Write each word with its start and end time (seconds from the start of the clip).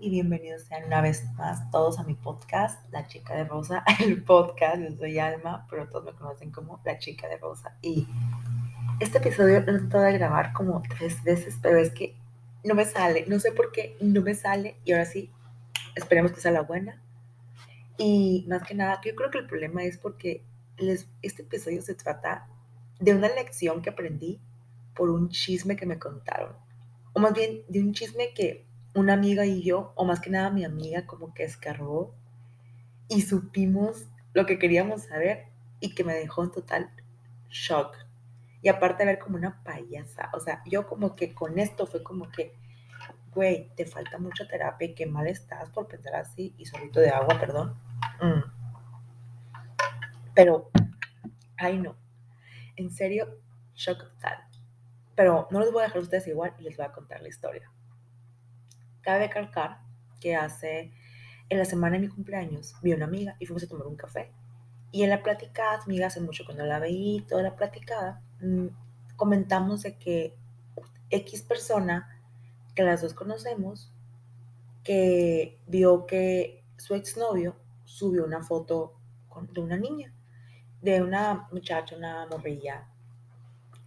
Y 0.00 0.10
bienvenidos 0.10 0.62
sean 0.62 0.84
una 0.84 1.00
vez 1.00 1.24
más 1.34 1.70
todos 1.70 1.98
a 1.98 2.04
mi 2.04 2.14
podcast, 2.14 2.90
La 2.92 3.06
Chica 3.06 3.34
de 3.34 3.44
Rosa, 3.44 3.84
el 4.00 4.22
podcast, 4.22 4.80
yo 4.80 4.96
soy 4.96 5.18
Alma, 5.18 5.66
pero 5.70 5.88
todos 5.88 6.04
me 6.04 6.12
conocen 6.12 6.50
como 6.50 6.80
La 6.84 6.98
Chica 6.98 7.28
de 7.28 7.36
Rosa. 7.38 7.76
Y 7.82 8.06
este 9.00 9.18
episodio 9.18 9.60
lo 9.60 9.76
he 9.76 9.78
tratado 9.80 10.04
de 10.04 10.12
grabar 10.14 10.52
como 10.52 10.82
tres 10.82 11.22
veces, 11.22 11.58
pero 11.62 11.78
es 11.78 11.90
que 11.90 12.16
no 12.64 12.74
me 12.74 12.84
sale, 12.84 13.24
no 13.28 13.38
sé 13.38 13.52
por 13.52 13.72
qué 13.72 13.96
no 14.00 14.22
me 14.22 14.34
sale 14.34 14.76
y 14.84 14.92
ahora 14.92 15.04
sí, 15.04 15.30
esperemos 15.94 16.32
que 16.32 16.40
sea 16.40 16.52
la 16.52 16.62
buena. 16.62 17.02
Y 17.98 18.44
más 18.48 18.62
que 18.62 18.74
nada, 18.74 19.00
yo 19.04 19.14
creo 19.14 19.30
que 19.30 19.38
el 19.38 19.46
problema 19.46 19.84
es 19.84 19.98
porque 19.98 20.44
este 21.22 21.42
episodio 21.42 21.82
se 21.82 21.94
trata 21.94 22.48
de 23.00 23.14
una 23.14 23.28
lección 23.28 23.82
que 23.82 23.90
aprendí 23.90 24.40
por 24.94 25.10
un 25.10 25.28
chisme 25.28 25.76
que 25.76 25.86
me 25.86 25.98
contaron. 25.98 26.52
O 27.12 27.20
más 27.20 27.32
bien 27.32 27.62
de 27.68 27.80
un 27.80 27.92
chisme 27.92 28.32
que 28.34 28.66
una 28.94 29.12
amiga 29.14 29.44
y 29.44 29.62
yo, 29.62 29.92
o 29.96 30.04
más 30.04 30.20
que 30.20 30.30
nada 30.30 30.50
mi 30.50 30.64
amiga, 30.64 31.06
como 31.06 31.34
que 31.34 31.44
escarbó 31.44 32.14
y 33.08 33.22
supimos 33.22 34.06
lo 34.32 34.46
que 34.46 34.58
queríamos 34.58 35.04
saber 35.04 35.46
y 35.80 35.94
que 35.94 36.04
me 36.04 36.14
dejó 36.14 36.44
en 36.44 36.52
total 36.52 36.90
shock. 37.48 37.96
Y 38.62 38.68
aparte 38.68 39.04
ver 39.04 39.18
como 39.18 39.36
una 39.36 39.62
payasa, 39.62 40.30
o 40.32 40.40
sea, 40.40 40.62
yo 40.64 40.86
como 40.86 41.16
que 41.16 41.34
con 41.34 41.58
esto 41.58 41.86
fue 41.86 42.02
como 42.02 42.30
que, 42.30 42.54
güey, 43.34 43.70
te 43.76 43.84
falta 43.84 44.18
mucha 44.18 44.48
terapia 44.48 44.88
y 44.88 44.94
qué 44.94 45.06
mal 45.06 45.26
estás 45.26 45.70
por 45.70 45.86
pensar 45.86 46.14
así 46.14 46.54
y 46.56 46.64
solito 46.64 47.00
de 47.00 47.10
agua, 47.10 47.38
perdón. 47.38 47.76
Mm. 48.22 48.42
Pero, 50.34 50.70
ay 51.56 51.78
no, 51.78 51.96
en 52.76 52.90
serio, 52.90 53.38
shock 53.74 53.98
total. 53.98 54.38
Pero 55.14 55.46
no 55.50 55.60
los 55.60 55.72
voy 55.72 55.82
a 55.82 55.84
dejar 55.84 55.98
a 55.98 56.02
ustedes 56.02 56.26
igual 56.26 56.54
y 56.58 56.62
les 56.62 56.76
voy 56.76 56.86
a 56.86 56.92
contar 56.92 57.20
la 57.20 57.28
historia. 57.28 57.70
Cabe 59.04 59.28
calcar 59.28 59.80
que 60.20 60.34
hace, 60.34 60.92
en 61.50 61.58
la 61.58 61.64
semana 61.66 61.96
de 61.96 62.00
mi 62.00 62.08
cumpleaños, 62.08 62.74
vi 62.82 62.92
a 62.92 62.96
una 62.96 63.04
amiga 63.04 63.36
y 63.38 63.46
fuimos 63.46 63.62
a 63.64 63.68
tomar 63.68 63.86
un 63.86 63.96
café. 63.96 64.32
Y 64.90 65.02
en 65.02 65.10
la 65.10 65.22
platicada, 65.22 65.82
amiga, 65.82 66.06
hace 66.06 66.20
mucho 66.20 66.44
cuando 66.44 66.64
la 66.64 66.78
veí, 66.78 67.24
toda 67.28 67.42
la 67.42 67.54
platicada, 67.54 68.22
mm, 68.40 68.68
comentamos 69.16 69.82
de 69.82 69.98
que 69.98 70.36
X 71.10 71.42
persona, 71.42 72.22
que 72.74 72.82
las 72.82 73.02
dos 73.02 73.12
conocemos, 73.12 73.92
que 74.82 75.60
vio 75.66 76.06
que 76.06 76.64
su 76.76 76.94
exnovio 76.94 77.56
subió 77.84 78.24
una 78.24 78.42
foto 78.42 78.94
de 79.52 79.60
una 79.60 79.76
niña, 79.76 80.14
de 80.80 81.02
una 81.02 81.48
muchacha, 81.52 81.96
una 81.96 82.26
morrilla, 82.26 82.88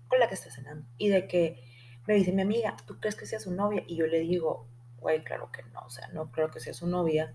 con 0.08 0.20
la 0.20 0.28
que 0.28 0.36
está 0.36 0.52
cenando. 0.52 0.88
Y 0.98 1.10
de 1.10 1.28
que 1.28 1.64
me 2.06 2.16
dice 2.16 2.32
mi 2.32 2.42
amiga, 2.42 2.76
¿tú 2.86 3.00
crees 3.00 3.16
que 3.16 3.26
sea 3.26 3.40
su 3.40 3.54
novia? 3.54 3.84
Y 3.88 3.95
yo 3.95 4.08
le 4.08 4.20
digo, 4.20 4.68
güey, 5.00 5.23
claro 5.23 5.52
que 5.52 5.64
no, 5.73 5.81
o 5.81 5.90
sea, 5.90 6.08
no 6.09 6.31
creo 6.31 6.52
que 6.52 6.59
sea 6.59 6.73
su 6.73 6.88
novia, 6.88 7.34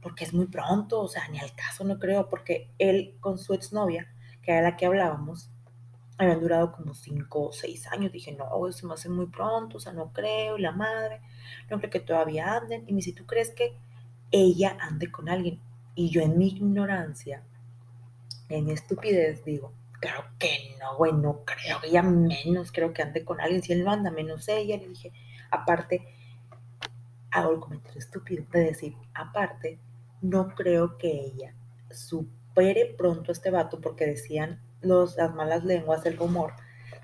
porque 0.00 0.24
es 0.24 0.34
muy 0.34 0.46
pronto, 0.46 1.00
o 1.00 1.08
sea, 1.08 1.26
ni 1.28 1.38
al 1.38 1.54
caso 1.54 1.84
no 1.84 1.98
creo, 1.98 2.28
porque 2.28 2.70
él 2.78 3.16
con 3.20 3.38
su 3.38 3.54
exnovia, 3.54 4.08
que 4.42 4.52
era 4.52 4.62
la 4.62 4.76
que 4.76 4.86
hablábamos, 4.86 5.50
habían 6.18 6.40
durado 6.40 6.72
como 6.72 6.94
cinco 6.94 7.48
o 7.48 7.52
seis 7.52 7.86
años. 7.88 8.12
Dije, 8.12 8.32
no, 8.32 8.68
eso 8.68 8.86
me 8.86 8.94
hace 8.94 9.08
muy 9.08 9.26
pronto, 9.26 9.78
o 9.78 9.80
sea, 9.80 9.92
no 9.92 10.12
creo, 10.12 10.58
y 10.58 10.62
la 10.62 10.72
madre, 10.72 11.20
no 11.70 11.78
creo 11.78 11.90
que 11.90 12.00
todavía 12.00 12.54
anden. 12.56 12.84
Y 12.86 12.92
me 12.92 12.96
dice, 12.96 13.12
¿tú 13.12 13.26
crees 13.26 13.50
que 13.50 13.76
ella 14.30 14.76
ande 14.80 15.10
con 15.10 15.28
alguien? 15.28 15.60
Y 15.94 16.10
yo 16.10 16.22
en 16.22 16.38
mi 16.38 16.48
ignorancia, 16.48 17.42
en 18.48 18.66
mi 18.66 18.72
estupidez, 18.72 19.44
digo, 19.44 19.72
claro 20.00 20.24
que 20.38 20.76
no, 20.80 20.96
güey, 20.96 21.12
no 21.12 21.44
creo, 21.44 21.78
ella 21.82 22.02
menos 22.02 22.72
creo 22.72 22.92
que 22.92 23.02
ande 23.02 23.24
con 23.24 23.40
alguien. 23.40 23.62
Si 23.62 23.72
él 23.72 23.84
no 23.84 23.90
anda, 23.90 24.10
menos 24.10 24.48
ella. 24.48 24.76
Le 24.76 24.88
dije, 24.88 25.12
aparte, 25.50 26.06
hago 27.34 27.52
el 27.52 27.60
comentario 27.60 27.98
estúpido 27.98 28.44
de 28.52 28.60
decir, 28.60 28.94
aparte, 29.12 29.78
no 30.22 30.54
creo 30.54 30.96
que 30.96 31.10
ella 31.10 31.54
supere 31.90 32.94
pronto 32.96 33.30
a 33.30 33.34
este 33.34 33.50
vato 33.50 33.80
porque 33.80 34.06
decían 34.06 34.60
los, 34.80 35.16
las 35.16 35.34
malas 35.34 35.64
lenguas, 35.64 36.06
el 36.06 36.16
rumor, 36.16 36.52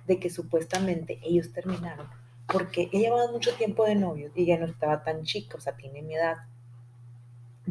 de 0.06 0.18
que 0.18 0.30
supuestamente 0.30 1.20
ellos 1.22 1.52
terminaron 1.52 2.08
porque 2.52 2.88
ella 2.92 3.08
llevaba 3.08 3.30
mucho 3.30 3.54
tiempo 3.54 3.84
de 3.84 3.94
novios 3.94 4.32
y 4.34 4.46
ya 4.46 4.58
no 4.58 4.66
estaba 4.66 5.02
tan 5.02 5.22
chica, 5.22 5.56
o 5.56 5.60
sea, 5.60 5.76
tiene 5.76 6.02
mi 6.02 6.14
edad, 6.14 6.36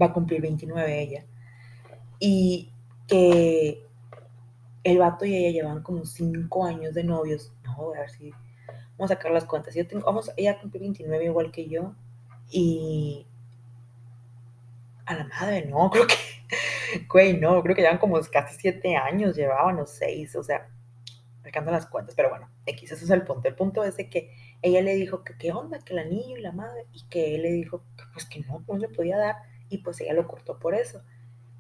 va 0.02 0.08
a 0.08 0.14
cumplir 0.14 0.42
29 0.42 1.02
ella, 1.02 1.26
y 2.20 2.72
que 3.08 3.86
el 4.84 4.98
vato 4.98 5.26
y 5.26 5.36
ella 5.36 5.52
llevaban 5.52 5.84
como 5.84 6.06
5 6.06 6.66
años 6.66 6.94
de 6.94 7.04
novios, 7.04 7.52
no, 7.64 7.94
a 7.94 8.00
ver 8.00 8.10
si, 8.10 8.32
vamos 8.98 9.12
a 9.12 9.16
sacar 9.16 9.32
las 9.32 9.46
cuentas, 9.46 9.76
yo 9.76 9.86
tengo, 9.88 10.06
vamos, 10.06 10.32
ella 10.38 10.60
cumple 10.60 10.80
29 10.80 11.26
igual 11.26 11.52
que 11.52 11.68
yo, 11.68 11.94
y 12.50 13.26
a 15.06 15.16
la 15.16 15.24
madre, 15.26 15.66
no, 15.66 15.90
creo 15.92 16.08
que, 16.08 16.16
güey, 17.08 17.40
no, 17.40 17.62
creo 17.64 17.76
que 17.76 17.82
llevan 17.82 17.98
como 17.98 18.20
casi 18.32 18.58
siete 18.60 18.96
años, 18.96 19.36
llevaban 19.36 19.80
o 19.80 19.86
seis, 19.86 20.36
o 20.36 20.44
sea, 20.44 20.70
sacando 21.44 21.72
las 21.72 21.88
cuentas, 21.88 22.16
pero 22.16 22.30
bueno, 22.30 22.50
X, 22.66 22.92
ese 22.92 23.06
es 23.06 23.10
el 23.12 23.24
punto. 23.24 23.48
El 23.48 23.56
punto 23.56 23.84
es 23.84 23.98
de 23.98 24.10
que 24.10 24.32
ella 24.62 24.82
le 24.82 24.96
dijo 24.96 25.24
que 25.24 25.38
qué 25.38 25.52
onda, 25.52 25.80
que 25.80 25.94
el 25.94 26.00
anillo 26.00 26.38
y 26.38 26.42
la 26.42 26.52
madre, 26.52 26.86
y 26.94 27.08
que 27.10 27.36
él 27.36 27.44
le 27.44 27.52
dijo 27.52 27.84
que 27.98 28.04
pues 28.14 28.26
que 28.26 28.42
no, 28.42 28.64
no 28.68 28.78
le 28.78 28.90
podía 28.90 29.18
dar, 29.18 29.36
y 29.70 29.80
pues 29.80 30.02
ella 30.02 30.14
lo 30.14 30.28
cortó 30.28 30.60
por 30.60 30.76
eso. 30.76 31.04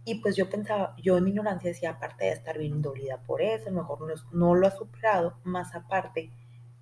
Y 0.05 0.21
pues 0.21 0.35
yo 0.35 0.49
pensaba, 0.49 0.95
yo 0.97 1.17
en 1.17 1.23
mi 1.23 1.31
ignorancia 1.31 1.69
decía, 1.69 1.91
aparte 1.91 2.25
de 2.25 2.31
estar 2.31 2.57
bien 2.57 2.81
dolida 2.81 3.21
por 3.23 3.41
eso, 3.41 3.69
a 3.69 3.71
lo 3.71 3.81
mejor 3.81 4.01
no, 4.01 4.13
no 4.31 4.55
lo 4.55 4.67
ha 4.67 4.71
superado, 4.71 5.39
más 5.43 5.75
aparte, 5.75 6.31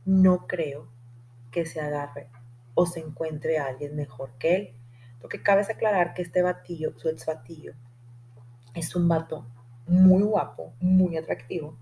no 0.06 0.48
creo 0.48 0.88
que 1.52 1.66
se 1.66 1.82
agarre 1.82 2.30
o 2.80 2.86
se 2.86 3.00
encuentre 3.00 3.58
a 3.58 3.66
alguien 3.66 3.96
mejor 3.96 4.30
que 4.38 4.56
él. 4.56 4.74
Porque 5.20 5.42
cabe 5.42 5.64
aclarar 5.64 6.14
que 6.14 6.22
este 6.22 6.44
batillo, 6.44 6.94
su 7.00 7.10
ex 7.10 7.26
batillo, 7.26 7.74
es 8.76 8.96
un 8.96 9.08
vato 9.08 9.48
muy 9.88 10.22
guapo, 10.22 10.74
muy 10.80 11.18
atractivo. 11.18 11.76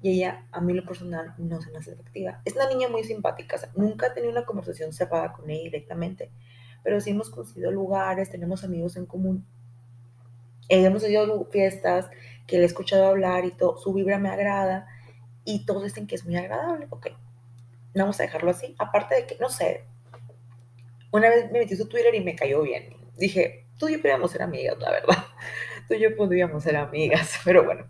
Y 0.00 0.10
ella, 0.12 0.46
a 0.52 0.60
mí 0.60 0.72
lo 0.74 0.84
personal, 0.84 1.34
no 1.38 1.60
se 1.60 1.72
me 1.72 1.78
hace 1.78 1.90
atractiva. 1.90 2.40
Es 2.44 2.54
una 2.54 2.68
niña 2.68 2.88
muy 2.88 3.02
simpática. 3.02 3.56
nunca 3.74 4.06
he 4.06 4.10
tenido 4.10 4.30
una 4.30 4.46
conversación 4.46 4.92
cerrada 4.92 5.32
con 5.32 5.50
ella 5.50 5.64
directamente. 5.64 6.30
Pero 6.84 7.00
sí 7.00 7.10
hemos 7.10 7.30
conocido 7.30 7.72
lugares, 7.72 8.30
tenemos 8.30 8.62
amigos 8.62 8.96
en 8.96 9.06
común. 9.06 9.44
Eh, 10.68 10.84
hemos 10.84 11.02
ido 11.02 11.44
fiestas 11.46 12.08
que 12.46 12.58
le 12.58 12.62
he 12.62 12.66
escuchado 12.66 13.08
hablar 13.08 13.44
y 13.44 13.50
todo. 13.50 13.76
Su 13.76 13.92
vibra 13.92 14.20
me 14.20 14.28
agrada. 14.28 14.86
Y 15.44 15.66
todos 15.66 15.82
dicen 15.82 16.06
que 16.06 16.14
es 16.14 16.24
muy 16.24 16.36
agradable. 16.36 16.86
Ok, 16.90 17.08
vamos 17.96 18.20
a 18.20 18.22
dejarlo 18.22 18.52
así. 18.52 18.76
Aparte 18.78 19.16
de 19.16 19.26
que, 19.26 19.36
no 19.40 19.48
sé, 19.48 19.87
una 21.10 21.30
vez 21.30 21.50
me 21.50 21.60
metí 21.60 21.76
su 21.76 21.88
Twitter 21.88 22.14
y 22.14 22.20
me 22.20 22.36
cayó 22.36 22.62
bien. 22.62 22.94
Dije, 23.16 23.66
tú 23.78 23.88
y 23.88 23.92
yo 23.92 23.98
podríamos 23.98 24.30
ser 24.30 24.42
amigas, 24.42 24.78
la 24.78 24.90
verdad. 24.90 25.24
Tú 25.88 25.94
y 25.94 26.00
yo 26.00 26.14
podríamos 26.14 26.62
ser 26.62 26.76
amigas, 26.76 27.40
pero 27.44 27.64
bueno, 27.64 27.86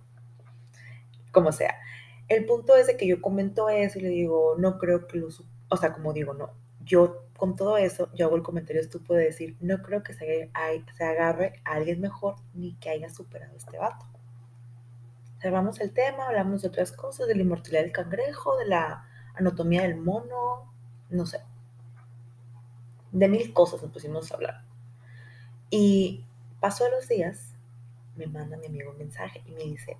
como 1.32 1.50
sea. 1.50 1.76
El 2.28 2.44
punto 2.44 2.76
es 2.76 2.86
de 2.86 2.96
que 2.96 3.08
yo 3.08 3.20
comento 3.20 3.68
eso 3.68 3.98
y 3.98 4.02
le 4.02 4.08
digo, 4.08 4.54
no 4.56 4.78
creo 4.78 5.08
que 5.08 5.18
lo... 5.18 5.28
O 5.68 5.76
sea, 5.76 5.92
como 5.92 6.12
digo, 6.12 6.32
no. 6.32 6.52
Yo 6.84 7.26
con 7.36 7.56
todo 7.56 7.76
eso, 7.76 8.08
yo 8.14 8.26
hago 8.26 8.36
el 8.36 8.42
comentario 8.42 8.80
estúpido 8.80 9.16
de 9.16 9.24
decir, 9.24 9.56
no 9.60 9.82
creo 9.82 10.02
que 10.02 10.14
se, 10.14 10.50
agarre 11.00 11.60
a 11.64 11.74
alguien 11.74 12.00
mejor 12.00 12.36
ni 12.54 12.74
que 12.76 12.90
haya 12.90 13.08
superado 13.08 13.56
este 13.56 13.78
vato. 13.78 14.06
Cerramos 15.40 15.80
el 15.80 15.92
tema, 15.92 16.26
hablamos 16.26 16.62
de 16.62 16.68
otras 16.68 16.92
cosas, 16.92 17.26
de 17.26 17.34
la 17.34 17.42
inmortalidad 17.42 17.82
del 17.82 17.92
cangrejo, 17.92 18.56
de 18.58 18.66
la 18.66 19.08
anatomía 19.34 19.82
del 19.82 19.96
mono, 19.96 20.72
no 21.10 21.26
sé 21.26 21.40
de 23.18 23.28
mil 23.28 23.52
cosas 23.52 23.82
nos 23.82 23.90
pusimos 23.90 24.30
a 24.30 24.34
hablar. 24.34 24.62
Y 25.70 26.24
pasó 26.60 26.88
los 26.88 27.08
días, 27.08 27.54
me 28.16 28.26
manda 28.26 28.56
mi 28.56 28.66
amigo 28.66 28.90
un 28.90 28.98
mensaje 28.98 29.42
y 29.46 29.52
me 29.52 29.64
dice, 29.64 29.96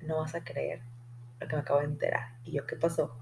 no 0.00 0.18
vas 0.18 0.34
a 0.34 0.44
creer 0.44 0.80
lo 1.40 1.48
que 1.48 1.56
me 1.56 1.62
acabo 1.62 1.80
de 1.80 1.86
enterar. 1.86 2.36
Y 2.44 2.52
yo, 2.52 2.66
¿qué 2.66 2.76
pasó? 2.76 3.16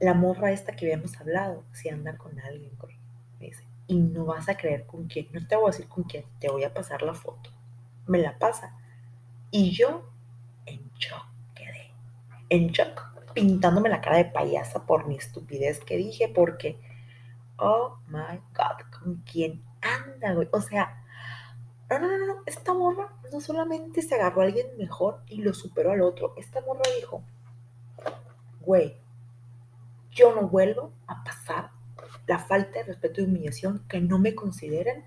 La 0.00 0.14
morra 0.14 0.50
esta 0.50 0.74
que 0.74 0.86
habíamos 0.86 1.18
hablado, 1.20 1.64
si 1.72 1.88
anda 1.88 2.16
con 2.16 2.38
alguien. 2.40 2.72
Me 3.38 3.46
dice, 3.46 3.64
y 3.86 3.96
no 4.00 4.24
vas 4.24 4.48
a 4.48 4.56
creer 4.56 4.86
con 4.86 5.06
quién. 5.06 5.28
No 5.32 5.46
te 5.46 5.56
voy 5.56 5.66
a 5.66 5.72
decir 5.72 5.88
con 5.88 6.04
quién, 6.04 6.24
te 6.40 6.48
voy 6.48 6.64
a 6.64 6.74
pasar 6.74 7.02
la 7.02 7.14
foto. 7.14 7.50
Me 8.06 8.18
la 8.18 8.38
pasa. 8.38 8.76
Y 9.50 9.70
yo 9.70 10.10
en 10.66 10.90
shock 10.94 11.26
quedé. 11.54 11.92
En 12.48 12.68
shock, 12.68 13.32
pintándome 13.34 13.88
la 13.88 14.00
cara 14.00 14.16
de 14.16 14.24
payasa 14.26 14.86
por 14.86 15.06
mi 15.06 15.16
estupidez 15.16 15.80
que 15.80 15.96
dije, 15.96 16.28
porque 16.28 16.78
oh 17.62 17.98
my 18.08 18.38
God, 18.54 18.98
¿con 18.98 19.22
quién 19.30 19.62
anda, 19.80 20.34
güey? 20.34 20.48
O 20.52 20.60
sea, 20.60 21.04
no, 21.88 21.98
no, 21.98 22.18
no, 22.18 22.26
no, 22.26 22.42
esta 22.46 22.74
morra 22.74 23.12
no 23.32 23.40
solamente 23.40 24.02
se 24.02 24.14
agarró 24.16 24.42
a 24.42 24.44
alguien 24.44 24.66
mejor 24.78 25.22
y 25.28 25.42
lo 25.42 25.54
superó 25.54 25.92
al 25.92 26.02
otro, 26.02 26.34
esta 26.36 26.60
morra 26.62 26.82
dijo, 26.96 27.22
güey, 28.60 28.96
yo 30.10 30.34
no 30.34 30.48
vuelvo 30.48 30.92
a 31.06 31.22
pasar 31.24 31.70
la 32.26 32.38
falta 32.38 32.80
de 32.80 32.84
respeto 32.84 33.20
y 33.20 33.24
humillación 33.24 33.86
que 33.88 34.00
no 34.00 34.18
me 34.18 34.34
consideren 34.34 35.04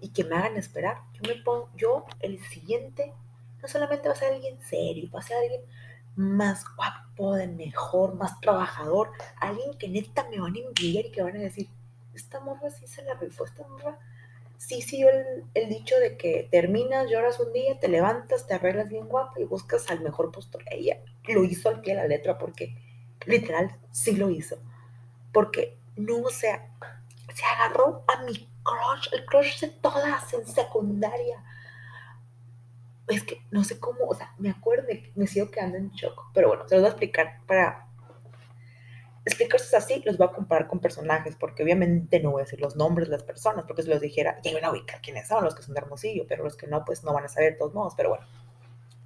y 0.00 0.10
que 0.10 0.24
me 0.24 0.36
hagan 0.36 0.56
esperar. 0.56 1.02
Yo 1.12 1.22
me 1.28 1.42
pongo, 1.42 1.70
yo 1.76 2.06
el 2.20 2.42
siguiente, 2.44 3.12
no 3.60 3.68
solamente 3.68 4.08
va 4.08 4.14
a 4.14 4.16
ser 4.16 4.34
alguien 4.34 4.60
serio, 4.62 5.10
va 5.14 5.20
a 5.20 5.22
ser 5.22 5.36
alguien 5.36 5.62
más 6.16 6.64
guapo, 6.76 7.34
de 7.34 7.48
mejor, 7.48 8.14
más 8.14 8.40
trabajador, 8.40 9.10
alguien 9.40 9.76
que 9.76 9.88
neta 9.88 10.26
me 10.30 10.40
van 10.40 10.54
a 10.54 10.58
envidiar 10.58 11.06
y 11.06 11.10
que 11.10 11.22
van 11.22 11.36
a 11.36 11.40
decir, 11.40 11.68
esta 12.18 12.40
morra 12.40 12.70
sí 12.70 12.86
se 12.86 13.02
la 13.02 13.14
rifó, 13.14 13.44
esta 13.44 13.66
morra 13.66 13.98
sí 14.58 14.82
siguió 14.82 15.08
el, 15.08 15.44
el, 15.54 15.68
dicho 15.68 15.98
de 15.98 16.16
que 16.16 16.48
terminas, 16.50 17.08
lloras 17.08 17.38
un 17.40 17.52
día, 17.52 17.78
te 17.78 17.88
levantas, 17.88 18.46
te 18.46 18.54
arreglas 18.54 18.88
bien 18.88 19.06
guapa 19.06 19.40
y 19.40 19.44
buscas 19.44 19.88
al 19.90 20.00
mejor 20.00 20.32
postor. 20.32 20.62
Ella 20.70 20.98
lo 21.28 21.44
hizo 21.44 21.68
al 21.68 21.80
pie 21.80 21.94
de 21.94 22.02
la 22.02 22.08
letra 22.08 22.36
porque 22.38 22.76
literal 23.26 23.74
sí 23.90 24.16
lo 24.16 24.30
hizo. 24.30 24.58
Porque 25.32 25.78
no, 25.96 26.18
o 26.22 26.30
sea, 26.30 26.70
se 27.32 27.44
agarró 27.44 28.04
a 28.08 28.22
mi 28.24 28.48
crush, 28.62 29.08
el 29.12 29.24
crush 29.26 29.60
de 29.60 29.68
todas 29.68 30.32
en 30.34 30.46
secundaria. 30.46 31.42
Es 33.06 33.22
que 33.22 33.42
no 33.50 33.64
sé 33.64 33.78
cómo, 33.78 34.06
o 34.06 34.14
sea, 34.14 34.34
me 34.38 34.50
acuerdo, 34.50 34.88
me 35.14 35.26
sigo 35.26 35.50
quedando 35.50 35.78
en 35.78 35.90
shock. 35.90 36.30
Pero 36.34 36.48
bueno, 36.48 36.68
se 36.68 36.74
los 36.74 36.82
voy 36.82 36.88
a 36.88 36.92
explicar 36.92 37.40
para 37.46 37.87
explicarse 39.28 39.76
así, 39.76 40.02
los 40.04 40.16
voy 40.18 40.26
a 40.26 40.32
comparar 40.32 40.66
con 40.66 40.80
personajes, 40.80 41.36
porque 41.36 41.62
obviamente 41.62 42.20
no 42.20 42.32
voy 42.32 42.40
a 42.40 42.44
decir 42.44 42.60
los 42.60 42.76
nombres 42.76 43.08
de 43.08 43.12
las 43.12 43.22
personas, 43.22 43.64
porque 43.66 43.82
si 43.82 43.88
los 43.88 44.00
dijera, 44.00 44.40
ya 44.42 44.52
van 44.52 44.64
a 44.64 44.70
ubicar 44.70 45.00
quiénes 45.00 45.28
son 45.28 45.44
los 45.44 45.54
que 45.54 45.62
son 45.62 45.74
de 45.74 45.80
Hermosillo, 45.80 46.24
pero 46.26 46.44
los 46.44 46.56
que 46.56 46.66
no, 46.66 46.84
pues 46.84 47.04
no 47.04 47.12
van 47.12 47.24
a 47.24 47.28
saber 47.28 47.52
de 47.52 47.58
todos 47.58 47.74
modos. 47.74 47.94
Pero 47.96 48.10
bueno, 48.10 48.26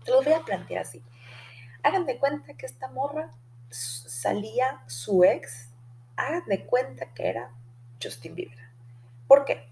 se 0.04 0.10
los 0.10 0.24
voy 0.24 0.34
a 0.34 0.44
plantear 0.44 0.82
así. 0.82 1.02
Hagan 1.82 2.06
de 2.06 2.18
cuenta 2.18 2.54
que 2.54 2.66
esta 2.66 2.88
morra 2.88 3.34
salía 3.70 4.82
su 4.86 5.24
ex, 5.24 5.70
hagan 6.16 6.44
de 6.46 6.64
cuenta 6.66 7.12
que 7.14 7.28
era 7.28 7.50
Justin 8.02 8.34
Bieber. 8.34 8.58
¿Por 9.26 9.44
qué? 9.44 9.68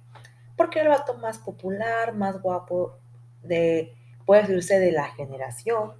Porque 0.56 0.80
era 0.80 0.92
el 0.92 0.98
vato 0.98 1.14
más 1.14 1.38
popular, 1.38 2.14
más 2.14 2.40
guapo, 2.40 2.98
de, 3.42 3.94
puede 4.26 4.42
decirse, 4.42 4.78
de 4.78 4.92
la 4.92 5.06
generación, 5.10 5.94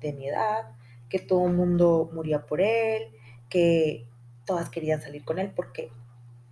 de 0.00 0.12
mi 0.12 0.28
edad, 0.28 0.72
que 1.08 1.18
todo 1.18 1.46
el 1.46 1.52
mundo 1.52 2.08
moría 2.12 2.46
por 2.46 2.60
él, 2.60 3.14
que 3.50 4.06
todas 4.46 4.70
querían 4.70 5.02
salir 5.02 5.24
con 5.24 5.38
él 5.38 5.52
porque 5.54 5.92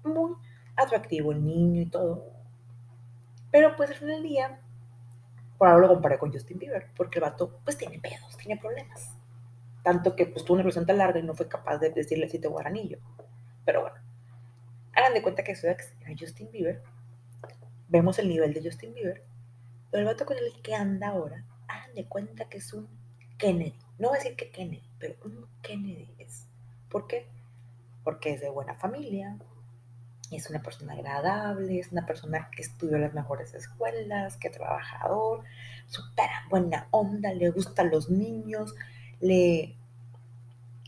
muy 0.04 0.34
atractivo 0.76 1.32
el 1.32 1.44
niño 1.44 1.82
y 1.82 1.86
todo. 1.86 2.26
Pero 3.50 3.74
pues 3.76 3.90
al 3.90 3.96
final 3.96 4.16
del 4.16 4.22
día, 4.24 4.60
por 5.56 5.68
ahora 5.68 5.86
lo 5.86 5.94
comparé 5.94 6.18
con 6.18 6.32
Justin 6.32 6.58
Bieber, 6.58 6.88
porque 6.96 7.18
el 7.18 7.24
vato 7.24 7.60
pues 7.64 7.78
tiene 7.78 7.98
pedos, 7.98 8.36
tiene 8.36 8.60
problemas. 8.60 9.14
Tanto 9.82 10.14
que 10.14 10.26
pues 10.26 10.44
tuvo 10.44 10.54
una 10.54 10.62
relación 10.62 10.86
tan 10.86 10.98
larga 10.98 11.18
y 11.18 11.22
no 11.22 11.34
fue 11.34 11.48
capaz 11.48 11.78
de 11.78 11.90
decirle 11.90 12.28
si 12.28 12.38
te 12.38 12.48
voy 12.48 12.62
anillo. 12.64 12.98
Pero 13.64 13.82
bueno, 13.82 13.96
hagan 14.94 15.14
de 15.14 15.22
cuenta 15.22 15.44
que 15.44 15.56
su 15.56 15.66
ex 15.66 15.94
era 16.00 16.14
Justin 16.18 16.50
Bieber. 16.50 16.82
Vemos 17.88 18.18
el 18.18 18.28
nivel 18.28 18.52
de 18.52 18.62
Justin 18.62 18.92
Bieber. 18.92 19.24
Pero 19.90 20.02
el 20.02 20.06
vato 20.06 20.26
con 20.26 20.36
el 20.36 20.60
que 20.62 20.74
anda 20.74 21.08
ahora, 21.08 21.44
hagan 21.68 21.94
de 21.94 22.04
cuenta 22.04 22.48
que 22.48 22.58
es 22.58 22.72
un 22.74 22.88
Kennedy. 23.38 23.78
No 23.98 24.08
voy 24.08 24.18
a 24.18 24.22
decir 24.22 24.36
que 24.36 24.50
Kennedy, 24.50 24.88
pero 24.98 25.14
un 25.24 25.46
Kennedy 25.62 26.14
es 26.18 26.47
¿Por 26.88 27.06
qué? 27.06 27.28
Porque 28.04 28.32
es 28.32 28.40
de 28.40 28.50
buena 28.50 28.74
familia, 28.74 29.36
es 30.30 30.50
una 30.50 30.62
persona 30.62 30.92
agradable, 30.92 31.78
es 31.78 31.92
una 31.92 32.04
persona 32.06 32.50
que 32.54 32.62
estudió 32.62 32.98
las 32.98 33.14
mejores 33.14 33.54
escuelas, 33.54 34.36
que 34.36 34.50
trabajador, 34.50 35.44
súper 35.86 36.28
buena 36.50 36.88
onda, 36.90 37.32
le 37.32 37.50
gustan 37.50 37.90
los 37.90 38.10
niños, 38.10 38.74
le, 39.20 39.76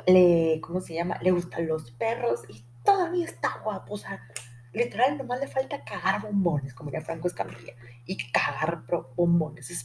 le, 0.07 0.61
¿cómo 0.61 0.81
se 0.81 0.95
llama? 0.95 1.19
Le 1.23 1.31
gustan 1.31 1.67
los 1.67 1.91
perros 1.93 2.43
y 2.49 2.65
todavía 2.85 3.25
está 3.25 3.61
guapo, 3.63 3.95
o 3.95 3.99
sea, 3.99 4.21
literal 4.73 5.19
nomás 5.19 5.41
le 5.41 5.49
falta 5.49 5.85
cagar 5.85 6.23
bombones, 6.23 6.75
como 6.75 6.91
ya 6.91 7.01
Franco 7.01 7.29
Escamilla, 7.29 7.75
y 8.05 8.17
cagar 8.31 8.85
bombones, 9.17 9.71
es 9.71 9.85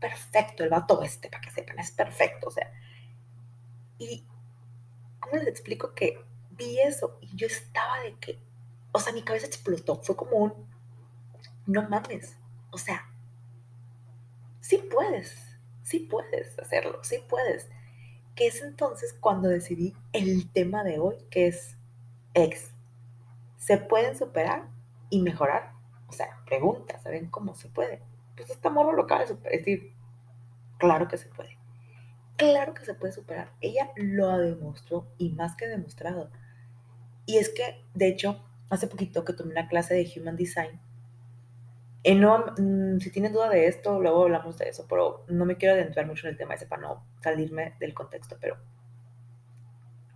perfecto 0.00 0.64
el 0.64 0.70
vato 0.70 1.02
este, 1.02 1.28
para 1.28 1.42
que 1.42 1.50
sepan, 1.50 1.78
es 1.78 1.92
perfecto, 1.92 2.48
o 2.48 2.50
sea, 2.50 2.70
y 3.98 4.26
¿cómo 5.26 5.42
les 5.42 5.48
explico 5.48 5.94
que 5.94 6.24
vi 6.50 6.78
eso 6.80 7.18
y 7.20 7.34
yo 7.36 7.46
estaba 7.46 8.00
de 8.00 8.14
que, 8.16 8.38
o 8.92 9.00
sea, 9.00 9.12
mi 9.12 9.22
cabeza 9.22 9.46
explotó, 9.46 9.96
fue 10.02 10.16
como 10.16 10.36
un, 10.36 10.52
no 11.66 11.88
mames, 11.88 12.36
o 12.70 12.78
sea, 12.78 13.10
sí 14.60 14.78
puedes, 14.78 15.36
sí 15.82 16.00
puedes 16.00 16.58
hacerlo, 16.58 17.00
sí 17.02 17.18
puedes. 17.28 17.68
Que 18.34 18.48
es 18.48 18.60
entonces 18.60 19.14
cuando 19.18 19.48
decidí 19.48 19.94
el 20.12 20.50
tema 20.52 20.84
de 20.84 20.98
hoy, 20.98 21.16
que 21.30 21.46
es 21.46 21.76
ex. 22.34 22.70
¿Se 23.56 23.78
pueden 23.78 24.16
superar 24.16 24.68
y 25.08 25.22
mejorar? 25.22 25.72
O 26.06 26.12
sea, 26.12 26.42
pregunta, 26.44 27.00
¿saben 27.00 27.30
cómo 27.30 27.54
se 27.54 27.68
puede? 27.68 28.02
Pues 28.36 28.50
esta 28.50 28.68
morro 28.68 28.92
lo 28.92 29.04
acaba 29.04 29.24
decir, 29.24 29.94
claro 30.78 31.08
que 31.08 31.16
se 31.16 31.28
puede. 31.28 31.56
Claro 32.36 32.74
que 32.74 32.84
se 32.84 32.94
puede 32.94 33.12
superar. 33.12 33.50
Ella 33.60 33.90
lo 33.96 34.36
demostró 34.38 35.06
y 35.18 35.30
más 35.30 35.56
que 35.56 35.68
demostrado. 35.68 36.30
Y 37.24 37.38
es 37.38 37.48
que, 37.48 37.84
de 37.94 38.08
hecho, 38.08 38.44
hace 38.70 38.86
poquito 38.86 39.24
que 39.24 39.32
tomé 39.32 39.52
una 39.52 39.68
clase 39.68 39.94
de 39.94 40.10
Human 40.16 40.36
Design. 40.36 40.80
No, 42.14 42.54
mm, 42.56 43.00
si 43.00 43.10
tienen 43.10 43.32
duda 43.32 43.48
de 43.48 43.66
esto, 43.66 44.00
luego 44.00 44.24
hablamos 44.24 44.56
de 44.58 44.68
eso, 44.68 44.86
pero 44.88 45.24
no 45.28 45.44
me 45.44 45.56
quiero 45.56 45.74
adentrar 45.74 46.06
mucho 46.06 46.26
en 46.26 46.32
el 46.32 46.38
tema 46.38 46.54
ese 46.54 46.66
para 46.66 46.82
no 46.82 47.04
salirme 47.20 47.74
del 47.80 47.94
contexto. 47.94 48.36
Pero 48.40 48.56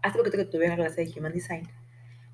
hace 0.02 0.19
poquito 0.19 0.37
que 0.37 0.44
tuve 0.44 0.67
una 0.67 0.76
clase 0.76 1.05
de 1.05 1.12
Human 1.19 1.32
Design, 1.32 1.69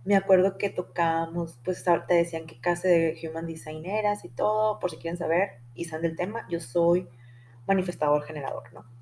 me 0.05 0.15
acuerdo 0.17 0.59
que 0.59 0.71
tocábamos, 0.71 1.59
pues 1.65 1.85
te 2.07 2.15
decían 2.15 2.47
qué 2.47 2.61
clase 2.61 2.89
de 2.89 3.29
Human 3.29 3.47
Design 3.47 3.87
eras 3.87 4.25
y 4.25 4.29
todo, 4.29 4.79
por 4.79 4.91
si 4.91 4.99
quieren 4.99 5.19
saber 5.19 5.61
y 5.75 5.87
saben 5.87 6.03
del 6.03 6.17
tema, 6.17 6.47
yo 6.49 6.61
soy 6.61 7.09
manifestador 7.67 8.23
generador, 8.25 8.73
¿no? 8.73 8.96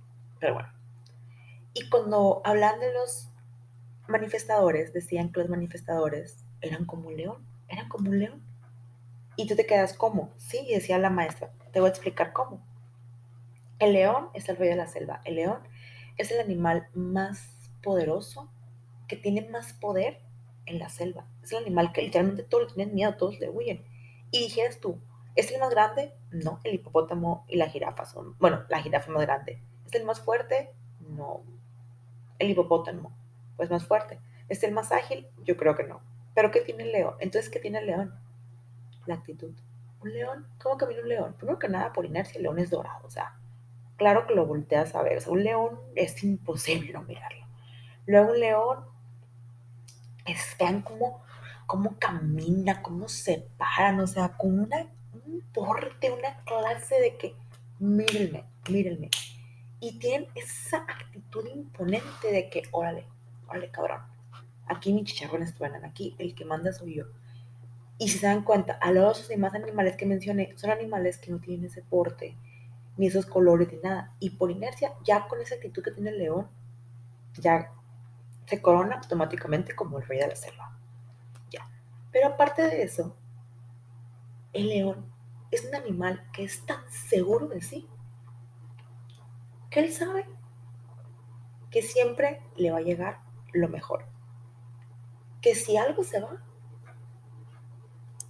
Pero 0.44 0.56
bueno. 0.56 0.68
Y 1.72 1.88
cuando 1.88 2.42
hablan 2.44 2.78
de 2.78 2.92
los 2.92 3.30
manifestadores, 4.08 4.92
decían 4.92 5.32
que 5.32 5.40
los 5.40 5.48
manifestadores 5.48 6.44
eran 6.60 6.84
como 6.84 7.08
un 7.08 7.16
león, 7.16 7.48
eran 7.66 7.88
como 7.88 8.10
un 8.10 8.18
león. 8.18 8.42
Y 9.36 9.46
tú 9.46 9.56
te 9.56 9.64
quedas 9.64 9.94
como, 9.94 10.34
sí, 10.36 10.68
decía 10.70 10.98
la 10.98 11.08
maestra, 11.08 11.50
te 11.72 11.80
voy 11.80 11.88
a 11.88 11.92
explicar 11.92 12.34
cómo. 12.34 12.62
El 13.78 13.94
león 13.94 14.28
es 14.34 14.46
el 14.50 14.58
rey 14.58 14.68
de 14.68 14.76
la 14.76 14.86
selva. 14.86 15.22
El 15.24 15.36
león 15.36 15.60
es 16.18 16.30
el 16.30 16.40
animal 16.40 16.88
más 16.92 17.72
poderoso, 17.82 18.52
que 19.08 19.16
tiene 19.16 19.48
más 19.48 19.72
poder 19.72 20.20
en 20.66 20.78
la 20.78 20.90
selva. 20.90 21.26
Es 21.42 21.52
el 21.52 21.62
animal 21.62 21.92
que 21.92 22.02
literalmente 22.02 22.42
todos 22.42 22.64
le 22.68 22.74
tienen 22.74 22.94
miedo, 22.94 23.16
todos 23.16 23.40
le 23.40 23.48
huyen. 23.48 23.82
Y 24.30 24.40
dijeras 24.40 24.78
tú, 24.78 25.00
¿es 25.36 25.50
el 25.50 25.58
más 25.58 25.70
grande? 25.70 26.12
No, 26.30 26.60
el 26.64 26.74
hipopótamo 26.74 27.46
y 27.48 27.56
la 27.56 27.70
jirafa 27.70 28.04
son, 28.04 28.36
bueno, 28.38 28.66
la 28.68 28.82
jirafa 28.82 29.10
más 29.10 29.22
grande. 29.22 29.62
¿Es 29.86 29.94
el 29.94 30.04
más 30.04 30.20
fuerte? 30.20 30.70
No. 31.08 31.42
El 32.38 32.50
hipopótamo, 32.50 33.12
pues 33.56 33.70
más 33.70 33.86
fuerte. 33.86 34.18
¿Es 34.48 34.62
el 34.62 34.72
más 34.72 34.92
ágil? 34.92 35.28
Yo 35.44 35.56
creo 35.56 35.74
que 35.74 35.84
no. 35.84 36.00
¿Pero 36.34 36.50
qué 36.50 36.60
tiene 36.60 36.84
el 36.84 36.92
león? 36.92 37.14
Entonces, 37.20 37.50
¿qué 37.50 37.60
tiene 37.60 37.78
el 37.78 37.86
león? 37.86 38.14
La 39.06 39.14
actitud. 39.14 39.52
¿Un 40.02 40.12
león? 40.12 40.46
¿Cómo 40.62 40.76
camina 40.76 41.00
un 41.00 41.08
león? 41.08 41.34
Primero 41.38 41.58
que 41.58 41.68
nada, 41.68 41.92
por 41.92 42.04
inercia, 42.04 42.36
el 42.36 42.42
león 42.42 42.58
es 42.58 42.70
dorado. 42.70 43.06
O 43.06 43.10
sea, 43.10 43.38
claro 43.96 44.26
que 44.26 44.34
lo 44.34 44.46
volteas 44.46 44.94
a 44.94 45.02
ver. 45.02 45.18
O 45.18 45.20
sea, 45.20 45.32
un 45.32 45.44
león 45.44 45.80
es 45.94 46.22
imposible 46.24 46.92
no 46.92 47.02
mirarlo. 47.02 47.46
Luego 48.06 48.32
un 48.32 48.40
león, 48.40 48.84
es, 50.26 50.56
vean 50.58 50.82
cómo, 50.82 51.22
cómo 51.66 51.98
camina, 51.98 52.82
cómo 52.82 53.08
se 53.08 53.46
paran. 53.56 54.00
O 54.00 54.06
sea, 54.06 54.36
con 54.36 54.58
una, 54.60 54.88
un 55.12 55.40
porte, 55.52 56.10
una 56.10 56.42
clase 56.44 57.00
de 57.00 57.16
que, 57.16 57.36
mírenme, 57.78 58.44
mírenme 58.68 59.10
y 59.84 59.98
tienen 59.98 60.28
esa 60.34 60.78
actitud 60.78 61.46
imponente 61.46 62.32
de 62.32 62.48
que, 62.48 62.62
órale, 62.72 63.06
órale, 63.46 63.70
cabrón, 63.70 64.00
aquí 64.66 64.94
mis 64.94 65.04
chicharrones 65.04 65.54
truenan, 65.54 65.84
aquí 65.84 66.16
el 66.18 66.34
que 66.34 66.46
manda 66.46 66.72
soy 66.72 66.94
yo. 66.94 67.04
Y 67.98 68.08
si 68.08 68.18
se 68.18 68.26
dan 68.26 68.44
cuenta, 68.44 68.78
a 68.80 68.92
los 68.92 69.28
demás 69.28 69.54
animales 69.54 69.96
que 69.96 70.06
mencioné 70.06 70.56
son 70.56 70.70
animales 70.70 71.18
que 71.18 71.30
no 71.30 71.38
tienen 71.38 71.66
ese 71.66 71.82
porte, 71.82 72.34
ni 72.96 73.08
esos 73.08 73.26
colores, 73.26 73.70
ni 73.70 73.78
nada. 73.80 74.14
Y 74.20 74.30
por 74.30 74.50
inercia, 74.50 74.94
ya 75.04 75.28
con 75.28 75.40
esa 75.42 75.56
actitud 75.56 75.82
que 75.82 75.90
tiene 75.90 76.10
el 76.10 76.18
león, 76.18 76.48
ya 77.34 77.70
se 78.46 78.62
corona 78.62 78.96
automáticamente 78.96 79.76
como 79.76 79.98
el 79.98 80.06
rey 80.06 80.18
de 80.18 80.28
la 80.28 80.36
selva. 80.36 80.78
Ya. 81.50 81.68
Pero 82.10 82.28
aparte 82.28 82.62
de 82.62 82.84
eso, 82.84 83.14
el 84.54 84.68
león 84.68 85.12
es 85.50 85.62
un 85.66 85.74
animal 85.74 86.26
que 86.32 86.44
es 86.44 86.64
tan 86.64 86.90
seguro 86.90 87.48
de 87.48 87.60
sí 87.60 87.86
que 89.74 89.80
él 89.80 89.92
sabe 89.92 90.24
que 91.72 91.82
siempre 91.82 92.40
le 92.54 92.70
va 92.70 92.78
a 92.78 92.82
llegar 92.82 93.18
lo 93.52 93.68
mejor. 93.68 94.06
Que 95.40 95.56
si 95.56 95.76
algo 95.76 96.04
se 96.04 96.20
va, 96.20 96.40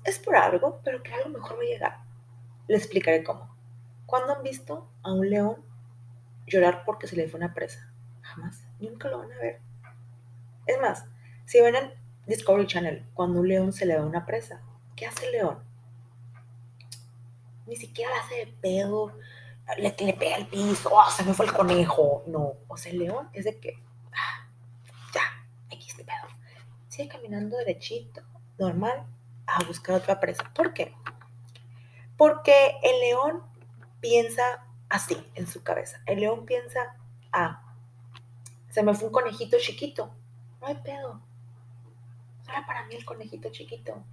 es 0.04 0.18
por 0.18 0.36
algo, 0.36 0.80
pero 0.82 1.02
que 1.02 1.12
algo 1.12 1.28
mejor 1.28 1.58
va 1.58 1.60
a 1.60 1.66
llegar. 1.66 1.98
Le 2.66 2.78
explicaré 2.78 3.22
cómo. 3.22 3.54
¿Cuándo 4.06 4.34
han 4.34 4.42
visto 4.42 4.90
a 5.02 5.12
un 5.12 5.28
león 5.28 5.62
llorar 6.46 6.82
porque 6.86 7.06
se 7.06 7.16
le 7.16 7.28
fue 7.28 7.36
una 7.36 7.52
presa? 7.52 7.92
Jamás. 8.22 8.66
Nunca 8.80 9.08
lo 9.08 9.18
van 9.18 9.32
a 9.32 9.36
ver. 9.36 9.60
Es 10.64 10.80
más, 10.80 11.04
si 11.44 11.60
ven 11.60 11.74
en 11.74 11.92
Discovery 12.26 12.66
Channel, 12.66 13.06
cuando 13.12 13.40
un 13.40 13.48
león 13.48 13.74
se 13.74 13.84
le 13.84 13.98
va 13.98 14.06
una 14.06 14.24
presa, 14.24 14.62
¿qué 14.96 15.04
hace 15.04 15.26
el 15.26 15.32
león? 15.32 15.58
Ni 17.66 17.76
siquiera 17.76 18.12
hace 18.22 18.46
de 18.46 18.46
pedo, 18.62 19.12
le, 19.78 19.94
le 19.98 20.12
pega 20.14 20.36
el 20.36 20.46
piso, 20.46 20.90
oh, 20.92 21.10
se 21.10 21.24
me 21.24 21.34
fue 21.34 21.46
el 21.46 21.52
conejo. 21.52 22.22
No, 22.26 22.54
o 22.68 22.76
sea, 22.76 22.92
el 22.92 22.98
león 22.98 23.28
es 23.32 23.44
de 23.44 23.58
que, 23.58 23.82
ah, 24.12 24.48
ya, 25.12 25.22
aquí 25.66 25.88
este 25.88 26.04
pedo. 26.04 26.28
Sigue 26.88 27.08
caminando 27.08 27.56
derechito 27.56 28.22
normal 28.58 29.06
a 29.46 29.64
buscar 29.64 29.96
otra 29.96 30.20
presa. 30.20 30.50
¿Por 30.54 30.72
qué? 30.72 30.94
Porque 32.16 32.78
el 32.82 33.00
león 33.00 33.42
piensa 34.00 34.64
así 34.88 35.16
en 35.34 35.46
su 35.46 35.62
cabeza. 35.62 36.00
El 36.06 36.20
león 36.20 36.46
piensa, 36.46 36.96
ah, 37.32 37.62
se 38.70 38.82
me 38.82 38.94
fue 38.94 39.08
un 39.08 39.12
conejito 39.12 39.56
chiquito. 39.58 40.14
No 40.60 40.66
hay 40.68 40.76
pedo. 40.76 41.20
Era 42.48 42.66
para 42.66 42.84
mí 42.86 42.94
el 42.94 43.04
conejito 43.04 43.50
chiquito. 43.50 44.04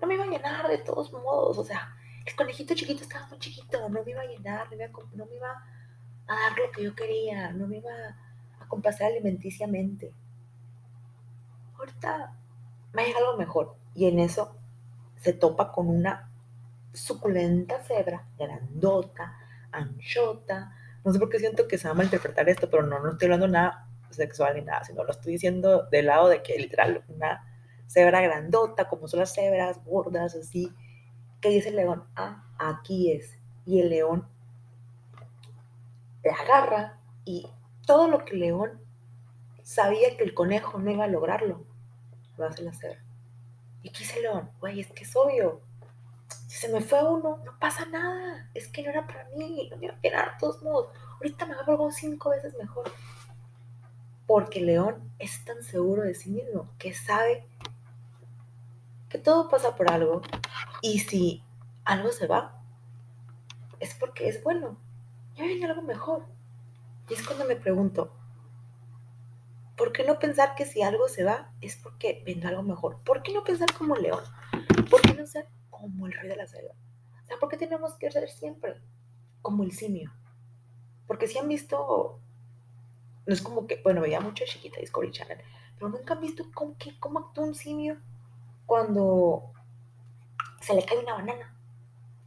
No 0.00 0.06
me 0.06 0.14
iba 0.14 0.24
a 0.24 0.28
llenar 0.28 0.68
de 0.68 0.78
todos 0.78 1.12
modos. 1.12 1.58
O 1.58 1.64
sea, 1.64 1.95
el 2.26 2.34
conejito 2.34 2.74
chiquito 2.74 3.02
estaba 3.02 3.26
muy 3.28 3.38
chiquito. 3.38 3.88
No 3.88 4.02
me 4.02 4.10
iba 4.10 4.20
a 4.20 4.26
llenar, 4.26 4.68
no 4.70 5.26
me 5.26 5.36
iba 5.36 5.50
a, 6.26 6.34
dar 6.34 6.58
lo 6.58 6.72
que 6.72 6.82
yo 6.82 6.94
quería. 6.94 7.52
No 7.52 7.66
me 7.68 7.78
iba 7.78 7.90
a 8.60 8.68
complacer 8.68 9.06
alimenticiamente. 9.06 10.12
Ahorita 11.78 12.36
me 12.92 13.06
llega 13.06 13.20
algo 13.20 13.36
mejor. 13.36 13.76
Y 13.94 14.06
en 14.08 14.18
eso 14.18 14.56
se 15.16 15.32
topa 15.32 15.72
con 15.72 15.88
una 15.88 16.30
suculenta 16.92 17.82
cebra, 17.82 18.26
grandota, 18.36 19.38
anchota. 19.70 20.72
No 21.04 21.12
sé 21.12 21.18
por 21.18 21.30
qué 21.30 21.38
siento 21.38 21.68
que 21.68 21.78
se 21.78 21.86
va 21.86 21.92
a 21.92 21.96
malinterpretar 21.96 22.48
esto, 22.48 22.68
pero 22.68 22.82
no, 22.82 22.98
no 22.98 23.12
estoy 23.12 23.26
hablando 23.26 23.48
nada 23.48 23.88
sexual 24.10 24.56
ni 24.56 24.62
nada, 24.62 24.82
sino 24.84 25.04
lo 25.04 25.12
estoy 25.12 25.34
diciendo 25.34 25.86
del 25.90 26.06
lado 26.06 26.28
de 26.28 26.42
que 26.42 26.58
literal 26.58 27.04
una 27.08 27.44
cebra 27.86 28.20
grandota, 28.20 28.88
como 28.88 29.06
son 29.06 29.20
las 29.20 29.32
cebras 29.32 29.82
gordas, 29.84 30.34
así, 30.34 30.74
dice 31.48 31.70
el 31.70 31.76
león, 31.76 32.04
ah, 32.16 32.44
aquí 32.58 33.12
es. 33.12 33.38
Y 33.64 33.80
el 33.80 33.90
león 33.90 34.28
le 36.22 36.30
agarra 36.30 36.98
y 37.24 37.48
todo 37.86 38.08
lo 38.08 38.24
que 38.24 38.34
el 38.34 38.40
león 38.40 38.80
sabía 39.62 40.16
que 40.16 40.24
el 40.24 40.34
conejo 40.34 40.78
no 40.78 40.90
iba 40.90 41.04
a 41.04 41.08
lograrlo, 41.08 41.64
lo 42.36 42.46
hace 42.46 42.62
la 42.62 42.72
cebra. 42.72 43.02
Y 43.82 43.88
aquí 43.88 44.00
dice 44.00 44.16
el 44.16 44.22
león, 44.22 44.50
güey, 44.60 44.80
es 44.80 44.90
que 44.92 45.04
es 45.04 45.16
obvio, 45.16 45.60
si 46.46 46.58
se 46.58 46.68
me 46.68 46.80
fue 46.80 47.02
uno, 47.02 47.40
no 47.44 47.58
pasa 47.58 47.86
nada. 47.86 48.48
Es 48.54 48.68
que 48.68 48.82
no 48.82 48.90
era 48.90 49.06
para 49.06 49.28
mí, 49.36 49.68
no 49.70 49.76
me 49.76 49.86
iba 49.86 49.94
a 49.94 50.00
quedar 50.00 50.38
todos 50.38 50.62
modos. 50.62 50.88
Ahorita 51.14 51.46
me 51.46 51.54
volver 51.54 51.92
cinco 51.92 52.30
veces 52.30 52.54
mejor. 52.56 52.90
Porque 54.26 54.60
León 54.60 55.12
es 55.18 55.44
tan 55.44 55.62
seguro 55.62 56.02
de 56.02 56.14
sí 56.14 56.30
mismo 56.30 56.68
que 56.78 56.94
sabe 56.94 57.46
que 59.08 59.18
todo 59.18 59.48
pasa 59.48 59.76
por 59.76 59.90
algo. 59.90 60.22
Y 60.82 61.00
si 61.00 61.42
algo 61.84 62.10
se 62.12 62.26
va, 62.26 62.62
es 63.80 63.94
porque 63.94 64.28
es 64.28 64.42
bueno. 64.42 64.78
Ya 65.34 65.44
viene 65.44 65.66
algo 65.66 65.82
mejor. 65.82 66.26
Y 67.08 67.14
es 67.14 67.26
cuando 67.26 67.44
me 67.44 67.56
pregunto, 67.56 68.12
¿por 69.76 69.92
qué 69.92 70.04
no 70.04 70.18
pensar 70.18 70.54
que 70.54 70.66
si 70.66 70.82
algo 70.82 71.08
se 71.08 71.24
va 71.24 71.52
es 71.60 71.76
porque 71.76 72.22
vendrá 72.26 72.50
algo 72.50 72.62
mejor? 72.62 73.00
¿Por 73.04 73.22
qué 73.22 73.32
no 73.32 73.44
pensar 73.44 73.72
como 73.76 73.96
León? 73.96 74.24
¿Por 74.90 75.00
qué 75.02 75.14
no 75.14 75.26
ser 75.26 75.46
como 75.78 76.06
el 76.06 76.12
rey 76.12 76.28
de 76.28 76.36
la 76.36 76.46
selva. 76.46 76.74
O 77.22 77.26
sea, 77.26 77.38
¿por 77.38 77.48
qué 77.48 77.56
tenemos 77.56 77.94
que 77.94 78.10
ser 78.10 78.28
siempre 78.28 78.80
como 79.42 79.62
el 79.62 79.72
simio? 79.72 80.12
Porque 81.06 81.28
si 81.28 81.38
han 81.38 81.48
visto, 81.48 82.20
no 83.26 83.34
es 83.34 83.42
como 83.42 83.66
que, 83.66 83.80
bueno, 83.82 84.00
veía 84.00 84.20
mucho 84.20 84.44
chiquita 84.46 84.80
Discovery 84.80 85.12
Channel, 85.12 85.38
pero 85.74 85.88
nunca 85.88 86.14
han 86.14 86.20
visto 86.20 86.44
cómo, 86.54 86.76
cómo 87.00 87.18
actúa 87.20 87.44
un 87.44 87.54
simio 87.54 88.00
cuando 88.66 89.52
se 90.60 90.74
le 90.74 90.84
cae 90.84 90.98
una 90.98 91.14
banana 91.14 91.56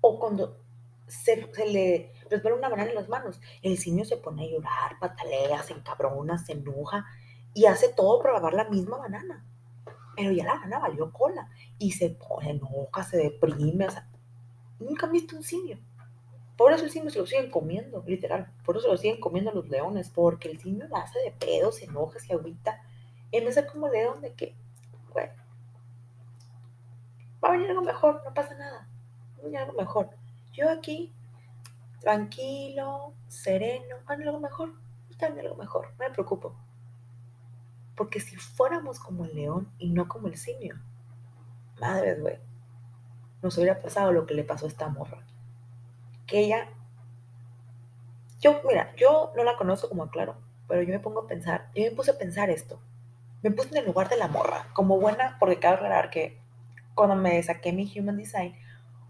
o 0.01 0.19
cuando 0.19 0.57
se, 1.07 1.51
se 1.53 1.65
le 1.67 2.13
resbala 2.29 2.55
una 2.55 2.69
banana 2.69 2.89
en 2.89 2.95
las 2.95 3.09
manos. 3.09 3.39
El 3.61 3.77
simio 3.77 4.05
se 4.05 4.17
pone 4.17 4.45
a 4.45 4.49
llorar, 4.49 4.99
patalea, 4.99 5.61
se 5.63 5.73
encabrona, 5.73 6.37
se 6.37 6.53
enoja 6.53 7.05
y 7.53 7.65
hace 7.65 7.89
todo 7.89 8.21
para 8.21 8.35
lavar 8.35 8.53
la 8.53 8.69
misma 8.69 8.97
banana 8.97 9.45
pero 10.19 10.33
ya 10.33 10.43
la 10.43 10.55
banana 10.55 10.79
valió 10.79 11.13
cola 11.13 11.49
y 11.77 11.91
se 11.91 12.09
pone 12.09 12.51
enoja, 12.51 13.03
se 13.03 13.15
deprime, 13.15 13.87
nunca 14.79 15.05
han 15.05 15.13
visto 15.13 15.37
un 15.37 15.43
simio. 15.43 15.79
Por 16.57 16.73
eso 16.73 16.83
el 16.83 16.91
simio 16.91 17.09
se 17.09 17.19
lo 17.19 17.25
siguen 17.25 17.49
comiendo, 17.49 18.03
literal. 18.05 18.51
Por 18.65 18.75
eso 18.75 18.87
se 18.87 18.91
lo 18.91 18.97
siguen 18.97 19.21
comiendo 19.21 19.53
los 19.53 19.69
leones, 19.69 20.09
porque 20.09 20.49
el 20.49 20.59
simio 20.59 20.89
la 20.89 20.99
hace 20.99 21.19
de 21.19 21.31
pedo, 21.31 21.71
se 21.71 21.85
enoja, 21.85 22.19
se 22.19 22.33
agüita. 22.33 22.83
En 23.31 23.45
vez 23.45 23.63
como 23.71 23.87
león 23.87 24.19
de 24.19 24.33
que, 24.33 24.57
bueno, 25.13 25.31
va 27.43 27.49
a 27.49 27.51
venir 27.51 27.69
algo 27.69 27.81
mejor, 27.81 28.21
no 28.25 28.33
pasa 28.33 28.55
nada. 28.55 28.87
Va 29.37 29.41
a 29.41 29.43
venir 29.43 29.59
algo 29.59 29.73
mejor. 29.73 30.09
Yo 30.53 30.69
aquí, 30.69 31.13
tranquilo, 31.99 33.13
sereno, 33.27 33.95
va 34.07 34.13
a 34.13 34.17
venir 34.17 34.27
algo 34.27 34.39
mejor. 34.39 34.73
Va 34.73 35.27
a 35.27 35.29
venir 35.29 35.45
algo 35.45 35.57
mejor, 35.57 35.87
no 35.97 36.07
me 36.07 36.13
preocupo. 36.13 36.55
Porque 37.95 38.19
si 38.19 38.37
fuéramos 38.37 38.99
como 38.99 39.25
el 39.25 39.35
león 39.35 39.71
y 39.77 39.89
no 39.89 40.07
como 40.07 40.27
el 40.27 40.37
simio, 40.37 40.79
madre, 41.81 42.15
güey, 42.15 42.39
nos 43.41 43.57
hubiera 43.57 43.81
pasado 43.81 44.11
lo 44.11 44.25
que 44.25 44.33
le 44.33 44.43
pasó 44.43 44.65
a 44.65 44.69
esta 44.69 44.87
morra. 44.87 45.23
Que 46.25 46.39
ella, 46.39 46.69
yo, 48.39 48.61
mira, 48.65 48.95
yo 48.95 49.33
no 49.35 49.43
la 49.43 49.57
conozco 49.57 49.89
como 49.89 50.09
claro, 50.09 50.35
pero 50.67 50.81
yo 50.81 50.89
me 50.89 50.99
pongo 50.99 51.21
a 51.21 51.27
pensar, 51.27 51.69
yo 51.75 51.83
me 51.83 51.91
puse 51.91 52.11
a 52.11 52.17
pensar 52.17 52.49
esto. 52.49 52.79
Me 53.41 53.51
puse 53.51 53.69
en 53.69 53.77
el 53.77 53.85
lugar 53.85 54.09
de 54.09 54.17
la 54.17 54.27
morra, 54.27 54.67
como 54.73 54.99
buena, 54.99 55.37
porque 55.39 55.59
cabe 55.59 55.75
aclarar 55.75 56.09
que 56.09 56.38
cuando 56.95 57.15
me 57.15 57.41
saqué 57.43 57.73
mi 57.73 57.91
Human 57.97 58.17
Design, 58.17 58.55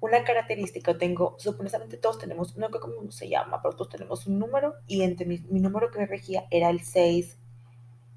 una 0.01 0.24
característica 0.24 0.98
tengo, 0.98 1.36
supuestamente 1.38 1.98
todos 1.98 2.19
tenemos, 2.19 2.55
no 2.55 2.67
sé 2.69 2.79
cómo 2.79 3.12
se 3.12 3.27
llama, 3.27 3.62
pero 3.62 3.75
todos 3.75 3.89
tenemos 3.89 4.27
un 4.27 4.39
número 4.39 4.75
y 4.88 5.01
entre 5.01 5.25
mi, 5.25 5.39
número 5.39 5.91
que 5.91 6.00
me 6.00 6.05
regía 6.05 6.45
era 6.51 6.69
el 6.69 6.81
6, 6.81 7.38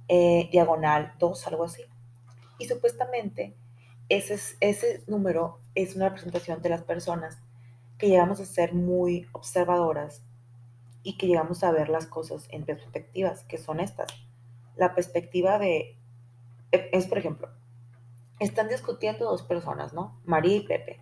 eh, 0.09 0.49
diagonal 0.53 1.15
2, 1.19 1.47
algo 1.49 1.65
así. 1.65 1.83
Y 2.59 2.67
supuestamente 2.67 3.57
ese, 4.09 4.39
ese 4.61 5.03
número 5.07 5.59
es 5.75 5.97
una 5.97 6.09
representación 6.09 6.63
de 6.63 6.69
las 6.69 6.83
personas 6.83 7.41
que 7.99 8.09
llegamos 8.09 8.41
a 8.41 8.45
ser 8.45 8.75
muy 8.75 9.27
observadoras 9.33 10.23
y 11.03 11.17
que 11.17 11.27
llegamos 11.27 11.65
a 11.65 11.73
ver 11.73 11.89
las 11.89 12.07
cosas 12.07 12.47
en 12.51 12.65
perspectivas, 12.65 13.43
que 13.45 13.59
son 13.59 13.81
estas. 13.81 14.09
La 14.77 14.95
perspectiva 14.95 15.59
de, 15.59 15.97
es 16.71 17.07
por 17.07 17.19
ejemplo, 17.19 17.49
están 18.43 18.69
discutiendo 18.69 19.25
dos 19.25 19.43
personas, 19.43 19.93
¿no? 19.93 20.21
María 20.25 20.57
y 20.57 20.67
Pepe. 20.67 21.01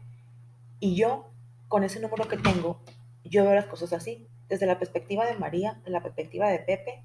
Y 0.79 0.97
yo, 0.97 1.31
con 1.69 1.85
ese 1.85 2.01
número 2.01 2.29
que 2.29 2.37
tengo, 2.37 2.81
yo 3.25 3.45
veo 3.45 3.55
las 3.55 3.67
cosas 3.67 3.93
así, 3.93 4.27
desde 4.49 4.67
la 4.67 4.79
perspectiva 4.79 5.27
de 5.27 5.37
María, 5.37 5.81
la 5.87 6.03
perspectiva 6.03 6.49
de 6.49 6.59
Pepe 6.59 7.05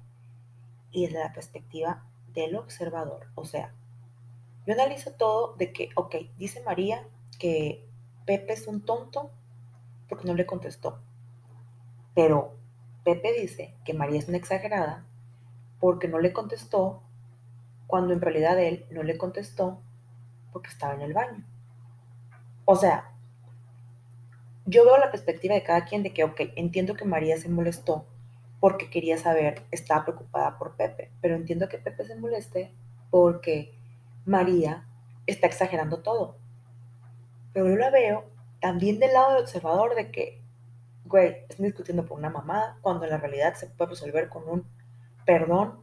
y 0.90 1.06
desde 1.06 1.20
la 1.20 1.32
perspectiva 1.32 2.04
del 2.32 2.56
observador. 2.56 3.28
O 3.34 3.44
sea, 3.44 3.74
yo 4.66 4.74
analizo 4.74 5.12
todo 5.12 5.54
de 5.56 5.72
que, 5.72 5.90
ok, 5.94 6.16
dice 6.36 6.62
María 6.64 7.06
que 7.38 7.86
Pepe 8.24 8.54
es 8.54 8.66
un 8.66 8.84
tonto 8.84 9.30
porque 10.08 10.26
no 10.26 10.34
le 10.34 10.46
contestó. 10.46 11.00
Pero 12.14 12.56
Pepe 13.04 13.32
dice 13.40 13.74
que 13.84 13.94
María 13.94 14.18
es 14.18 14.28
una 14.28 14.38
exagerada 14.38 15.06
porque 15.78 16.08
no 16.08 16.18
le 16.18 16.32
contestó 16.32 17.02
cuando 17.86 18.12
en 18.12 18.20
realidad 18.20 18.58
él 18.58 18.86
no 18.90 19.02
le 19.02 19.16
contestó 19.16 19.80
porque 20.56 20.70
estaba 20.70 20.94
en 20.94 21.02
el 21.02 21.12
baño. 21.12 21.44
O 22.64 22.76
sea, 22.76 23.12
yo 24.64 24.86
veo 24.86 24.96
la 24.96 25.10
perspectiva 25.10 25.54
de 25.54 25.62
cada 25.62 25.84
quien 25.84 26.02
de 26.02 26.14
que, 26.14 26.24
ok, 26.24 26.40
entiendo 26.56 26.94
que 26.94 27.04
María 27.04 27.36
se 27.36 27.50
molestó 27.50 28.06
porque 28.58 28.88
quería 28.88 29.18
saber, 29.18 29.66
estaba 29.70 30.06
preocupada 30.06 30.56
por 30.56 30.74
Pepe, 30.76 31.10
pero 31.20 31.34
entiendo 31.34 31.68
que 31.68 31.76
Pepe 31.76 32.06
se 32.06 32.16
moleste 32.16 32.72
porque 33.10 33.74
María 34.24 34.88
está 35.26 35.46
exagerando 35.46 35.98
todo. 35.98 36.38
Pero 37.52 37.68
yo 37.68 37.76
la 37.76 37.90
veo 37.90 38.24
también 38.58 38.98
del 38.98 39.12
lado 39.12 39.34
del 39.34 39.42
observador 39.42 39.94
de 39.94 40.10
que, 40.10 40.40
güey, 41.04 41.44
están 41.50 41.66
discutiendo 41.66 42.06
por 42.06 42.18
una 42.18 42.30
mamada, 42.30 42.78
cuando 42.80 43.04
en 43.04 43.10
la 43.10 43.18
realidad 43.18 43.56
se 43.56 43.66
puede 43.66 43.90
resolver 43.90 44.30
con 44.30 44.48
un 44.48 44.66
perdón, 45.26 45.82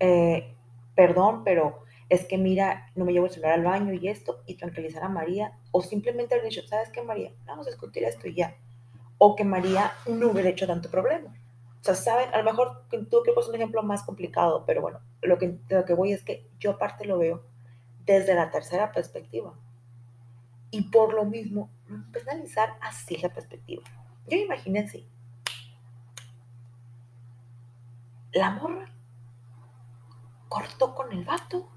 eh, 0.00 0.54
perdón, 0.94 1.44
pero 1.44 1.82
es 2.08 2.24
que 2.26 2.38
mira, 2.38 2.90
no 2.94 3.04
me 3.04 3.12
llevo 3.12 3.26
el 3.26 3.32
celular 3.32 3.54
al 3.54 3.64
baño 3.64 3.92
y 3.92 4.08
esto, 4.08 4.42
y 4.46 4.56
tranquilizar 4.56 5.04
a 5.04 5.08
María, 5.08 5.58
o 5.72 5.82
simplemente 5.82 6.34
haber 6.34 6.48
dicho, 6.48 6.66
¿sabes 6.66 6.90
qué, 6.90 7.02
María? 7.02 7.32
Vamos 7.44 7.66
a 7.66 7.70
discutir 7.70 8.04
esto 8.04 8.28
y 8.28 8.34
ya. 8.34 8.56
O 9.18 9.36
que 9.36 9.44
María 9.44 9.92
no 10.06 10.28
hubiera 10.28 10.48
hecho 10.48 10.66
tanto 10.66 10.90
problema. 10.90 11.34
O 11.80 11.84
sea, 11.84 11.94
saben, 11.94 12.32
a 12.32 12.38
lo 12.38 12.44
mejor 12.44 12.84
tú 12.88 13.22
que 13.22 13.32
pones 13.32 13.48
un 13.48 13.54
ejemplo 13.54 13.82
más 13.82 14.02
complicado, 14.02 14.64
pero 14.66 14.80
bueno, 14.80 15.00
lo 15.22 15.38
que, 15.38 15.58
lo 15.68 15.84
que 15.84 15.94
voy 15.94 16.12
es 16.12 16.22
que 16.22 16.48
yo 16.58 16.72
aparte 16.72 17.04
lo 17.04 17.18
veo 17.18 17.44
desde 18.04 18.34
la 18.34 18.50
tercera 18.50 18.90
perspectiva. 18.92 19.54
Y 20.70 20.90
por 20.90 21.14
lo 21.14 21.24
mismo, 21.24 21.70
analizar 22.26 22.76
así 22.80 23.16
la 23.18 23.28
perspectiva. 23.30 23.82
Yo 24.26 24.36
imagínense, 24.36 25.06
la 28.32 28.50
morra 28.50 28.92
cortó 30.48 30.94
con 30.94 31.12
el 31.12 31.24
vato. 31.24 31.68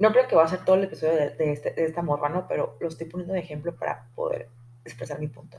No 0.00 0.12
creo 0.12 0.26
que 0.26 0.34
va 0.34 0.44
a 0.44 0.48
ser 0.48 0.64
todo 0.64 0.76
el 0.76 0.84
episodio 0.84 1.12
este, 1.12 1.72
de 1.72 1.84
esta 1.84 2.00
morra, 2.00 2.30
¿no? 2.30 2.48
Pero 2.48 2.76
lo 2.80 2.88
estoy 2.88 3.06
poniendo 3.06 3.34
de 3.34 3.40
ejemplo 3.40 3.76
para 3.76 4.06
poder 4.14 4.48
expresar 4.82 5.20
mi 5.20 5.28
punto. 5.28 5.58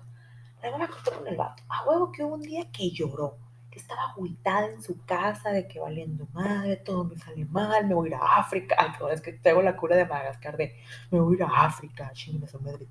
La 0.63 0.71
mamá 0.71 0.87
cortó 0.87 1.11
con 1.11 1.27
el 1.27 1.37
vato. 1.37 1.61
A 1.69 1.85
huevo 1.85 2.11
que 2.11 2.23
hubo 2.23 2.33
un 2.33 2.41
día 2.41 2.65
que 2.71 2.89
lloró, 2.89 3.37
que 3.69 3.77
estaba 3.77 4.09
agüitada 4.09 4.65
en 4.65 4.81
su 4.81 5.05
casa 5.05 5.51
de 5.51 5.67
que 5.67 5.79
valiendo 5.79 6.27
madre, 6.33 6.77
todo 6.77 7.03
me 7.03 7.17
sale 7.17 7.45
mal, 7.45 7.87
me 7.87 7.93
voy 7.93 8.07
a 8.07 8.09
ir 8.09 8.15
a 8.15 8.37
África. 8.39 8.97
Es 9.11 9.21
que 9.21 9.33
tengo 9.33 9.61
la 9.61 9.77
cura 9.77 9.95
de 9.95 10.07
Madagascar 10.07 10.57
de 10.57 10.75
me 11.11 11.19
voy 11.19 11.35
a 11.35 11.37
ir 11.37 11.43
a 11.43 11.65
África, 11.65 12.09
chingue 12.13 12.47
su 12.47 12.59
madre. 12.59 12.87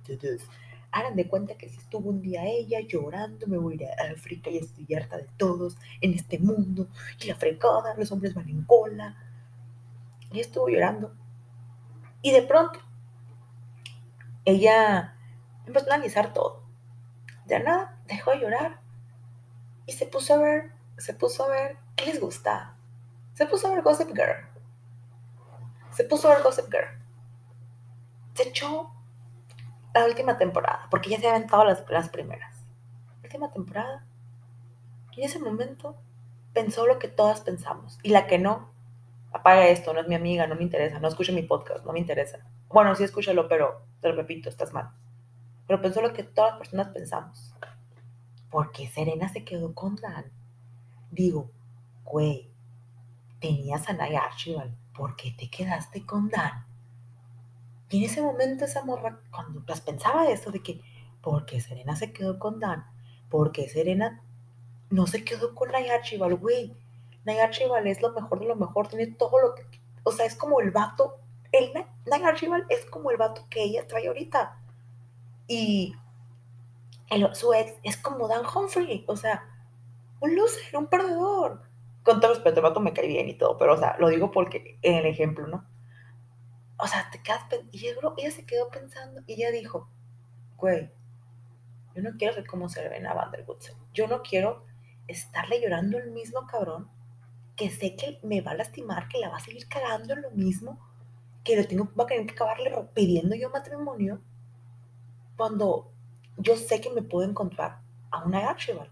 Hagan 0.93 1.17
de 1.17 1.27
cuenta 1.27 1.57
que 1.57 1.69
si 1.69 1.79
estuvo 1.79 2.11
un 2.11 2.23
día 2.23 2.45
ella 2.45 2.79
llorando, 2.81 3.49
me 3.49 3.59
voy 3.59 3.73
a 3.73 3.77
ir 3.77 3.85
a 3.87 4.13
África 4.13 4.51
y 4.51 4.59
estoy 4.59 4.87
harta 4.95 5.17
de 5.17 5.27
todos 5.37 5.77
en 6.01 6.15
este 6.15 6.39
mundo 6.39 6.87
y 7.21 7.27
la 7.27 7.35
fregada, 7.35 7.95
los 7.97 8.13
hombres 8.13 8.35
van 8.35 8.49
en 8.49 8.63
cola. 8.63 9.17
Y 10.33 10.39
estuvo 10.39 10.69
llorando. 10.69 11.20
Y 12.23 12.33
de 12.33 12.43
pronto, 12.43 12.79
ella 14.45 15.17
empezó 15.67 15.91
a 15.91 15.95
analizar 15.95 16.33
todo. 16.33 16.63
De 17.47 17.61
nada, 17.61 17.99
dejó 18.07 18.33
de 18.33 18.41
llorar 18.41 18.81
y 19.87 19.93
se 19.93 20.07
puso 20.07 20.35
a 20.35 20.39
ver, 20.39 20.73
se 20.99 21.15
puso 21.15 21.45
a 21.45 21.49
ver 21.49 21.79
qué 21.97 22.07
les 22.07 22.21
gusta. 22.21 22.77
Se 23.35 23.47
puso 23.47 23.69
a 23.69 23.75
ver 23.75 23.83
Gossip 23.83 24.09
Girl. 24.09 24.47
Se 25.91 26.05
puso 26.05 26.29
a 26.29 26.35
ver 26.35 26.43
Gossip 26.43 26.67
Girl. 26.67 27.03
Se 28.35 28.49
echó 28.49 28.93
la 29.95 30.05
última 30.05 30.37
temporada, 30.37 30.87
porque 30.91 31.11
ya 31.11 31.17
se 31.17 31.27
habían 31.27 31.37
aventado 31.37 31.65
las, 31.65 31.85
las 31.89 32.09
primeras. 32.09 32.55
Última 33.23 33.51
temporada. 33.51 34.07
Y 35.13 35.23
en 35.23 35.29
ese 35.29 35.39
momento 35.39 35.97
pensó 36.53 36.87
lo 36.87 36.99
que 36.99 37.09
todas 37.09 37.41
pensamos. 37.41 37.99
Y 38.03 38.11
la 38.11 38.27
que 38.27 38.39
no, 38.39 38.71
apaga 39.33 39.69
esto, 39.69 39.93
no 39.93 40.01
es 40.01 40.09
mi 40.09 40.15
amiga, 40.15 40.47
no 40.47 40.55
me 40.55 40.63
interesa, 40.63 40.99
no 40.99 41.09
escucha 41.09 41.33
mi 41.33 41.43
podcast, 41.43 41.85
no 41.85 41.93
me 41.93 41.99
interesa. 42.01 42.39
Bueno, 42.69 42.95
sí 42.95 43.05
escúchalo, 43.05 43.49
pero 43.49 43.87
te 44.01 44.09
lo 44.09 44.17
repito, 44.17 44.49
estás 44.49 44.73
mal. 44.73 44.91
Pero 45.67 45.81
pensó 45.81 46.03
lo 46.03 46.13
que 46.13 46.25
todas 46.25 46.53
las 46.53 46.59
personas 46.59 46.89
pensamos. 46.89 47.55
Porque 48.51 48.89
Serena 48.89 49.29
se 49.29 49.45
quedó 49.45 49.75
con 49.75 49.97
Dan. 49.97 50.25
Digo, 51.11 51.51
güey, 52.05 52.51
tenías 53.41 53.89
a 53.89 53.93
Naya 53.93 54.21
Archibald, 54.25 54.75
¿por 54.95 55.17
qué 55.17 55.31
te 55.33 55.49
quedaste 55.49 56.05
con 56.05 56.29
Dan? 56.29 56.67
Y 57.89 57.99
en 57.99 58.11
ese 58.11 58.23
momento 58.23 58.65
esa 58.65 58.85
morra, 58.85 59.21
cuando 59.31 59.63
las 59.67 59.81
pensaba 59.81 60.29
eso 60.29 60.51
de 60.51 60.63
que, 60.63 60.81
¿por 61.23 61.47
qué 61.47 61.61
Serena 61.61 61.97
se 61.97 62.13
quedó 62.13 62.39
con 62.39 62.61
Dan? 62.61 62.85
¿Por 63.29 63.53
qué 63.53 63.69
Serena 63.69 64.23
no 64.91 65.07
se 65.07 65.25
quedó 65.25 65.55
con 65.55 65.71
Naya 65.71 65.95
Archibald, 65.95 66.39
güey? 66.41 66.77
Archibald 67.27 67.87
es 67.87 68.01
lo 68.01 68.13
mejor 68.13 68.41
de 68.41 68.47
lo 68.47 68.57
mejor, 68.57 68.89
tiene 68.89 69.09
todo 69.09 69.41
lo 69.41 69.55
que, 69.55 69.65
o 70.03 70.13
sea, 70.13 70.27
es 70.27 70.35
como 70.35 70.61
el 70.61 70.71
vato, 70.71 71.19
el 71.53 71.73
Archibald 72.25 72.65
es 72.69 72.85
como 72.87 73.11
el 73.11 73.17
vato 73.17 73.47
que 73.51 73.63
ella 73.63 73.87
trae 73.87 74.09
ahorita. 74.09 74.57
Y 75.47 75.95
su 77.33 77.53
ex 77.53 77.75
es 77.83 77.97
como 77.97 78.29
Dan 78.29 78.45
Humphrey, 78.47 79.05
o 79.09 79.17
sea, 79.17 79.45
un 80.21 80.37
loser, 80.37 80.77
un 80.77 80.87
perdedor. 80.87 81.63
Con 82.03 82.21
todo 82.21 82.33
respeto, 82.33 82.61
el 82.61 82.63
vato 82.63 82.81
me 82.81 82.93
cae 82.93 83.07
bien 83.07 83.29
y 83.29 83.35
todo, 83.35 83.59
pero, 83.59 83.75
o 83.75 83.77
sea, 83.77 83.97
lo 83.99 84.09
digo 84.09 84.31
porque 84.31 84.79
en 84.83 84.95
el 84.95 85.07
ejemplo, 85.07 85.47
¿no? 85.47 85.67
O 86.79 86.87
sea, 86.87 87.11
te 87.11 87.23
quedas, 87.23 87.43
y 87.73 87.87
ella 87.89 88.31
se 88.31 88.47
quedó 88.47 88.71
pensando 88.71 89.23
y 89.27 89.35
ella 89.35 89.51
dijo, 89.51 89.91
güey, 90.57 90.91
yo 91.95 92.03
no 92.03 92.11
quiero 92.17 92.33
ser 92.33 92.47
como 92.47 92.69
Serena 92.69 93.13
Van 93.13 93.31
der 93.33 93.45
Woodsen. 93.47 93.77
Yo 93.93 94.07
no 94.07 94.23
quiero 94.23 94.65
estarle 95.09 95.61
llorando 95.61 95.99
el 95.99 96.13
mismo 96.13 96.47
cabrón 96.47 96.89
que 97.61 97.69
sé 97.69 97.95
que 97.95 98.19
me 98.23 98.41
va 98.41 98.53
a 98.53 98.55
lastimar, 98.55 99.07
que 99.07 99.19
la 99.19 99.29
va 99.29 99.37
a 99.37 99.41
seguir 99.41 99.69
cagando 99.69 100.15
en 100.15 100.23
lo 100.23 100.31
mismo, 100.31 100.81
que 101.45 101.57
lo 101.57 101.67
tengo, 101.67 101.91
va 101.95 102.05
a 102.05 102.07
tener 102.07 102.25
que 102.25 102.33
acabarle 102.33 102.73
pidiendo 102.95 103.37
yo 103.37 103.51
matrimonio, 103.51 104.23
cuando 105.37 105.93
yo 106.39 106.57
sé 106.57 106.81
que 106.81 106.89
me 106.89 107.03
puedo 107.03 107.29
encontrar 107.29 107.81
a 108.11 108.25
una 108.25 108.49
Archibald. 108.49 108.91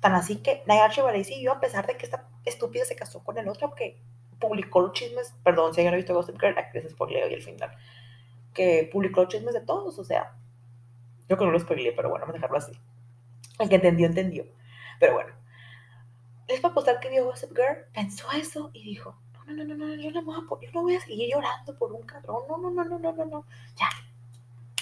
Tan 0.00 0.12
así 0.12 0.36
que 0.42 0.62
Naya 0.66 0.84
Archibald 0.84 1.26
y 1.26 1.42
yo, 1.42 1.52
a 1.52 1.58
pesar 1.58 1.86
de 1.86 1.96
que 1.96 2.04
esta 2.04 2.28
estúpida 2.44 2.84
se 2.84 2.96
casó 2.96 3.24
con 3.24 3.38
el 3.38 3.48
otro, 3.48 3.74
que 3.74 3.98
publicó 4.38 4.80
los 4.82 4.92
chismes, 4.92 5.34
perdón, 5.42 5.72
si 5.72 5.80
alguien 5.80 5.94
ha 5.94 5.96
visto 5.96 6.12
Gossip 6.12 6.38
Girl, 6.38 6.54
que 6.70 6.82
se 6.82 6.90
spoileó 6.90 7.30
y 7.30 7.32
el 7.32 7.42
final, 7.42 7.70
que 8.52 8.90
publicó 8.92 9.22
los 9.22 9.32
chismes 9.32 9.54
de 9.54 9.62
todos, 9.62 9.98
o 9.98 10.04
sea, 10.04 10.36
yo 11.30 11.38
que 11.38 11.44
no 11.46 11.50
lo 11.50 11.58
spoileé, 11.58 11.92
pero 11.92 12.10
bueno, 12.10 12.26
vamos 12.26 12.34
a 12.34 12.40
dejarlo 12.40 12.58
así. 12.58 12.72
El 13.58 13.70
que 13.70 13.76
entendió, 13.76 14.06
entendió. 14.06 14.44
Pero 15.00 15.14
bueno, 15.14 15.32
les 16.48 16.62
va 16.62 16.68
a 16.68 16.72
apostar 16.72 17.00
que 17.00 17.10
vio 17.10 17.24
Gossip 17.24 17.50
Girl, 17.50 17.84
pensó 17.92 18.30
eso 18.32 18.70
y 18.72 18.82
dijo, 18.84 19.16
no, 19.46 19.54
no, 19.54 19.64
no, 19.64 19.74
no, 19.74 19.94
yo 19.94 20.10
no, 20.10 20.22
voy 20.24 20.36
a, 20.36 20.66
yo 20.66 20.72
no 20.72 20.82
voy 20.82 20.96
a 20.96 21.00
seguir 21.00 21.30
llorando 21.32 21.76
por 21.78 21.92
un 21.92 22.02
cabrón, 22.02 22.42
no, 22.48 22.58
no, 22.58 22.70
no, 22.70 22.84
no, 22.84 22.98
no, 22.98 23.12
no, 23.12 23.24
no, 23.24 23.44
ya, 23.76 23.88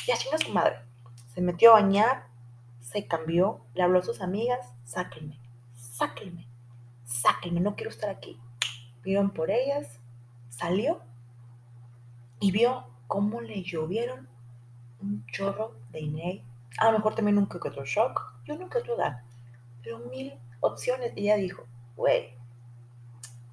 ya 0.07 0.16
chinga 0.16 0.38
su 0.38 0.53
madre 0.53 0.79
se 1.35 1.40
metió 1.40 1.70
a 1.70 1.81
bañar, 1.81 2.29
se 2.81 3.07
cambió, 3.07 3.61
le 3.74 3.83
habló 3.83 3.98
a 3.98 4.03
sus 4.03 4.20
amigas, 4.20 4.72
sáquenme, 4.85 5.40
sáquenme, 5.74 6.46
sáquenme, 7.05 7.61
no 7.61 7.74
quiero 7.74 7.90
estar 7.90 8.09
aquí. 8.09 8.38
Vieron 9.03 9.31
por 9.31 9.50
ellas, 9.50 9.98
salió 10.48 11.00
y 12.38 12.53
vio 12.53 12.87
cómo 13.09 13.40
le 13.40 13.62
llovieron 13.62 14.29
un 15.00 15.27
chorro 15.27 15.77
de 15.90 16.00
dinero. 16.00 16.44
A 16.79 16.87
lo 16.87 16.98
mejor 16.98 17.16
también 17.16 17.38
un 17.38 17.48
que 17.48 17.59
otro 17.59 17.85
shock, 17.85 18.35
yo 18.44 18.55
otro 18.55 18.96
dar, 18.96 19.24
pero 19.83 19.98
mil 19.98 20.35
opciones. 20.66 21.12
Y 21.16 21.24
ella 21.24 21.37
dijo, 21.37 21.66
güey, 21.96 22.35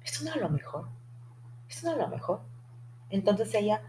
esto 0.04 0.24
no 0.24 0.34
es 0.34 0.40
lo 0.40 0.48
mejor, 0.48 0.88
esto 1.68 1.86
no 1.86 1.92
es 1.92 1.98
lo 1.98 2.08
mejor. 2.08 2.40
Entonces 3.10 3.54
ella 3.54 3.82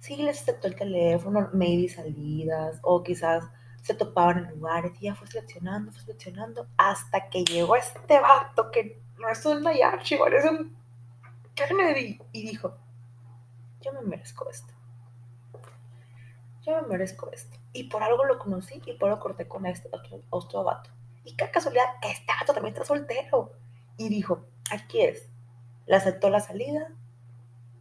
sí 0.00 0.16
les 0.16 0.40
aceptó 0.40 0.68
el 0.68 0.76
teléfono, 0.76 1.50
maybe 1.52 1.88
salidas, 1.88 2.78
o 2.82 3.02
quizás 3.02 3.44
se 3.82 3.94
topaban 3.94 4.38
en 4.38 4.50
lugares 4.50 4.92
y 5.00 5.06
ya 5.06 5.14
fue 5.14 5.26
seleccionando, 5.26 5.92
fue 5.92 6.02
seleccionando, 6.02 6.66
hasta 6.76 7.28
que 7.28 7.44
llegó 7.44 7.76
este 7.76 8.20
vato 8.20 8.70
que 8.70 9.00
no 9.18 9.28
es 9.28 9.44
un 9.46 9.62
Nayachi, 9.62 10.14
es 10.14 10.50
un 10.50 10.76
Kennedy, 11.54 12.20
y 12.32 12.42
dijo, 12.50 12.76
yo 13.80 13.92
me 13.92 14.02
merezco 14.02 14.48
esto. 14.48 14.72
Yo 16.62 16.80
me 16.82 16.88
merezco 16.88 17.30
esto. 17.32 17.56
Y 17.72 17.84
por 17.84 18.02
algo 18.02 18.24
lo 18.24 18.38
conocí 18.38 18.80
y 18.84 18.92
por 18.92 19.08
algo 19.08 19.20
corté 19.22 19.48
con 19.48 19.66
este 19.66 19.88
otro, 19.92 20.20
otro 20.30 20.64
vato. 20.64 20.90
Y 21.28 21.36
qué 21.36 21.50
casualidad 21.50 21.84
que 22.00 22.10
este 22.10 22.32
vato 22.40 22.54
también 22.54 22.72
está 22.72 22.86
soltero. 22.86 23.52
Y 23.98 24.08
dijo, 24.08 24.46
aquí 24.70 25.02
es. 25.02 25.28
Le 25.84 25.94
aceptó 25.94 26.30
la 26.30 26.40
salida, 26.40 26.88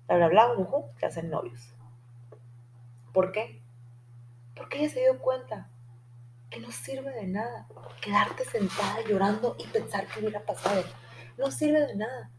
bla, 0.05 0.17
bla, 0.17 0.27
bla, 0.27 0.53
uh, 0.57 0.93
que 0.97 1.05
hacen 1.05 1.29
novios. 1.29 1.73
¿Por 3.13 3.31
qué? 3.31 3.61
Porque 4.53 4.79
ella 4.79 4.89
se 4.89 4.99
dio 4.99 5.19
cuenta 5.19 5.69
que 6.49 6.59
no 6.59 6.71
sirve 6.71 7.09
de 7.13 7.27
nada 7.27 7.69
quedarte 8.01 8.43
sentada 8.43 8.99
llorando 9.07 9.55
y 9.57 9.67
pensar 9.67 10.07
que 10.07 10.19
hubiera 10.19 10.45
pasado. 10.45 10.83
No 11.37 11.49
sirve 11.49 11.87
de 11.87 11.95
nada 11.95 12.29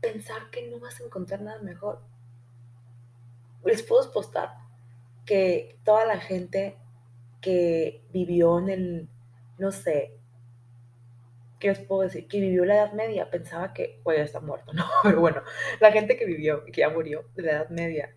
pensar 0.00 0.48
que 0.50 0.70
no 0.70 0.80
vas 0.80 0.98
a 1.00 1.04
encontrar 1.04 1.42
nada 1.42 1.60
mejor. 1.60 2.00
Les 3.62 3.82
puedo 3.82 4.10
postar 4.10 4.56
que 5.26 5.78
toda 5.84 6.06
la 6.06 6.18
gente 6.18 6.78
que 7.42 8.02
vivió 8.10 8.58
en 8.58 8.70
el, 8.70 9.08
no 9.62 9.70
sé, 9.70 10.18
¿qué 11.60 11.68
les 11.68 11.78
puedo 11.78 12.02
decir? 12.02 12.26
Que 12.26 12.40
vivió 12.40 12.64
la 12.64 12.74
Edad 12.74 12.92
Media 12.94 13.30
pensaba 13.30 13.72
que, 13.72 14.00
oye, 14.02 14.20
está 14.20 14.40
muerto, 14.40 14.72
¿no? 14.72 14.84
Pero 15.04 15.20
bueno, 15.20 15.42
la 15.80 15.92
gente 15.92 16.16
que 16.16 16.26
vivió, 16.26 16.64
que 16.64 16.80
ya 16.80 16.90
murió 16.90 17.30
de 17.36 17.42
la 17.42 17.52
Edad 17.52 17.68
Media, 17.68 18.16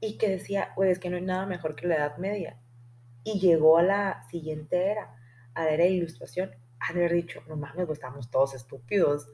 y 0.00 0.16
que 0.16 0.30
decía, 0.30 0.72
pues 0.74 0.90
es 0.90 0.98
que 0.98 1.10
no 1.10 1.16
hay 1.16 1.22
nada 1.22 1.44
mejor 1.44 1.76
que 1.76 1.86
la 1.86 1.96
Edad 1.96 2.16
Media. 2.16 2.58
Y 3.24 3.38
llegó 3.38 3.76
a 3.76 3.82
la 3.82 4.26
siguiente 4.30 4.90
era, 4.90 5.14
a 5.52 5.64
la 5.64 5.72
era 5.72 5.84
de 5.84 5.90
ilustración, 5.90 6.52
a 6.80 6.92
haber 6.92 7.12
dicho, 7.12 7.42
no 7.46 7.56
mames, 7.56 7.84
pues 7.84 7.98
estamos 7.98 8.30
todos 8.30 8.54
estúpidos. 8.54 9.28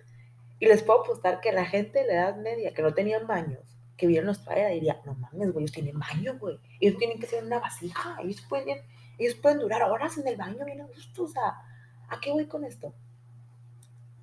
Y 0.58 0.66
les 0.66 0.82
puedo 0.82 1.02
apostar 1.02 1.40
que 1.40 1.52
la 1.52 1.64
gente 1.64 2.00
de 2.00 2.06
la 2.08 2.14
Edad 2.14 2.36
Media, 2.38 2.74
que 2.74 2.82
no 2.82 2.92
tenían 2.92 3.28
baños, 3.28 3.78
que 3.96 4.08
vieron 4.08 4.26
nuestra 4.26 4.56
era, 4.56 4.70
diría, 4.70 5.00
no 5.06 5.14
mames, 5.14 5.52
güey, 5.52 5.62
ellos 5.62 5.72
tienen 5.72 6.00
baño, 6.00 6.36
güey. 6.40 6.58
Ellos 6.80 6.98
tienen 6.98 7.20
que 7.20 7.28
ser 7.28 7.44
una 7.44 7.60
vasija, 7.60 8.16
ellos 8.20 8.44
pueden, 8.48 8.80
ellos 9.18 9.34
pueden 9.34 9.58
durar 9.58 9.82
horas 9.82 10.18
en 10.18 10.28
el 10.28 10.36
baño 10.36 10.64
bien 10.64 10.80
a 10.80 10.86
gusto, 10.86 11.24
o 11.24 11.28
sea, 11.28 11.62
¿a 12.08 12.20
qué 12.20 12.30
voy 12.30 12.46
con 12.46 12.64
esto? 12.64 12.92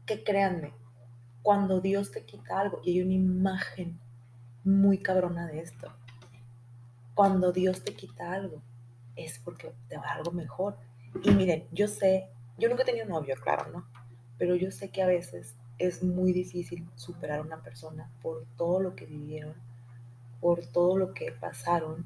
Que 0.06 0.23
créanme, 0.23 0.73
cuando 1.41 1.82
Dios 1.82 2.12
te 2.12 2.23
quita 2.25 2.60
algo, 2.60 2.82
y 2.84 2.91
hay 2.91 3.01
una 3.01 3.13
imagen 3.13 3.99
muy 4.63 4.99
cabrona 4.99 5.47
de 5.47 5.60
esto, 5.60 5.91
cuando 7.13 7.51
Dios 7.51 7.84
te 7.84 7.95
quita 7.95 8.32
algo, 8.34 8.62
es 9.15 9.39
porque 9.39 9.73
te 9.88 9.97
va 9.97 10.13
algo 10.13 10.32
mejor. 10.32 10.77
Y 11.23 11.32
miren, 11.32 11.67
yo 11.71 11.88
sé, 11.88 12.29
yo 12.58 12.69
nunca 12.69 12.84
he 12.84 12.86
tenido 12.86 13.06
novio, 13.06 13.36
claro, 13.41 13.71
¿no? 13.71 13.88
Pero 14.38 14.56
yo 14.56 14.71
sé 14.71 14.89
que 14.89 15.03
a 15.03 15.08
veces 15.08 15.56
es 15.77 16.03
muy 16.03 16.34
difícil 16.34 16.88
superar 16.95 17.39
a 17.39 17.43
una 17.43 17.62
persona 17.62 18.10
por 18.21 18.45
todo 18.58 18.79
lo 18.79 18.95
que 18.95 19.06
vivieron, 19.06 19.53
por 20.39 20.65
todo 20.65 20.97
lo 20.97 21.13
que 21.13 21.32
pasaron, 21.32 22.06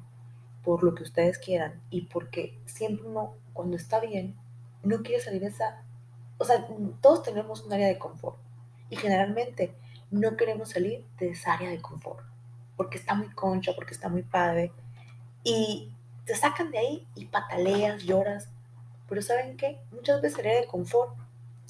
por 0.62 0.82
lo 0.82 0.94
que 0.94 1.02
ustedes 1.02 1.38
quieran 1.38 1.80
y 1.90 2.02
porque 2.02 2.58
siempre 2.66 3.06
uno, 3.06 3.34
cuando 3.52 3.76
está 3.76 4.00
bien, 4.00 4.36
no 4.82 5.02
quiere 5.02 5.22
salir 5.22 5.40
de 5.40 5.48
esa... 5.48 5.82
O 6.38 6.44
sea, 6.44 6.66
todos 7.00 7.22
tenemos 7.22 7.64
un 7.64 7.72
área 7.72 7.88
de 7.88 7.98
confort 7.98 8.38
y 8.90 8.96
generalmente 8.96 9.74
no 10.10 10.36
queremos 10.36 10.70
salir 10.70 11.04
de 11.18 11.30
esa 11.30 11.54
área 11.54 11.70
de 11.70 11.80
confort 11.80 12.28
porque 12.78 12.96
está 12.96 13.14
muy 13.14 13.28
concha, 13.30 13.72
porque 13.74 13.92
está 13.92 14.08
muy 14.08 14.22
padre, 14.22 14.72
y 15.42 15.92
te 16.24 16.34
sacan 16.36 16.70
de 16.70 16.78
ahí 16.78 17.06
y 17.16 17.26
pataleas, 17.26 18.04
lloras. 18.04 18.48
Pero 19.08 19.20
¿saben 19.20 19.56
qué? 19.56 19.80
Muchas 19.90 20.22
veces 20.22 20.38
el 20.38 20.46
área 20.46 20.60
de 20.60 20.66
confort 20.68 21.12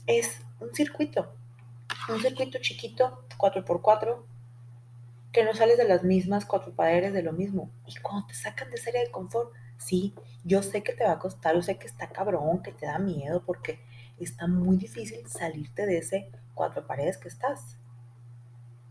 es 0.06 0.42
un 0.60 0.72
circuito, 0.74 1.32
un 2.10 2.20
circuito 2.20 2.58
chiquito, 2.60 3.24
4x4, 3.38 4.18
que 5.32 5.44
no 5.44 5.54
sales 5.54 5.78
de 5.78 5.84
las 5.84 6.04
mismas 6.04 6.46
cuatro 6.46 6.72
paredes 6.74 7.12
de 7.12 7.22
lo 7.22 7.32
mismo. 7.32 7.70
Y 7.86 7.94
cuando 8.00 8.26
te 8.26 8.34
sacan 8.34 8.70
de 8.70 8.76
esa 8.76 8.90
área 8.90 9.02
de 9.02 9.10
confort, 9.10 9.52
sí, 9.76 10.14
yo 10.44 10.62
sé 10.62 10.82
que 10.82 10.92
te 10.92 11.04
va 11.04 11.12
a 11.12 11.18
costar, 11.18 11.54
yo 11.54 11.62
sé 11.62 11.78
que 11.78 11.86
está 11.86 12.08
cabrón, 12.08 12.62
que 12.62 12.72
te 12.72 12.86
da 12.86 12.98
miedo, 12.98 13.42
porque 13.44 13.80
está 14.18 14.46
muy 14.46 14.76
difícil 14.76 15.26
salirte 15.28 15.86
de 15.86 15.98
ese 15.98 16.30
cuatro 16.54 16.86
paredes 16.86 17.18
que 17.18 17.28
estás. 17.28 17.76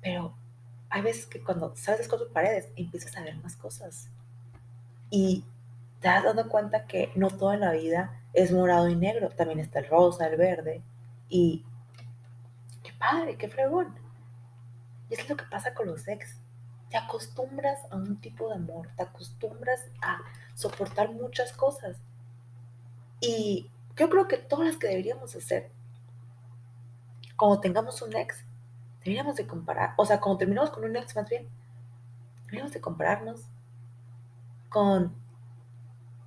Pero 0.01 0.35
hay 0.89 1.01
veces 1.01 1.25
que 1.25 1.43
cuando 1.43 1.75
sales 1.75 1.99
de 1.99 2.03
esas 2.03 2.09
cuatro 2.09 2.31
paredes 2.31 2.71
empiezas 2.75 3.15
a 3.17 3.23
ver 3.23 3.35
más 3.37 3.55
cosas. 3.55 4.09
Y 5.09 5.45
te 5.99 6.07
das 6.07 6.23
dando 6.23 6.47
cuenta 6.49 6.85
que 6.85 7.11
no 7.15 7.29
toda 7.29 7.57
la 7.57 7.71
vida 7.71 8.21
es 8.33 8.51
morado 8.51 8.87
y 8.87 8.95
negro, 8.95 9.29
también 9.29 9.59
está 9.59 9.79
el 9.79 9.87
rosa, 9.87 10.27
el 10.27 10.37
verde. 10.37 10.83
Y 11.29 11.65
qué 12.83 12.91
padre, 12.97 13.37
qué 13.37 13.49
fregón. 13.49 14.06
Y 15.09 15.15
es 15.15 15.29
lo 15.29 15.37
que 15.37 15.45
pasa 15.45 15.73
con 15.73 15.87
los 15.87 16.07
ex. 16.07 16.39
Te 16.89 16.97
acostumbras 16.97 17.79
a 17.91 17.95
un 17.95 18.19
tipo 18.21 18.49
de 18.49 18.55
amor, 18.55 18.89
te 18.95 19.03
acostumbras 19.03 19.89
a 20.01 20.19
soportar 20.53 21.11
muchas 21.11 21.51
cosas. 21.53 21.97
Y 23.19 23.69
yo 23.95 24.09
creo 24.09 24.27
que 24.27 24.37
todas 24.37 24.67
las 24.67 24.77
que 24.77 24.87
deberíamos 24.87 25.35
hacer, 25.35 25.71
cuando 27.35 27.59
tengamos 27.59 28.01
un 28.01 28.15
ex, 28.15 28.45
deberíamos 28.99 29.35
de 29.35 29.47
comparar, 29.47 29.93
o 29.97 30.05
sea, 30.05 30.19
cuando 30.19 30.39
terminamos 30.39 30.71
con 30.71 30.83
un 30.83 30.95
ex 30.95 31.15
más 31.15 31.29
bien, 31.29 31.47
deberíamos 32.45 32.73
de 32.73 32.81
compararnos 32.81 33.47
con 34.69 35.15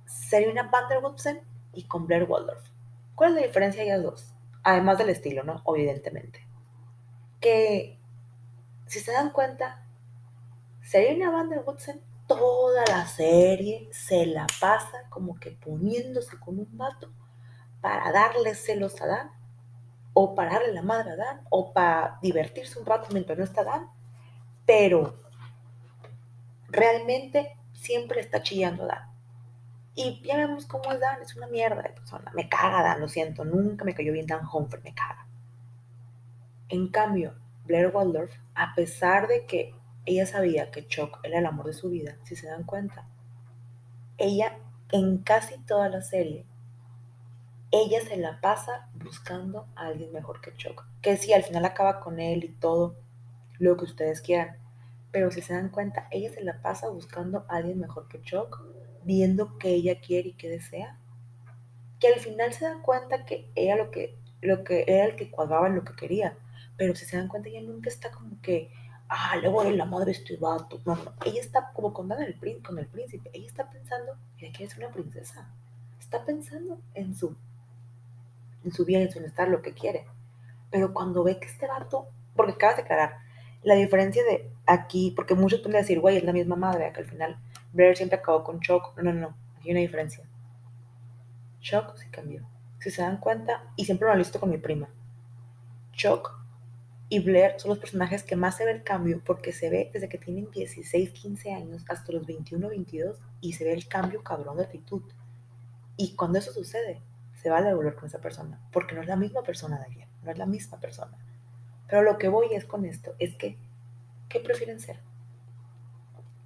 Serena 0.05 0.69
Van 0.71 0.87
der 0.89 0.99
Woodsen 0.99 1.41
y 1.73 1.83
con 1.83 2.07
Blair 2.07 2.23
Waldorf. 2.29 2.69
¿Cuál 3.15 3.31
es 3.31 3.35
la 3.35 3.47
diferencia 3.47 3.81
de 3.81 3.89
ellas 3.89 4.03
dos? 4.03 4.33
Además 4.63 4.97
del 4.97 5.09
estilo, 5.09 5.43
¿no? 5.43 5.63
Evidentemente. 5.65 6.45
Que 7.39 8.00
si 8.91 8.99
se 8.99 9.13
dan 9.13 9.31
cuenta, 9.31 9.85
Serena 10.81 11.31
Van 11.31 11.47
der 11.47 11.63
Woodsen 11.65 12.01
toda 12.27 12.83
la 12.89 13.07
serie 13.07 13.87
se 13.93 14.25
la 14.25 14.45
pasa 14.59 15.03
como 15.09 15.39
que 15.39 15.51
poniéndose 15.51 16.37
con 16.37 16.59
un 16.59 16.77
vato 16.77 17.09
para 17.79 18.11
darle 18.11 18.53
celos 18.53 19.01
a 19.01 19.07
Dan, 19.07 19.31
o 20.11 20.35
para 20.35 20.55
darle 20.55 20.73
la 20.73 20.81
madre 20.81 21.11
a 21.11 21.15
Dan, 21.15 21.41
o 21.49 21.71
para 21.71 22.19
divertirse 22.21 22.79
un 22.79 22.85
rato 22.85 23.07
mientras 23.13 23.37
no 23.37 23.45
está 23.45 23.63
Dan, 23.63 23.87
pero 24.65 25.23
realmente 26.67 27.57
siempre 27.71 28.19
está 28.19 28.43
chillando 28.43 28.85
Dan. 28.87 29.09
Y 29.95 30.21
ya 30.21 30.35
vemos 30.35 30.65
cómo 30.65 30.91
es 30.91 30.99
Dan, 30.99 31.21
es 31.21 31.33
una 31.37 31.47
mierda 31.47 31.81
de 31.81 31.91
persona. 31.91 32.29
Me 32.35 32.49
caga 32.49 32.83
Dan, 32.83 32.99
lo 32.99 33.07
siento, 33.07 33.45
nunca 33.45 33.85
me 33.85 33.95
cayó 33.95 34.11
bien 34.11 34.27
Dan 34.27 34.45
Humphrey, 34.51 34.83
me 34.83 34.93
caga. 34.93 35.27
En 36.67 36.89
cambio, 36.89 37.40
Blair 37.65 37.91
Waldorf, 37.93 38.33
a 38.55 38.73
pesar 38.75 39.27
de 39.27 39.45
que 39.45 39.73
ella 40.05 40.25
sabía 40.25 40.71
que 40.71 40.87
Chuck 40.87 41.19
era 41.23 41.39
el 41.39 41.45
amor 41.45 41.67
de 41.67 41.73
su 41.73 41.89
vida, 41.89 42.17
si 42.23 42.35
se 42.35 42.47
dan 42.47 42.63
cuenta, 42.63 43.07
ella 44.17 44.57
en 44.91 45.19
casi 45.19 45.57
toda 45.59 45.89
la 45.89 46.01
serie, 46.01 46.45
ella 47.71 48.01
se 48.01 48.17
la 48.17 48.41
pasa 48.41 48.89
buscando 48.95 49.67
a 49.75 49.87
alguien 49.87 50.11
mejor 50.11 50.41
que 50.41 50.53
Chuck. 50.55 50.85
Que 51.01 51.15
si 51.15 51.31
al 51.31 51.43
final 51.43 51.63
acaba 51.63 52.01
con 52.01 52.19
él 52.19 52.43
y 52.43 52.49
todo, 52.49 52.97
lo 53.59 53.77
que 53.77 53.85
ustedes 53.85 54.21
quieran. 54.21 54.57
Pero 55.11 55.31
si 55.31 55.41
se 55.41 55.53
dan 55.53 55.69
cuenta, 55.69 56.07
ella 56.11 56.29
se 56.31 56.43
la 56.43 56.61
pasa 56.61 56.89
buscando 56.89 57.45
a 57.47 57.57
alguien 57.57 57.79
mejor 57.79 58.07
que 58.09 58.21
Chuck, 58.21 58.61
viendo 59.03 59.57
qué 59.57 59.69
ella 59.69 60.01
quiere 60.01 60.29
y 60.29 60.33
qué 60.33 60.49
desea. 60.49 60.97
Que 61.99 62.09
al 62.09 62.19
final 62.19 62.51
se 62.53 62.65
da 62.65 62.81
cuenta 62.81 63.23
que 63.23 63.49
ella 63.55 63.77
lo 63.77 63.91
que, 63.91 64.17
lo 64.41 64.63
que 64.63 64.83
era 64.87 65.05
el 65.05 65.15
que 65.15 65.31
cuadraba 65.31 65.67
en 65.67 65.75
lo 65.75 65.83
que 65.85 65.95
quería 65.95 66.37
pero 66.81 66.95
si 66.95 67.05
se 67.05 67.15
dan 67.15 67.27
cuenta, 67.27 67.47
ella 67.47 67.61
nunca 67.61 67.89
está 67.89 68.09
como 68.09 68.41
que, 68.41 68.71
ah, 69.07 69.35
le 69.39 69.49
voy 69.49 69.67
a 69.67 69.71
la 69.71 69.85
madre 69.85 70.13
este 70.13 70.35
vato. 70.37 70.81
No, 70.83 70.95
no, 70.95 71.13
ella 71.23 71.39
está 71.39 71.71
como 71.73 71.93
con 71.93 72.11
el, 72.11 72.39
con 72.63 72.79
el 72.79 72.87
príncipe. 72.87 73.29
Ella 73.33 73.45
está 73.45 73.69
pensando, 73.69 74.13
ella 74.39 74.51
quiere 74.51 74.71
ser 74.73 74.83
una 74.83 74.91
princesa. 74.91 75.47
Está 75.99 76.25
pensando 76.25 76.81
en 76.95 77.13
su, 77.13 77.35
en 78.63 78.71
su 78.71 78.83
bien, 78.83 79.03
en 79.03 79.11
su 79.11 79.19
bienestar, 79.19 79.47
lo 79.47 79.61
que 79.61 79.75
quiere. 79.75 80.07
Pero 80.71 80.91
cuando 80.91 81.23
ve 81.23 81.39
que 81.39 81.45
este 81.45 81.67
vato, 81.67 82.07
porque 82.35 82.53
acabas 82.53 82.77
de 82.77 82.81
aclarar, 82.81 83.17
la 83.61 83.75
diferencia 83.75 84.23
de 84.23 84.51
aquí, 84.65 85.13
porque 85.15 85.35
muchos 85.35 85.59
pueden 85.59 85.79
decir, 85.79 85.99
güey, 85.99 86.17
es 86.17 86.23
la 86.23 86.33
misma 86.33 86.55
madre, 86.55 86.91
que 86.93 87.01
al 87.01 87.05
final 87.05 87.37
Blair 87.73 87.95
siempre 87.95 88.17
acabó 88.17 88.43
con 88.43 88.59
Chuck. 88.59 88.97
No, 88.97 89.13
no, 89.13 89.13
no, 89.13 89.37
hay 89.63 89.69
una 89.69 89.81
diferencia. 89.81 90.23
Chuck 91.59 91.95
se 91.95 92.09
cambió. 92.09 92.41
Si 92.79 92.89
se 92.89 93.03
dan 93.03 93.17
cuenta, 93.17 93.71
y 93.75 93.85
siempre 93.85 94.07
lo 94.07 94.15
he 94.15 94.17
visto 94.17 94.39
con 94.39 94.49
mi 94.49 94.57
prima, 94.57 94.89
Chuck 95.91 96.40
y 97.11 97.19
Blair 97.19 97.55
son 97.57 97.71
los 97.71 97.79
personajes 97.79 98.23
que 98.23 98.37
más 98.37 98.55
se 98.55 98.63
ve 98.63 98.71
el 98.71 98.83
cambio 98.83 99.21
porque 99.25 99.51
se 99.51 99.69
ve 99.69 99.91
desde 99.93 100.07
que 100.07 100.17
tienen 100.17 100.49
16, 100.49 101.09
15 101.09 101.53
años 101.53 101.83
hasta 101.89 102.13
los 102.13 102.25
21, 102.25 102.69
22 102.69 103.19
y 103.41 103.51
se 103.51 103.65
ve 103.65 103.73
el 103.73 103.85
cambio 103.89 104.23
cabrón 104.23 104.55
de 104.55 104.63
actitud. 104.63 105.01
Y 105.97 106.15
cuando 106.15 106.39
eso 106.39 106.53
sucede, 106.53 107.01
se 107.35 107.49
va 107.49 107.57
a 107.57 107.75
volver 107.75 107.95
con 107.95 108.05
esa 108.05 108.21
persona 108.21 108.61
porque 108.71 108.95
no 108.95 109.01
es 109.01 109.07
la 109.07 109.17
misma 109.17 109.43
persona 109.43 109.77
de 109.79 109.87
ayer, 109.87 110.07
no 110.23 110.31
es 110.31 110.37
la 110.37 110.45
misma 110.45 110.79
persona. 110.79 111.17
Pero 111.89 112.01
lo 112.01 112.17
que 112.17 112.29
voy 112.29 112.47
es 112.53 112.63
con 112.63 112.85
esto, 112.85 113.13
es 113.19 113.35
que, 113.35 113.57
¿qué 114.29 114.39
prefieren 114.39 114.79
ser? 114.79 115.01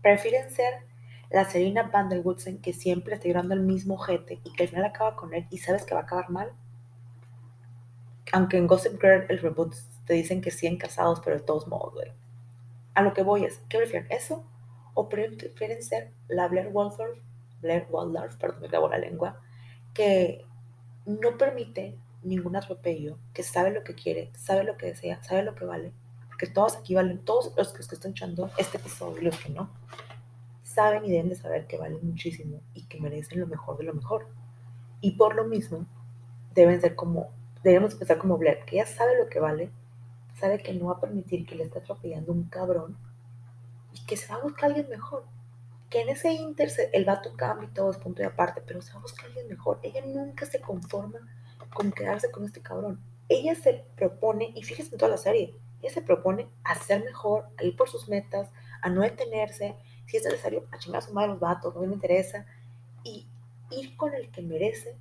¿Prefieren 0.01 0.49
ser 0.49 0.79
la 1.29 1.45
Serena 1.45 1.83
Van 1.93 2.09
der 2.09 2.21
Woodsen 2.21 2.59
que 2.59 2.73
siempre 2.73 3.13
está 3.13 3.27
llorando 3.27 3.53
el 3.53 3.61
mismo 3.61 3.99
jete 3.99 4.39
y 4.43 4.51
que 4.53 4.63
al 4.63 4.69
final 4.69 4.85
acaba 4.85 5.15
con 5.15 5.31
él 5.35 5.45
y 5.51 5.59
sabes 5.59 5.85
que 5.85 5.93
va 5.93 5.99
a 5.99 6.03
acabar 6.05 6.31
mal? 6.31 6.51
Aunque 8.31 8.57
en 8.57 8.65
Gossip 8.65 8.99
Girl 8.99 9.27
el 9.29 9.37
reboot 9.37 9.75
te 10.05 10.13
dicen 10.13 10.41
que 10.41 10.51
siguen 10.51 10.77
casados, 10.77 11.21
pero 11.23 11.37
de 11.37 11.43
todos 11.43 11.67
modos, 11.67 11.93
güey. 11.93 12.11
A 12.93 13.01
lo 13.01 13.13
que 13.13 13.23
voy 13.23 13.45
es, 13.45 13.59
¿qué 13.69 13.77
prefieren? 13.77 14.11
¿Eso? 14.11 14.45
¿O 14.93 15.09
prefieren 15.09 15.83
ser 15.83 16.13
la 16.27 16.47
Blair 16.47 16.69
Waldorf, 16.71 17.19
Blair 17.61 17.87
Waldorf, 17.89 18.37
perdón, 18.37 18.61
me 18.61 18.67
grabo 18.67 18.87
la 18.87 18.97
lengua, 18.97 19.41
que 19.93 20.45
no 21.05 21.37
permite 21.37 21.97
ningún 22.23 22.55
atropello, 22.55 23.17
que 23.33 23.43
sabe 23.43 23.71
lo 23.71 23.83
que 23.83 23.95
quiere, 23.95 24.31
sabe 24.35 24.63
lo 24.63 24.77
que 24.77 24.87
desea, 24.87 25.21
sabe 25.23 25.43
lo 25.43 25.55
que 25.55 25.65
vale? 25.65 25.91
Porque 26.27 26.47
todos 26.47 26.77
aquí 26.77 26.95
valen, 26.95 27.23
todos 27.23 27.53
los 27.55 27.73
que 27.73 27.81
están 27.81 28.11
echando 28.11 28.49
este 28.57 28.77
episodio 28.77 29.21
y 29.21 29.25
los 29.25 29.37
que 29.37 29.49
no, 29.49 29.69
saben 30.63 31.05
y 31.05 31.11
deben 31.11 31.29
de 31.29 31.35
saber 31.35 31.67
que 31.67 31.77
valen 31.77 31.99
muchísimo 32.01 32.61
y 32.73 32.85
que 32.85 32.99
merecen 32.99 33.39
lo 33.39 33.47
mejor 33.47 33.77
de 33.77 33.85
lo 33.85 33.93
mejor. 33.93 34.27
Y 35.01 35.11
por 35.11 35.35
lo 35.35 35.45
mismo, 35.45 35.85
deben 36.53 36.81
ser 36.81 36.95
como, 36.95 37.29
debemos 37.63 37.93
empezar 37.93 38.17
como 38.17 38.37
Blair, 38.37 38.65
que 38.65 38.77
ya 38.77 38.85
sabe 38.85 39.17
lo 39.17 39.29
que 39.29 39.39
vale, 39.39 39.69
sabe 40.39 40.61
que 40.61 40.73
no 40.73 40.87
va 40.87 40.93
a 40.93 40.99
permitir 41.01 41.45
que 41.45 41.55
le 41.55 41.63
esté 41.63 41.79
atropellando 41.79 42.31
un 42.31 42.45
cabrón 42.49 42.97
y 43.93 44.05
que 44.05 44.17
se 44.17 44.27
va 44.27 44.35
a 44.35 44.43
buscar 44.43 44.65
alguien 44.65 44.89
mejor. 44.89 45.25
Que 45.89 46.01
en 46.01 46.09
ese 46.09 46.31
inter 46.33 46.69
el 46.93 47.05
vato 47.05 47.33
cambia 47.35 47.69
y 47.69 47.73
todo 47.73 47.91
es 47.91 47.97
punto 47.97 48.21
de 48.21 48.27
aparte, 48.27 48.61
pero 48.65 48.81
se 48.81 48.93
va 48.93 48.99
a 48.99 49.01
buscar 49.03 49.27
alguien 49.27 49.47
mejor. 49.47 49.79
Ella 49.83 50.01
nunca 50.05 50.45
se 50.45 50.59
conforma 50.59 51.19
con 51.73 51.91
quedarse 51.91 52.31
con 52.31 52.43
este 52.43 52.61
cabrón. 52.61 52.99
Ella 53.29 53.55
se 53.55 53.85
propone, 53.95 54.51
y 54.55 54.63
fíjese 54.63 54.91
en 54.91 54.97
toda 54.97 55.11
la 55.11 55.17
serie, 55.17 55.55
ella 55.81 55.93
se 55.93 56.01
propone 56.01 56.47
a 56.63 56.75
ser 56.75 57.03
mejor, 57.03 57.47
a 57.57 57.63
ir 57.63 57.75
por 57.75 57.89
sus 57.89 58.07
metas, 58.07 58.49
a 58.81 58.89
no 58.89 59.01
detenerse, 59.01 59.75
si 60.05 60.17
es 60.17 60.23
necesario, 60.23 60.67
a 60.71 60.77
chingar 60.77 61.01
a 61.01 61.05
su 61.05 61.13
madre 61.13 61.29
los 61.29 61.39
vatos, 61.39 61.73
no 61.75 61.81
me 61.81 61.93
interesa, 61.93 62.45
y 63.03 63.27
ir 63.71 63.95
con 63.97 64.13
el 64.13 64.29
que 64.31 64.41
merece, 64.41 64.97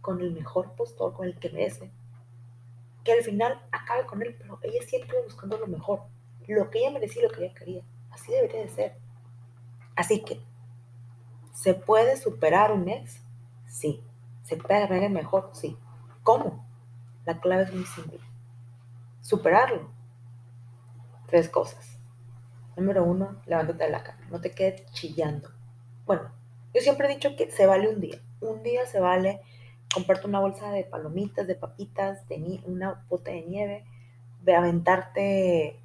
con 0.00 0.20
el 0.20 0.32
mejor 0.32 0.74
postor, 0.74 1.14
con 1.14 1.26
el 1.26 1.38
que 1.38 1.50
merece, 1.50 1.90
que 3.04 3.12
al 3.12 3.22
final 3.22 3.60
acabe 3.72 4.06
con 4.06 4.22
él, 4.22 4.34
pero 4.38 4.58
ella 4.62 4.80
siempre 4.86 5.16
buscando 5.24 5.58
lo 5.58 5.66
mejor, 5.66 6.02
lo 6.46 6.70
que 6.70 6.80
ella 6.80 6.90
merecía 6.90 7.22
y 7.22 7.24
lo 7.26 7.30
que 7.30 7.44
ella 7.44 7.54
quería. 7.54 7.82
Así 8.10 8.32
debería 8.32 8.60
de 8.60 8.68
ser. 8.68 8.96
Así 9.96 10.22
que, 10.22 10.40
¿se 11.52 11.74
puede 11.74 12.16
superar 12.16 12.72
un 12.72 12.88
ex? 12.88 13.22
Sí. 13.66 14.02
¿Se 14.42 14.56
puede 14.56 14.86
ver 14.86 15.08
mejor? 15.10 15.50
Sí. 15.52 15.76
¿Cómo? 16.22 16.66
La 17.24 17.40
clave 17.40 17.64
es 17.64 17.72
muy 17.72 17.84
simple. 17.84 18.20
Superarlo. 19.20 19.90
Tres 21.26 21.48
cosas. 21.48 21.98
Número 22.76 23.04
uno, 23.04 23.40
levántate 23.46 23.84
de 23.84 23.90
la 23.90 24.02
cama. 24.02 24.26
No 24.30 24.40
te 24.40 24.50
quedes 24.50 24.84
chillando. 24.92 25.50
Bueno, 26.04 26.32
yo 26.74 26.80
siempre 26.80 27.06
he 27.06 27.14
dicho 27.14 27.36
que 27.36 27.50
se 27.50 27.66
vale 27.66 27.88
un 27.88 28.00
día. 28.00 28.20
Un 28.40 28.62
día 28.62 28.86
se 28.86 28.98
vale 28.98 29.40
comprarte 29.92 30.26
una 30.26 30.40
bolsa 30.40 30.70
de 30.70 30.84
palomitas, 30.84 31.46
de 31.46 31.54
papitas, 31.54 32.26
de 32.28 32.60
una 32.66 33.04
bota 33.08 33.30
de 33.30 33.42
nieve, 33.42 33.84
aventarte, 34.56 35.80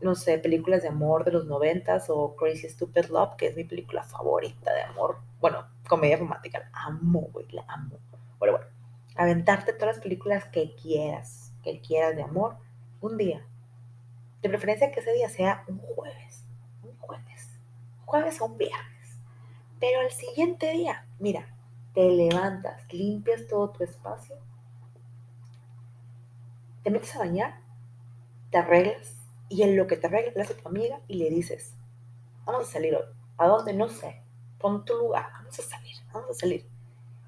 no 0.00 0.14
sé, 0.14 0.38
películas 0.38 0.82
de 0.82 0.88
amor 0.88 1.24
de 1.24 1.32
los 1.32 1.46
noventas 1.46 2.08
o 2.08 2.34
Crazy 2.36 2.68
Stupid 2.68 3.06
Love, 3.06 3.36
que 3.36 3.48
es 3.48 3.56
mi 3.56 3.64
película 3.64 4.02
favorita 4.02 4.72
de 4.72 4.82
amor. 4.82 5.18
Bueno, 5.40 5.66
comedia 5.88 6.16
romántica, 6.16 6.58
la 6.58 6.70
amo, 6.72 7.28
güey, 7.32 7.46
la 7.52 7.64
amo. 7.68 7.98
Bueno, 8.38 8.56
bueno, 8.56 8.66
aventarte 9.16 9.72
todas 9.72 9.96
las 9.96 10.02
películas 10.02 10.44
que 10.46 10.74
quieras, 10.74 11.52
que 11.62 11.80
quieras 11.80 12.16
de 12.16 12.22
amor, 12.22 12.56
un 13.00 13.16
día. 13.16 13.46
De 14.40 14.48
preferencia 14.48 14.90
que 14.90 15.00
ese 15.00 15.12
día 15.12 15.28
sea 15.28 15.64
un 15.68 15.78
jueves, 15.78 16.44
un 16.82 16.96
jueves, 16.98 17.60
jueves 18.04 18.40
o 18.40 18.46
un 18.46 18.58
viernes. 18.58 19.18
Pero 19.78 20.00
el 20.00 20.10
siguiente 20.10 20.72
día, 20.72 21.06
mira, 21.20 21.46
te 21.94 22.08
levantas, 22.10 22.92
limpias 22.92 23.46
todo 23.48 23.70
tu 23.70 23.84
espacio 23.84 24.36
te 26.82 26.90
metes 26.90 27.14
a 27.14 27.20
bañar, 27.20 27.60
te 28.50 28.58
arreglas 28.58 29.16
y 29.48 29.62
en 29.62 29.76
lo 29.76 29.86
que 29.86 29.96
te 29.96 30.06
arreglas 30.06 30.34
le 30.34 30.54
a 30.54 30.62
tu 30.62 30.68
amiga 30.68 31.00
y 31.06 31.16
le 31.16 31.30
dices, 31.30 31.76
vamos 32.44 32.68
a 32.68 32.72
salir 32.72 32.94
hoy. 32.94 33.04
¿A 33.38 33.46
dónde? 33.46 33.72
No 33.72 33.88
sé. 33.88 34.22
Pon 34.58 34.84
tu 34.84 34.96
lugar, 34.96 35.26
vamos 35.32 35.58
a 35.58 35.62
salir, 35.62 35.96
vamos 36.12 36.30
a 36.30 36.34
salir. 36.34 36.68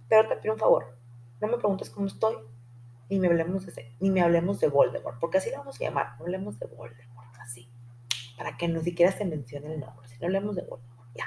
Pero 0.08 0.28
te 0.28 0.36
pido 0.36 0.54
un 0.54 0.60
favor, 0.60 0.96
no 1.40 1.48
me 1.48 1.58
preguntes 1.58 1.90
cómo 1.90 2.06
estoy, 2.06 2.36
ni 3.08 3.18
me 3.18 3.28
hablemos 3.28 3.66
de, 3.66 3.92
ni 4.00 4.10
me 4.10 4.20
hablemos 4.20 4.60
de 4.60 4.68
Voldemort, 4.68 5.18
porque 5.18 5.38
así 5.38 5.50
lo 5.50 5.58
vamos 5.58 5.80
a 5.80 5.84
llamar, 5.84 6.16
no 6.18 6.24
hablemos 6.24 6.58
de 6.58 6.66
Voldemort, 6.66 7.34
así, 7.40 7.68
para 8.36 8.56
que 8.56 8.68
ni 8.68 8.80
siquiera 8.80 9.10
se 9.10 9.24
mencione 9.24 9.74
el 9.74 9.80
nombre, 9.80 10.06
si 10.08 10.18
no 10.18 10.26
hablemos 10.26 10.54
de 10.54 10.62
Voldemort, 10.62 11.08
ya, 11.16 11.24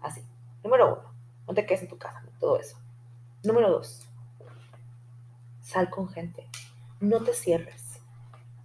así. 0.00 0.22
Número 0.62 0.98
uno, 0.98 1.11
no 1.46 1.54
te 1.54 1.66
quedes 1.66 1.82
en 1.82 1.88
tu 1.88 1.98
casa, 1.98 2.22
todo 2.40 2.58
eso. 2.58 2.76
Número 3.42 3.70
dos, 3.70 4.06
sal 5.60 5.90
con 5.90 6.08
gente, 6.08 6.46
no 7.00 7.22
te 7.22 7.34
cierres, 7.34 8.00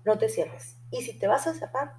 no 0.06 0.18
te 0.18 0.30
cierres. 0.30 0.78
Y 0.92 1.02
si 1.02 1.18
te 1.18 1.28
vas 1.28 1.48
a 1.48 1.54
cerrar, 1.54 1.96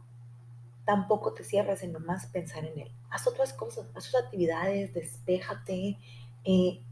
tampoco 0.85 1.35
te 1.35 1.45
cierres 1.45 1.83
en 1.83 1.93
nomás 1.93 2.27
pensar 2.27 2.65
en 2.65 2.79
él. 2.79 2.93
Haz 3.11 3.27
otras 3.27 3.53
cosas, 3.53 3.87
haz 3.95 4.09
otras 4.09 4.25
actividades, 4.25 4.95
despéjate, 4.95 5.99
eh, 6.45 6.83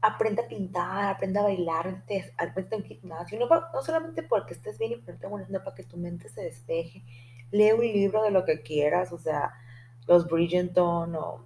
aprende 0.00 0.42
a 0.42 0.48
pintar, 0.48 1.04
aprende 1.04 1.38
a 1.38 1.42
bailar, 1.44 2.02
aprende 2.36 2.74
a 2.74 2.78
un 2.78 2.84
gimnasio, 2.84 3.38
no, 3.38 3.46
no, 3.48 3.82
solamente 3.82 4.22
porque 4.24 4.54
estés 4.54 4.78
bien 4.78 4.92
y 4.92 4.96
ponerte 4.96 5.28
bueno, 5.28 5.46
sino 5.46 5.62
para 5.62 5.76
que 5.76 5.84
tu 5.84 5.96
mente 5.96 6.28
se 6.28 6.42
despeje. 6.42 7.04
Lee 7.52 7.72
un 7.72 7.82
libro 7.82 8.22
de 8.22 8.30
lo 8.30 8.44
que 8.44 8.62
quieras, 8.62 9.12
o 9.12 9.18
sea, 9.18 9.52
los 10.08 10.26
Bridgerton 10.26 11.14
o 11.14 11.44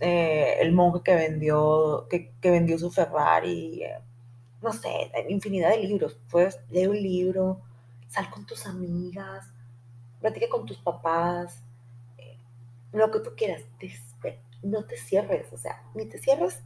eh, 0.00 0.56
el 0.60 0.72
monje 0.72 1.02
que 1.04 1.14
vendió, 1.14 2.06
que, 2.08 2.32
que 2.40 2.50
vendió 2.50 2.78
su 2.78 2.90
Ferrari, 2.90 3.82
eh, 3.82 3.98
no 4.62 4.72
sé, 4.72 5.12
infinidad 5.28 5.70
de 5.70 5.78
libros. 5.78 6.18
Puedes 6.30 6.58
leer 6.70 6.88
un 6.88 6.96
libro, 6.96 7.60
sal 8.08 8.30
con 8.30 8.46
tus 8.46 8.66
amigas, 8.66 9.46
platica 10.20 10.48
con 10.48 10.66
tus 10.66 10.78
papás, 10.78 11.62
eh, 12.18 12.36
lo 12.92 13.10
que 13.10 13.20
tú 13.20 13.30
quieras, 13.36 13.62
no 14.62 14.84
te 14.84 14.96
cierres, 14.96 15.52
o 15.52 15.56
sea, 15.56 15.82
ni 15.94 16.06
te 16.06 16.18
cierres 16.18 16.62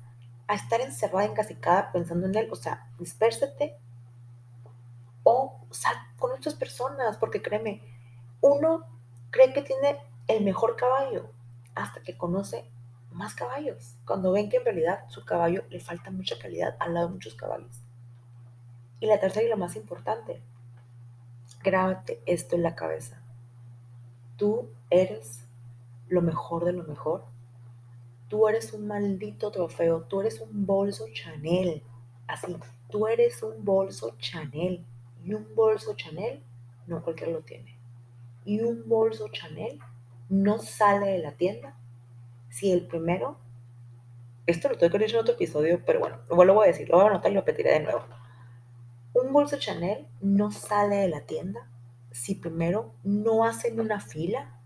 a 0.46 0.54
estar 0.54 0.80
encerrada, 0.80 1.26
encasicada, 1.26 1.92
pensando 1.92 2.26
en 2.26 2.36
él, 2.36 2.48
o 2.50 2.56
sea, 2.56 2.88
dispérsate 2.98 3.76
o 5.22 5.60
sal 5.70 5.96
con 6.18 6.32
otras 6.32 6.54
personas, 6.54 7.16
porque 7.16 7.42
créeme, 7.42 7.82
uno 8.40 8.84
cree 9.30 9.52
que 9.52 9.62
tiene 9.62 9.98
el 10.28 10.44
mejor 10.44 10.76
caballo 10.76 11.30
hasta 11.74 12.02
que 12.02 12.16
conoce 12.16 12.68
más 13.14 13.34
caballos, 13.34 13.96
cuando 14.04 14.32
ven 14.32 14.50
que 14.50 14.58
en 14.58 14.64
realidad 14.64 15.04
su 15.08 15.24
caballo 15.24 15.64
le 15.70 15.80
falta 15.80 16.10
mucha 16.10 16.38
calidad 16.38 16.76
al 16.78 16.94
lado 16.94 17.08
de 17.08 17.14
muchos 17.14 17.34
caballos. 17.34 17.80
Y 19.00 19.06
la 19.06 19.18
tercera 19.18 19.46
y 19.46 19.48
lo 19.48 19.56
más 19.56 19.76
importante, 19.76 20.42
grábate 21.62 22.20
esto 22.26 22.56
en 22.56 22.62
la 22.62 22.74
cabeza. 22.74 23.22
Tú 24.36 24.68
eres 24.90 25.46
lo 26.08 26.20
mejor 26.20 26.64
de 26.64 26.72
lo 26.72 26.84
mejor 26.84 27.24
Tú 28.28 28.48
eres 28.48 28.72
un 28.72 28.86
maldito 28.86 29.50
trofeo, 29.50 30.02
tú 30.02 30.20
eres 30.20 30.40
un 30.40 30.66
bolso 30.66 31.04
Chanel. 31.12 31.82
Así, 32.26 32.56
tú 32.90 33.06
eres 33.06 33.42
un 33.42 33.64
bolso 33.64 34.16
Chanel. 34.18 34.84
Y 35.24 35.34
un 35.34 35.54
bolso 35.54 35.94
Chanel 35.94 36.42
no 36.86 37.02
cualquiera 37.02 37.32
lo 37.32 37.42
tiene. 37.42 37.76
Y 38.44 38.60
un 38.60 38.88
bolso 38.88 39.28
Chanel 39.28 39.78
no 40.28 40.58
sale 40.58 41.12
de 41.12 41.18
la 41.18 41.32
tienda 41.32 41.76
si 42.54 42.70
el 42.70 42.86
primero, 42.86 43.36
esto 44.46 44.68
lo 44.68 44.78
tengo 44.78 44.92
que 44.92 44.98
decir 44.98 45.16
en 45.16 45.22
otro 45.22 45.34
episodio, 45.34 45.82
pero 45.84 45.98
bueno, 45.98 46.18
lo 46.28 46.54
voy 46.54 46.66
a 46.66 46.70
decir, 46.70 46.88
lo 46.88 46.98
voy 46.98 47.06
a 47.06 47.10
anotar 47.10 47.32
y 47.32 47.34
lo 47.34 47.40
repetiré 47.40 47.72
de 47.72 47.80
nuevo. 47.80 48.04
Un 49.12 49.32
bolso 49.32 49.58
Chanel 49.58 50.06
no 50.20 50.52
sale 50.52 50.98
de 50.98 51.08
la 51.08 51.22
tienda 51.22 51.68
si 52.12 52.36
primero 52.36 52.94
no 53.02 53.44
hacen 53.44 53.80
una 53.80 53.98
fila 53.98 54.56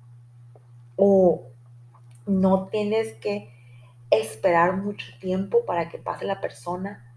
o 0.97 1.47
no 2.27 2.67
tienes 2.67 3.15
que 3.15 3.55
esperar 4.11 4.77
mucho 4.77 5.07
tiempo 5.19 5.65
para 5.65 5.89
que 5.89 5.97
pase 5.97 6.27
la 6.27 6.43
persona 6.43 7.17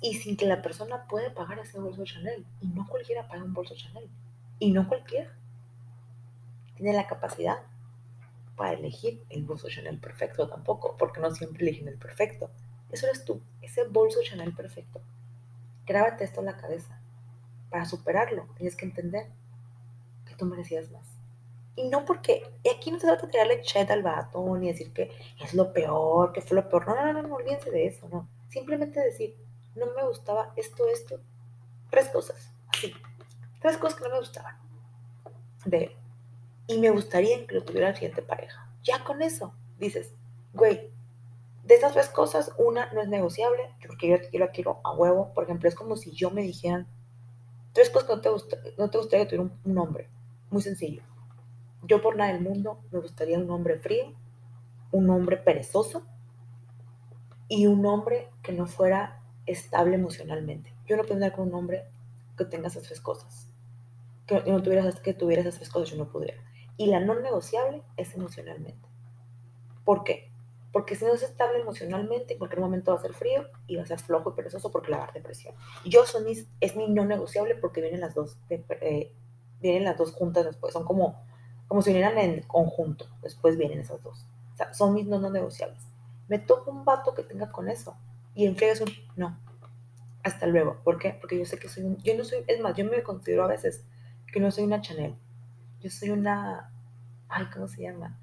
y 0.00 0.14
sin 0.14 0.36
que 0.36 0.46
la 0.46 0.62
persona 0.62 1.08
pueda 1.08 1.34
pagar 1.34 1.58
ese 1.58 1.80
bolso 1.80 2.04
Chanel. 2.04 2.46
Y 2.60 2.68
no 2.68 2.86
cualquiera 2.86 3.26
paga 3.26 3.42
un 3.42 3.54
bolso 3.54 3.74
Chanel. 3.74 4.08
Y 4.60 4.70
no 4.70 4.86
cualquiera 4.86 5.36
tiene 6.76 6.92
la 6.92 7.08
capacidad 7.08 7.58
para 8.56 8.72
elegir 8.72 9.24
el 9.30 9.44
bolso 9.44 9.68
Chanel 9.68 9.98
perfecto 9.98 10.48
tampoco, 10.48 10.96
porque 10.96 11.20
no 11.20 11.30
siempre 11.30 11.66
eligen 11.66 11.88
el 11.88 11.98
perfecto. 11.98 12.50
Eso 12.90 13.06
eres 13.06 13.24
tú, 13.24 13.42
ese 13.62 13.84
bolso 13.84 14.20
Chanel 14.22 14.54
perfecto. 14.54 15.00
Grábate 15.86 16.24
esto 16.24 16.40
en 16.40 16.46
la 16.46 16.56
cabeza. 16.56 17.00
Para 17.70 17.84
superarlo, 17.84 18.46
tienes 18.56 18.76
que 18.76 18.86
entender 18.86 19.26
que 20.26 20.34
tú 20.36 20.46
merecías 20.46 20.90
más. 20.90 21.06
Y 21.76 21.88
no 21.88 22.04
porque, 22.04 22.44
y 22.62 22.68
aquí 22.68 22.92
no 22.92 23.00
se 23.00 23.06
trata 23.06 23.26
de 23.26 23.32
tirarle 23.32 23.62
chet 23.62 23.90
al 23.90 24.02
vato, 24.02 24.56
ni 24.56 24.68
decir 24.68 24.92
que 24.92 25.10
es 25.42 25.54
lo 25.54 25.72
peor, 25.72 26.32
que 26.32 26.40
fue 26.40 26.56
lo 26.56 26.68
peor. 26.68 26.86
No, 26.86 26.94
no, 26.94 27.12
no, 27.12 27.22
no, 27.22 27.34
olvídense 27.34 27.70
de 27.70 27.86
eso, 27.86 28.08
no. 28.08 28.28
Simplemente 28.48 29.00
decir, 29.00 29.36
no 29.74 29.86
me 29.86 30.06
gustaba 30.06 30.52
esto, 30.54 30.88
esto. 30.88 31.20
Tres 31.90 32.08
cosas, 32.10 32.54
así. 32.68 32.94
Tres 33.60 33.76
cosas 33.76 33.98
que 33.98 34.04
no 34.04 34.14
me 34.14 34.20
gustaban 34.20 34.64
de 35.64 35.78
él. 35.78 35.96
Y 36.66 36.78
me 36.78 36.90
gustaría 36.90 37.46
que 37.46 37.54
lo 37.54 37.64
tuviera 37.64 37.90
la 37.90 37.94
siguiente 37.94 38.22
pareja. 38.22 38.68
Ya 38.82 39.04
con 39.04 39.22
eso, 39.22 39.54
dices, 39.78 40.14
güey, 40.52 40.90
de 41.64 41.74
esas 41.74 41.92
tres 41.92 42.08
cosas, 42.08 42.52
una 42.58 42.92
no 42.92 43.02
es 43.02 43.08
negociable, 43.08 43.70
porque 43.86 44.08
yo, 44.32 44.38
la 44.38 44.50
quiero 44.50 44.80
a 44.84 44.94
huevo. 44.94 45.32
Por 45.34 45.44
ejemplo, 45.44 45.68
es 45.68 45.74
como 45.74 45.96
si 45.96 46.12
yo 46.12 46.30
me 46.30 46.42
dijeran, 46.42 46.86
tres 47.72 47.90
cosas 47.90 48.08
que 48.08 48.14
no 48.14 48.20
te, 48.20 48.28
gusta, 48.30 48.56
no 48.78 48.90
te 48.90 48.98
gustaría 48.98 49.26
tuviera 49.26 49.44
un, 49.44 49.52
un 49.64 49.78
hombre. 49.78 50.08
Muy 50.50 50.62
sencillo 50.62 51.02
yo 51.86 52.00
por 52.00 52.16
nada 52.16 52.32
del 52.32 52.42
mundo 52.42 52.80
me 52.90 53.00
gustaría 53.00 53.38
un 53.38 53.50
hombre 53.50 53.78
frío, 53.78 54.12
un 54.90 55.10
hombre 55.10 55.36
perezoso 55.36 56.06
y 57.48 57.66
un 57.66 57.84
hombre 57.86 58.28
que 58.42 58.52
no 58.52 58.66
fuera 58.66 59.22
estable 59.46 59.96
emocionalmente. 59.96 60.72
Yo 60.86 60.96
no 60.96 61.02
puedo 61.02 61.14
andar 61.14 61.32
con 61.32 61.48
un 61.48 61.54
hombre 61.54 61.84
que 62.36 62.44
tenga 62.44 62.68
esas 62.68 62.84
tres 62.84 63.00
cosas. 63.00 63.48
Que 64.26 64.42
no 64.46 64.62
tuviera, 64.62 64.90
que 64.92 65.12
tuviera 65.12 65.42
esas 65.42 65.56
tres 65.56 65.68
cosas, 65.68 65.90
yo 65.90 65.96
no 65.96 66.10
pudiera. 66.10 66.40
Y 66.76 66.86
la 66.86 67.00
no 67.00 67.18
negociable 67.20 67.82
es 67.96 68.14
emocionalmente. 68.14 68.88
¿Por 69.84 70.04
qué? 70.04 70.30
Porque 70.72 70.96
si 70.96 71.04
no 71.04 71.14
es 71.14 71.22
estable 71.22 71.60
emocionalmente, 71.60 72.32
en 72.32 72.38
cualquier 72.38 72.60
momento 72.60 72.92
va 72.92 72.98
a 72.98 73.02
ser 73.02 73.14
frío 73.14 73.46
y 73.66 73.76
va 73.76 73.82
a 73.82 73.86
ser 73.86 74.00
flojo 74.00 74.30
y 74.30 74.32
perezoso 74.34 74.72
porque 74.72 74.90
le 74.90 74.96
va 74.96 75.04
a 75.04 75.06
dar 75.06 75.14
depresión. 75.14 75.54
Yo 75.84 76.04
son 76.04 76.24
es 76.60 76.76
mi 76.76 76.88
no 76.88 77.04
negociable 77.04 77.54
porque 77.54 77.80
vienen 77.80 78.00
las 78.00 78.14
dos, 78.14 78.38
eh, 78.50 79.12
vienen 79.60 79.84
las 79.84 79.96
dos 79.96 80.12
juntas 80.12 80.44
después. 80.44 80.72
Son 80.72 80.84
como 80.84 81.22
como 81.68 81.82
si 81.82 81.90
vinieran 81.90 82.18
en 82.18 82.42
conjunto. 82.42 83.06
Después 83.22 83.56
vienen 83.56 83.80
esas 83.80 84.02
dos. 84.02 84.26
O 84.52 84.56
sea, 84.56 84.72
son 84.72 84.94
mis 84.94 85.06
no, 85.06 85.18
negociables. 85.30 85.82
Me 86.28 86.38
toca 86.38 86.70
un 86.70 86.84
vato 86.84 87.14
que 87.14 87.22
tenga 87.22 87.50
con 87.50 87.68
eso. 87.68 87.96
Y 88.34 88.46
en 88.46 88.56
es 88.60 88.80
un 88.80 88.92
no. 89.16 89.38
Hasta 90.22 90.46
luego. 90.46 90.78
¿Por 90.84 90.98
qué? 90.98 91.16
Porque 91.20 91.38
yo 91.38 91.44
sé 91.44 91.58
que 91.58 91.68
soy 91.68 91.84
un. 91.84 91.96
Yo 91.98 92.16
no 92.16 92.24
soy. 92.24 92.44
Es 92.46 92.60
más, 92.60 92.76
yo 92.76 92.84
me 92.84 93.02
considero 93.02 93.44
a 93.44 93.48
veces 93.48 93.84
que 94.32 94.40
no 94.40 94.50
soy 94.50 94.64
una 94.64 94.80
Chanel. 94.80 95.16
Yo 95.84 95.90
soy 95.90 96.08
una. 96.08 96.70
Ay, 97.28 97.44
¿cómo 97.52 97.68
se 97.68 97.82
llama? 97.82 98.18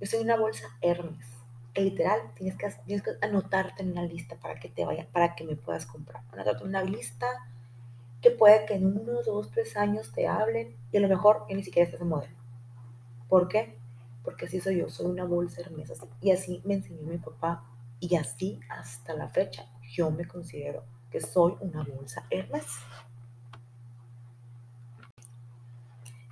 Yo 0.00 0.06
soy 0.06 0.20
una 0.20 0.38
bolsa 0.38 0.68
Hermes. 0.80 1.26
Que 1.74 1.82
literal 1.82 2.18
tienes 2.34 2.56
que, 2.56 2.66
tienes 2.86 3.04
que 3.04 3.10
anotarte 3.20 3.82
en 3.82 3.92
una 3.92 4.04
lista 4.04 4.36
para 4.36 4.58
que 4.58 4.70
te 4.70 4.86
vaya, 4.86 5.06
para 5.12 5.34
que 5.34 5.44
me 5.44 5.54
puedas 5.54 5.84
comprar. 5.84 6.22
Anotarte 6.32 6.62
en 6.62 6.70
una 6.70 6.82
lista 6.82 7.26
que 8.22 8.30
puede 8.30 8.64
que 8.64 8.76
en 8.76 8.86
uno, 8.86 9.20
dos, 9.22 9.50
tres 9.50 9.76
años 9.76 10.12
te 10.12 10.26
hablen 10.26 10.74
y 10.92 10.96
a 10.96 11.00
lo 11.00 11.08
mejor 11.08 11.44
ni 11.50 11.62
siquiera 11.62 11.84
estás 11.84 12.00
en 12.00 12.08
modelo 12.08 12.34
¿Por 13.28 13.48
qué? 13.48 13.76
Porque 14.22 14.46
así 14.46 14.58
soy 14.62 14.78
yo, 14.78 14.88
soy 14.88 15.04
una 15.04 15.24
bolsa 15.24 15.60
hermesa. 15.60 15.92
Y 16.22 16.30
así 16.30 16.62
me 16.64 16.72
enseñó 16.72 17.02
mi 17.02 17.18
papá. 17.18 17.66
Y 18.00 18.16
así 18.16 18.60
hasta 18.70 19.12
la 19.12 19.28
fecha 19.28 19.66
yo 19.92 20.10
me 20.10 20.26
considero 20.26 20.84
que 21.10 21.20
soy 21.20 21.54
una 21.60 21.82
bolsa 21.84 22.26
Hermes. 22.30 22.64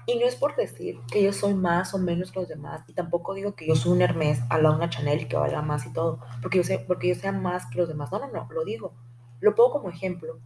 Y 0.06 0.18
no 0.18 0.26
es 0.26 0.34
por 0.34 0.56
decir 0.56 0.98
que 1.10 1.22
yo 1.22 1.32
soy 1.32 1.54
más 1.54 1.94
o 1.94 1.98
menos 1.98 2.32
que 2.32 2.40
los 2.40 2.48
demás, 2.48 2.82
y 2.88 2.92
tampoco 2.92 3.34
digo 3.34 3.54
que 3.54 3.66
yo 3.66 3.76
soy 3.76 3.92
un 3.92 4.02
Hermes 4.02 4.40
a 4.50 4.58
la 4.58 4.70
una 4.70 4.90
Chanel 4.90 5.28
que 5.28 5.36
valga 5.36 5.62
más 5.62 5.86
y 5.86 5.92
todo, 5.92 6.20
porque 6.40 6.58
yo, 6.58 6.64
sé, 6.64 6.78
porque 6.80 7.08
yo 7.08 7.14
sea 7.14 7.32
más 7.32 7.66
que 7.66 7.78
los 7.78 7.88
demás. 7.88 8.10
No, 8.10 8.18
no, 8.18 8.28
no, 8.28 8.48
lo 8.50 8.64
digo. 8.64 8.94
Lo 9.40 9.54
pongo 9.54 9.72
como 9.72 9.90
ejemplo, 9.90 10.40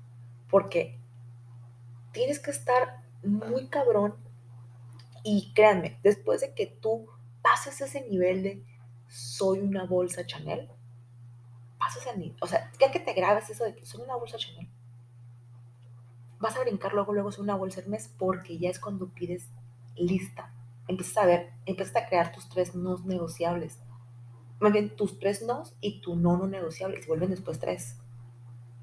porque 0.51 0.99
tienes 2.13 2.39
que 2.39 2.51
estar 2.51 3.03
muy 3.23 3.69
cabrón 3.69 4.15
y 5.25 5.53
créanme, 5.55 5.99
después 6.03 6.41
de 6.41 6.55
que 6.55 6.67
tú 6.67 7.09
pases 7.43 7.81
ese 7.81 8.09
nivel 8.09 8.43
de 8.43 8.65
soy 9.09 9.61
una 9.61 9.85
bolsa 9.85 10.27
Chanel, 10.27 10.71
pasas 11.79 12.07
al 12.07 12.19
nivel, 12.19 12.37
o 12.41 12.47
sea, 12.47 12.71
ya 12.81 12.91
que 12.91 13.01
te 13.01 13.13
grabes 13.13 13.51
eso 13.51 13.65
de 13.65 13.75
que 13.75 13.87
soy 13.87 14.03
una 14.03 14.17
bolsa 14.17 14.37
Chanel, 14.37 14.69
vas 16.39 16.57
a 16.57 16.61
brincar 16.61 16.93
luego, 16.93 17.13
luego 17.13 17.33
soy 17.33 17.45
una 17.45 17.55
bolsa 17.55 17.81
Hermes 17.81 18.13
porque 18.19 18.59
ya 18.59 18.71
es 18.71 18.81
cuando 18.81 19.09
pides 19.09 19.51
lista. 19.97 20.53
Empiezas 20.89 21.17
a 21.19 21.27
ver, 21.27 21.53
empiezas 21.65 21.97
a 21.97 22.07
crear 22.07 22.33
tus 22.33 22.49
tres 22.49 22.75
no 22.75 22.99
negociables. 22.99 23.81
Más 24.61 24.73
bien, 24.73 24.95
tus 24.97 25.19
tres 25.19 25.43
nos 25.43 25.75
y 25.81 26.01
tu 26.01 26.17
no 26.17 26.37
no 26.37 26.47
negociable. 26.47 27.03
Se 27.03 27.09
vuelven 27.09 27.31
después 27.31 27.59
tres. 27.59 27.97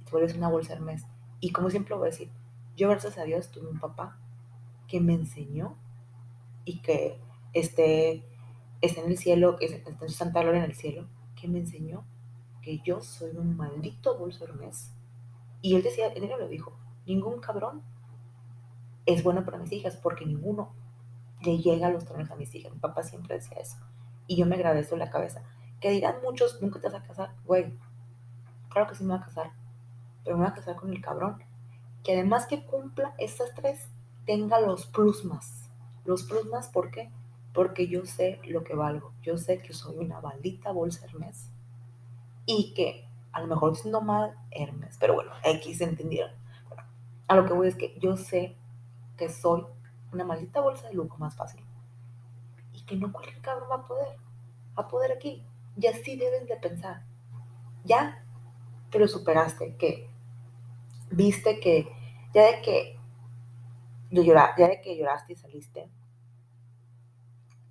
Y 0.01 0.05
te 0.05 0.11
vuelves 0.11 0.35
una 0.35 0.49
bolsa 0.49 0.73
Hermes. 0.73 1.05
Y 1.39 1.51
como 1.51 1.69
siempre 1.69 1.95
voy 1.95 2.07
a 2.07 2.11
decir, 2.11 2.29
Yo, 2.75 2.89
gracias 2.89 3.17
a 3.17 3.23
Dios, 3.23 3.51
tuve 3.51 3.67
un 3.67 3.79
papá 3.79 4.19
que 4.87 4.99
me 4.99 5.13
enseñó 5.13 5.77
y 6.65 6.81
que 6.81 7.19
esté, 7.53 8.23
esté 8.81 9.01
en 9.01 9.11
el 9.11 9.17
cielo, 9.17 9.57
que 9.57 9.65
esté 9.65 9.83
en 9.89 10.09
Santa 10.09 10.41
Gloria 10.41 10.63
en 10.63 10.69
el 10.69 10.75
cielo, 10.75 11.07
que 11.35 11.47
me 11.47 11.59
enseñó 11.59 12.05
que 12.61 12.79
yo 12.79 13.01
soy 13.01 13.35
un 13.37 13.57
maldito 13.57 14.17
bolso 14.17 14.45
Hermes. 14.45 14.91
Y 15.61 15.75
él 15.75 15.83
decía, 15.83 16.07
él 16.07 16.27
lo 16.27 16.47
dijo, 16.47 16.77
ningún 17.05 17.39
cabrón 17.39 17.81
es 19.05 19.23
bueno 19.23 19.43
para 19.43 19.57
mis 19.57 19.71
hijas 19.71 19.97
porque 19.97 20.25
ninguno 20.25 20.73
le 21.41 21.57
llega 21.57 21.87
a 21.87 21.91
los 21.91 22.05
tronos 22.05 22.31
a 22.31 22.35
mis 22.35 22.53
hijas. 22.55 22.71
Mi 22.71 22.79
papá 22.79 23.03
siempre 23.03 23.35
decía 23.35 23.57
eso. 23.57 23.77
Y 24.27 24.37
yo 24.37 24.45
me 24.45 24.55
agradezco 24.55 24.95
la 24.95 25.09
cabeza. 25.09 25.43
Que 25.81 25.91
dirán 25.91 26.15
muchos, 26.23 26.61
nunca 26.61 26.79
te 26.79 26.87
vas 26.87 27.03
a 27.03 27.05
casar. 27.05 27.35
Güey, 27.45 27.73
claro 28.69 28.87
que 28.87 28.95
sí 28.95 29.03
me 29.03 29.13
voy 29.13 29.21
a 29.21 29.25
casar. 29.25 29.51
Pero 30.23 30.37
me 30.37 30.43
voy 30.43 30.51
a 30.51 30.55
casar 30.55 30.75
con 30.75 30.91
el 30.91 31.01
cabrón. 31.01 31.43
Que 32.03 32.13
además 32.13 32.47
que 32.47 32.65
cumpla 32.65 33.13
estas 33.17 33.53
tres, 33.53 33.89
tenga 34.25 34.61
los 34.61 34.85
plus 34.85 35.25
más. 35.25 35.69
Los 36.05 36.23
plus 36.23 36.45
más, 36.45 36.69
¿por 36.69 36.91
qué? 36.91 37.11
Porque 37.53 37.87
yo 37.87 38.05
sé 38.05 38.39
lo 38.47 38.63
que 38.63 38.75
valgo. 38.75 39.13
Yo 39.21 39.37
sé 39.37 39.61
que 39.61 39.73
soy 39.73 39.97
una 39.97 40.21
maldita 40.21 40.71
bolsa 40.71 41.05
Hermes. 41.05 41.49
Y 42.45 42.73
que 42.73 43.07
a 43.33 43.41
lo 43.41 43.47
mejor 43.47 43.75
siendo 43.75 44.01
mal 44.01 44.35
Hermes, 44.51 44.97
pero 44.99 45.15
bueno, 45.15 45.31
X 45.43 45.81
entendieron. 45.81 46.31
A 47.33 47.35
lo 47.37 47.45
que 47.45 47.53
voy 47.53 47.67
es 47.67 47.75
que 47.75 47.97
yo 47.99 48.15
sé 48.15 48.55
que 49.17 49.29
soy 49.29 49.65
una 50.11 50.23
maldita 50.23 50.61
bolsa 50.61 50.87
de 50.87 50.93
lujo 50.93 51.17
más 51.17 51.35
fácil. 51.35 51.63
Y 52.71 52.83
que 52.85 52.95
no 52.95 53.11
cualquier 53.11 53.41
cabrón 53.41 53.69
va 53.69 53.75
a 53.75 53.87
poder. 53.87 54.17
Va 54.77 54.83
a 54.83 54.87
poder 54.87 55.11
aquí. 55.11 55.45
Y 55.75 55.87
así 55.87 56.15
deben 56.15 56.45
de 56.45 56.55
pensar. 56.57 57.03
Ya 57.83 58.23
que 58.91 58.99
lo 58.99 59.07
superaste, 59.07 59.75
que 59.77 60.09
viste 61.09 61.59
que 61.59 61.87
ya 62.33 62.43
de 62.43 62.61
que 62.61 62.99
ya 64.11 64.67
de 64.67 64.81
que 64.81 64.95
lloraste 64.95 65.33
y 65.33 65.35
saliste, 65.35 65.89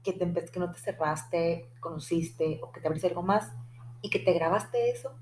que, 0.02 0.12
te, 0.12 0.44
que 0.46 0.58
no 0.58 0.72
te 0.72 0.78
cerraste, 0.80 1.70
conociste 1.78 2.58
o 2.62 2.72
que 2.72 2.80
te 2.80 2.88
abriste 2.88 3.06
algo 3.06 3.22
más 3.22 3.52
y 4.00 4.10
que 4.10 4.18
te 4.18 4.32
grabaste 4.32 4.90
eso, 4.90 5.14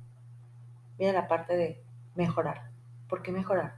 viene 0.96 1.12
la 1.12 1.28
parte 1.28 1.56
de 1.56 1.84
mejorar. 2.14 2.70
¿Por 3.06 3.20
qué 3.20 3.32
mejorar? 3.32 3.76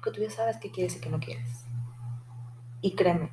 Porque 0.00 0.18
tú 0.18 0.22
ya 0.22 0.30
sabes 0.30 0.56
qué 0.56 0.70
quieres 0.70 0.96
y 0.96 1.00
qué 1.00 1.10
no 1.10 1.20
quieres. 1.20 1.64
Y 2.80 2.94
créeme, 2.94 3.30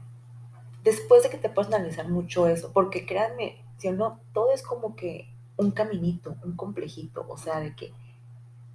después 0.84 1.24
de 1.24 1.30
que 1.30 1.38
te 1.38 1.50
puedas 1.50 1.74
analizar 1.74 2.10
mucho 2.10 2.48
eso, 2.48 2.72
porque 2.74 3.06
créanme, 3.06 3.64
si 3.78 3.90
no, 3.92 4.20
todo 4.34 4.54
es 4.54 4.64
como 4.64 4.96
que 4.96 5.34
un 5.58 5.72
caminito, 5.72 6.36
un 6.44 6.56
complejito, 6.56 7.26
o 7.28 7.38
sea, 7.38 7.60
de 7.60 7.76
que 7.76 7.94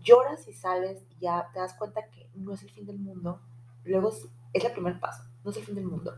lloras 0.03 0.47
y 0.49 0.53
sales 0.53 1.03
y 1.11 1.21
ya 1.21 1.49
te 1.53 1.61
das 1.61 1.75
cuenta 1.75 2.09
que 2.11 2.29
no 2.35 2.53
es 2.53 2.63
el 2.63 2.71
fin 2.71 2.87
del 2.87 2.99
mundo, 2.99 3.41
luego 3.85 4.11
es, 4.11 4.29
el 4.53 4.73
primer 4.73 5.01
paso, 5.01 5.25
no 5.45 5.51
es 5.51 5.57
el 5.57 5.65
fin 5.65 5.75
del 5.75 5.87
mundo. 5.87 6.15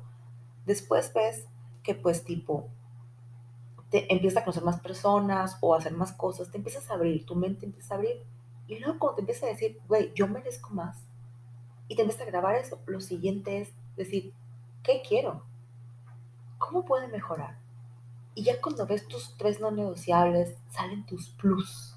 Después 0.67 1.13
ves 1.13 1.47
que 1.83 1.95
pues 1.95 2.25
tipo, 2.25 2.69
te 3.91 4.13
empiezas 4.13 4.43
a 4.43 4.45
conocer 4.45 4.65
más 4.65 4.81
personas 4.81 5.59
o 5.61 5.75
a 5.75 5.79
hacer 5.79 5.93
más 5.93 6.13
cosas, 6.13 6.51
te 6.51 6.59
empiezas 6.59 6.91
a 6.91 6.95
abrir, 6.95 7.27
tu 7.27 7.37
mente 7.37 7.67
empieza 7.67 7.95
a 7.95 7.99
abrir 7.99 8.25
y 8.67 8.79
luego 8.79 8.99
cuando 8.99 9.17
te 9.17 9.21
empiezas 9.23 9.45
a 9.45 9.53
decir, 9.53 9.81
güey, 9.87 10.13
yo 10.15 10.27
merezco 10.27 10.71
más 10.71 11.05
y 11.89 11.97
te 11.97 12.03
empiezas 12.03 12.27
a 12.27 12.31
grabar 12.31 12.57
eso, 12.57 12.81
lo 12.87 13.01
siguiente 13.01 13.61
es 13.61 13.73
decir, 13.97 14.33
¿Qué 14.85 15.01
quiero? 15.01 15.43
¿Cómo 16.59 16.85
puede 16.85 17.09
mejorar? 17.09 17.57
Y 18.35 18.45
ya 18.45 18.61
cuando 18.61 18.87
ves 18.87 19.09
tus 19.09 19.35
tres 19.39 19.59
no 19.59 19.71
negociables, 19.71 20.59
salen 20.69 21.07
tus 21.07 21.31
plus. 21.31 21.97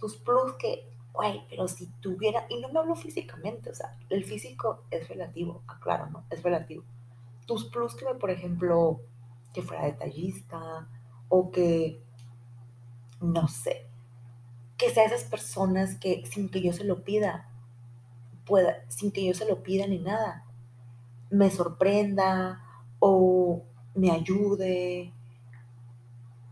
Tus 0.00 0.16
plus 0.16 0.54
que, 0.54 0.90
güey, 1.12 1.46
pero 1.48 1.68
si 1.68 1.86
tuviera, 2.00 2.44
y 2.50 2.60
no 2.60 2.70
me 2.70 2.80
hablo 2.80 2.96
físicamente, 2.96 3.70
o 3.70 3.74
sea, 3.74 3.96
el 4.08 4.24
físico 4.24 4.82
es 4.90 5.08
relativo, 5.08 5.62
aclaro, 5.68 6.10
¿no? 6.10 6.24
Es 6.28 6.42
relativo. 6.42 6.82
Tus 7.46 7.66
plus 7.66 7.94
que, 7.94 8.04
por 8.18 8.32
ejemplo, 8.32 9.00
que 9.54 9.62
fuera 9.62 9.84
detallista 9.84 10.88
o 11.28 11.52
que, 11.52 12.02
no 13.20 13.46
sé, 13.46 13.86
que 14.76 14.90
sea 14.90 15.04
esas 15.04 15.22
personas 15.22 15.94
que 16.00 16.26
sin 16.26 16.48
que 16.48 16.62
yo 16.62 16.72
se 16.72 16.82
lo 16.82 17.04
pida, 17.04 17.48
pueda, 18.46 18.84
sin 18.88 19.12
que 19.12 19.26
yo 19.26 19.34
se 19.34 19.46
lo 19.46 19.62
pida 19.62 19.86
ni 19.86 19.98
nada, 19.98 20.44
me 21.30 21.50
sorprenda 21.50 22.62
o 22.98 23.64
me 23.94 24.10
ayude 24.10 25.12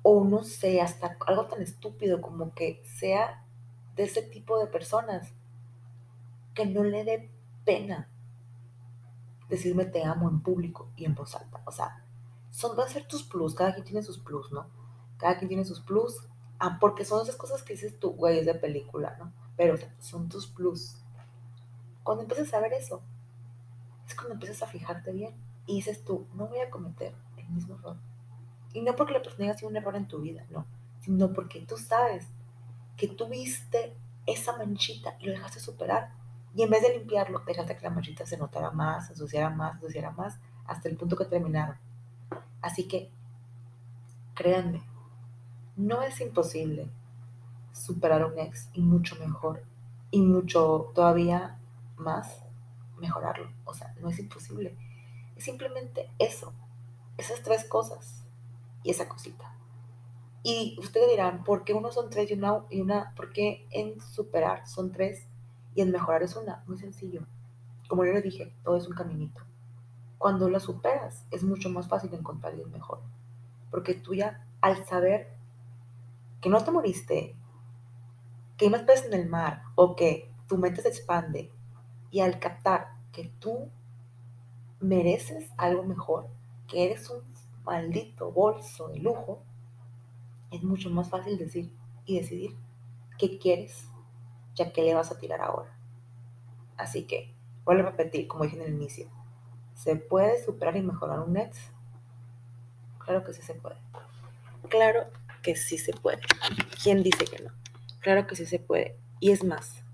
o 0.03 0.24
no 0.24 0.42
sé, 0.42 0.81
hasta 0.81 1.16
algo 1.26 1.46
tan 1.46 1.62
estúpido 1.62 2.20
como 2.20 2.55
que 2.55 2.83
sea 2.85 3.44
de 3.96 4.05
ese 4.05 4.22
tipo 4.22 4.59
de 4.59 4.66
personas 4.66 5.33
que 6.55 6.66
no 6.66 6.83
le 6.85 7.05
dé 7.05 7.31
pena 7.64 8.09
decirme 9.50 9.85
te 9.85 10.05
amo 10.05 10.31
en 10.31 10.40
público 10.40 10.88
y 10.96 11.05
en 11.05 11.14
voz 11.14 11.35
alta. 11.35 11.61
O 11.66 11.72
sea, 11.72 12.05
son, 12.50 12.76
van 12.76 12.87
a 12.87 12.90
ser 12.90 13.07
tus 13.07 13.22
plus, 13.22 13.55
cada 13.55 13.74
quien 13.74 13.85
tiene 13.85 14.03
sus 14.03 14.18
plus, 14.18 14.50
¿no? 14.53 14.66
Cada 15.18 15.37
quien 15.37 15.48
tiene 15.48 15.64
sus 15.64 15.81
plus, 15.81 16.26
ah, 16.59 16.79
porque 16.81 17.05
son 17.05 17.22
esas 17.22 17.37
cosas 17.37 17.62
que 17.62 17.74
dices 17.74 17.98
tú, 17.98 18.12
güey, 18.12 18.38
es 18.38 18.46
de 18.46 18.55
película, 18.55 19.16
¿no? 19.18 19.33
Pero 19.57 19.76
son 19.98 20.29
tus 20.29 20.46
plus. 20.46 20.96
Cuando 22.02 22.22
empieces 22.22 22.52
a 22.54 22.60
ver 22.60 22.72
eso, 22.72 23.02
es 24.06 24.14
cuando 24.14 24.34
empiezas 24.34 24.62
a 24.62 24.66
fijarte 24.66 25.12
bien 25.12 25.34
y 25.66 25.76
dices 25.76 26.04
tú, 26.04 26.26
no 26.34 26.46
voy 26.46 26.60
a 26.60 26.70
cometer 26.70 27.14
el 27.36 27.48
mismo 27.48 27.76
error. 27.76 27.96
Y 28.72 28.82
no 28.82 28.94
porque 28.94 29.12
la 29.12 29.22
persona 29.22 29.44
haya 29.44 29.56
sido 29.56 29.68
un 29.68 29.76
error 29.76 29.96
en 29.96 30.08
tu 30.08 30.20
vida, 30.20 30.44
no, 30.50 30.66
sino 31.00 31.32
porque 31.32 31.60
tú 31.60 31.76
sabes 31.76 32.28
que 32.96 33.08
tuviste 33.08 33.96
esa 34.26 34.56
manchita 34.56 35.16
y 35.20 35.26
lo 35.26 35.32
dejaste 35.32 35.60
superar. 35.60 36.12
Y 36.54 36.62
en 36.62 36.70
vez 36.70 36.82
de 36.82 36.98
limpiarlo, 36.98 37.42
dejaste 37.46 37.76
que 37.76 37.82
la 37.82 37.90
manchita 37.90 38.26
se 38.26 38.36
notara 38.36 38.70
más, 38.70 39.06
se 39.06 39.12
ensuciara 39.12 39.50
más, 39.50 39.72
se 39.72 39.76
ensuciara 39.78 40.10
más, 40.10 40.38
hasta 40.66 40.88
el 40.88 40.96
punto 40.96 41.16
que 41.16 41.24
terminaron. 41.24 41.76
Así 42.60 42.86
que, 42.86 43.10
créanme, 44.34 44.82
no 45.76 46.02
es 46.02 46.20
imposible 46.20 46.90
superar 47.72 48.22
a 48.22 48.26
un 48.26 48.38
ex 48.38 48.68
y 48.72 48.82
mucho 48.82 49.16
mejor 49.16 49.62
y 50.10 50.20
mucho 50.20 50.90
todavía 50.94 51.60
más 52.00 52.42
mejorarlo. 52.98 53.50
O 53.64 53.74
sea, 53.74 53.94
no 54.00 54.08
es 54.08 54.18
imposible. 54.18 54.76
Es 55.36 55.44
simplemente 55.44 56.10
eso, 56.18 56.52
esas 57.16 57.42
tres 57.42 57.64
cosas 57.64 58.24
y 58.82 58.90
esa 58.90 59.08
cosita. 59.08 59.54
Y 60.42 60.76
ustedes 60.80 61.08
dirán, 61.10 61.44
¿por 61.44 61.64
qué 61.64 61.74
uno 61.74 61.92
son 61.92 62.08
tres 62.08 62.30
y 62.30 62.34
una, 62.34 62.64
una, 62.72 63.14
por 63.14 63.32
qué 63.32 63.66
en 63.70 64.00
superar 64.00 64.66
son 64.66 64.90
tres 64.90 65.26
y 65.74 65.82
en 65.82 65.90
mejorar 65.90 66.22
es 66.22 66.34
una? 66.34 66.64
Muy 66.66 66.78
sencillo. 66.78 67.26
Como 67.88 68.04
yo 68.04 68.12
les 68.12 68.24
dije, 68.24 68.54
todo 68.64 68.76
es 68.76 68.86
un 68.86 68.94
caminito. 68.94 69.42
Cuando 70.16 70.48
la 70.48 70.60
superas, 70.60 71.26
es 71.30 71.42
mucho 71.42 71.68
más 71.70 71.88
fácil 71.88 72.12
encontrar 72.14 72.54
el 72.54 72.66
mejor. 72.68 73.00
Porque 73.70 73.94
tú 73.94 74.14
ya, 74.14 74.46
al 74.60 74.84
saber 74.86 75.34
que 76.40 76.48
no 76.48 76.62
te 76.64 76.70
moriste, 76.70 77.36
que 78.56 78.66
hay 78.66 78.70
más 78.70 78.82
peces 78.82 79.06
en 79.06 79.14
el 79.14 79.28
mar, 79.28 79.62
o 79.74 79.94
que 79.96 80.30
tu 80.46 80.56
mente 80.56 80.82
se 80.82 80.88
expande, 80.88 81.50
y 82.11 82.20
al 82.20 82.38
captar 82.38 82.88
que 83.12 83.31
tú 83.38 83.70
mereces 84.81 85.51
algo 85.57 85.83
mejor, 85.85 86.29
que 86.66 86.87
eres 86.87 87.11
un 87.11 87.23
maldito 87.64 88.33
bolso 88.33 88.88
de 88.88 88.99
lujo, 88.99 89.42
es 90.51 90.62
mucho 90.62 90.90
más 90.90 91.11
fácil 91.11 91.38
decir 91.38 91.73
y 92.05 92.18
decidir 92.18 92.57
qué 93.18 93.38
quieres, 93.38 93.88
ya 94.55 94.73
que 94.73 94.83
le 94.83 94.94
vas 94.94 95.12
a 95.12 95.18
tirar 95.18 95.40
ahora. 95.40 95.77
Así 96.77 97.05
que, 97.05 97.35
vuelvo 97.64 97.83
a 97.83 97.90
repetir, 97.90 98.27
como 98.27 98.44
dije 98.44 98.57
en 98.57 98.62
el 98.62 98.75
inicio, 98.75 99.09
¿se 99.75 99.96
puede 99.96 100.42
superar 100.42 100.77
y 100.77 100.83
mejorar 100.83 101.20
un 101.20 101.37
ex? 101.37 101.59
Claro 102.99 103.25
que 103.25 103.33
sí 103.33 103.42
se 103.42 103.55
puede. 103.55 103.77
Claro 104.69 105.06
que 105.42 105.56
sí 105.56 105.79
se 105.79 105.92
puede. 105.92 106.21
¿Quién 106.83 107.02
dice 107.02 107.25
que 107.25 107.42
no? 107.42 107.50
Claro 108.00 108.27
que 108.27 108.37
sí 108.37 108.46
se 108.46 108.58
puede. 108.58 108.96
Y 109.21 109.31
es 109.31 109.44
más, 109.44 109.85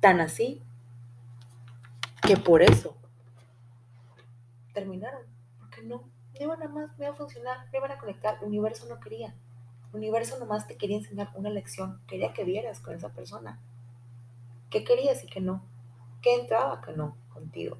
tan 0.00 0.20
así 0.20 0.62
que 2.26 2.36
por 2.36 2.60
eso. 2.60 2.96
Terminaron, 4.74 5.22
porque 5.60 5.82
no, 5.82 5.98
no 5.98 6.10
iban 6.40 6.62
a 6.62 6.68
más, 6.68 6.90
no 6.98 7.04
iba 7.04 7.12
a 7.12 7.16
funcionar, 7.16 7.58
no 7.72 7.78
iban 7.78 7.92
a 7.92 7.98
conectar, 7.98 8.38
el 8.40 8.48
universo 8.48 8.86
no 8.88 8.98
quería, 8.98 9.34
el 9.90 9.96
universo 9.96 10.38
nomás 10.38 10.66
te 10.66 10.76
quería 10.76 10.96
enseñar 10.96 11.30
una 11.34 11.50
lección, 11.50 12.00
quería 12.08 12.32
que 12.32 12.44
vieras 12.44 12.80
con 12.80 12.94
esa 12.94 13.10
persona, 13.10 13.60
qué 14.70 14.82
querías 14.82 15.22
y 15.22 15.28
qué 15.28 15.40
no, 15.40 15.62
qué 16.20 16.34
entraba, 16.34 16.80
que 16.80 16.92
no, 16.92 17.16
contigo, 17.32 17.78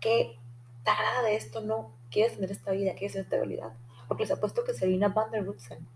qué 0.00 0.36
te 0.84 1.22
de 1.22 1.36
esto, 1.36 1.60
no, 1.60 1.92
quieres 2.10 2.34
tener 2.34 2.50
esta 2.50 2.72
vida, 2.72 2.92
quieres 2.94 3.12
tener 3.12 3.26
esta 3.26 3.36
realidad, 3.36 3.72
porque 4.08 4.24
les 4.24 4.32
apuesto 4.32 4.64
que 4.64 4.74
Serena 4.74 5.08
Van 5.08 5.30
der 5.30 5.46
Woodsen 5.46 5.86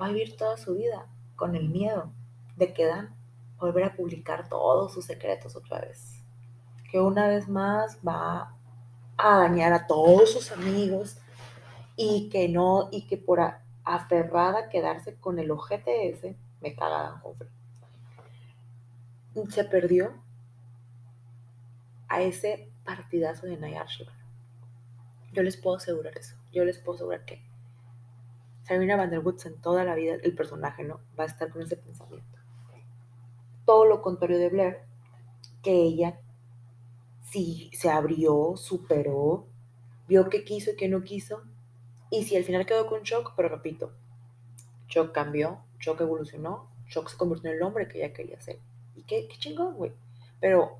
va 0.00 0.06
a 0.06 0.10
vivir 0.10 0.36
toda 0.36 0.56
su 0.56 0.76
vida 0.76 1.06
con 1.34 1.56
el 1.56 1.68
miedo 1.68 2.12
de 2.56 2.72
que 2.72 2.86
Dan 2.86 3.16
volver 3.58 3.84
a 3.84 3.96
publicar 3.96 4.48
todos 4.48 4.94
sus 4.94 5.04
secretos 5.04 5.56
otra 5.56 5.80
vez 5.80 6.17
que 6.90 7.00
una 7.00 7.28
vez 7.28 7.48
más 7.48 7.98
va 8.06 8.54
a 9.16 9.38
dañar 9.38 9.72
a 9.72 9.86
todos 9.86 10.32
sus 10.32 10.52
amigos 10.52 11.18
y 11.96 12.28
que 12.30 12.48
no, 12.48 12.88
y 12.90 13.06
que 13.06 13.16
por 13.16 13.40
aferrada 13.84 14.68
quedarse 14.68 15.16
con 15.16 15.38
el 15.38 15.50
ojete 15.50 16.10
ese, 16.10 16.36
me 16.60 16.74
caga 16.74 17.22
Dan 19.34 19.50
Se 19.50 19.64
perdió 19.64 20.14
a 22.08 22.22
ese 22.22 22.70
partidazo 22.84 23.46
de 23.46 23.58
Nayar 23.58 23.86
Yo 25.32 25.42
les 25.42 25.56
puedo 25.56 25.76
asegurar 25.76 26.16
eso. 26.16 26.36
Yo 26.52 26.64
les 26.64 26.78
puedo 26.78 26.96
asegurar 26.96 27.24
que 27.24 27.42
Sabrina 28.62 28.96
Vanderwoods 28.96 29.46
en 29.46 29.60
toda 29.60 29.84
la 29.84 29.94
vida, 29.94 30.16
el 30.22 30.34
personaje, 30.34 30.84
¿no? 30.84 31.00
Va 31.18 31.24
a 31.24 31.26
estar 31.26 31.50
con 31.50 31.62
ese 31.62 31.76
pensamiento. 31.76 32.38
Todo 33.64 33.84
lo 33.84 34.02
contrario 34.02 34.38
de 34.38 34.48
Blair, 34.48 34.78
que 35.62 35.72
ella 35.72 36.18
sí 37.30 37.70
se 37.74 37.90
abrió, 37.90 38.56
superó, 38.56 39.46
vio 40.06 40.28
qué 40.28 40.44
quiso 40.44 40.70
y 40.70 40.76
qué 40.76 40.88
no 40.88 41.02
quiso, 41.02 41.42
y 42.10 42.24
si 42.24 42.36
al 42.36 42.44
final 42.44 42.66
quedó 42.66 42.86
con 42.86 43.02
Chuck, 43.02 43.32
pero 43.36 43.48
repito, 43.48 43.92
Chuck 44.86 45.12
cambió, 45.12 45.58
Chuck 45.78 46.00
evolucionó, 46.00 46.70
Chuck 46.88 47.08
se 47.08 47.16
convirtió 47.16 47.50
en 47.50 47.56
el 47.56 47.62
hombre 47.62 47.86
que 47.86 47.98
ella 47.98 48.14
quería 48.14 48.40
ser. 48.40 48.58
Y 48.96 49.02
qué, 49.02 49.28
qué 49.28 49.36
chingón, 49.36 49.74
güey. 49.74 49.92
Pero 50.40 50.78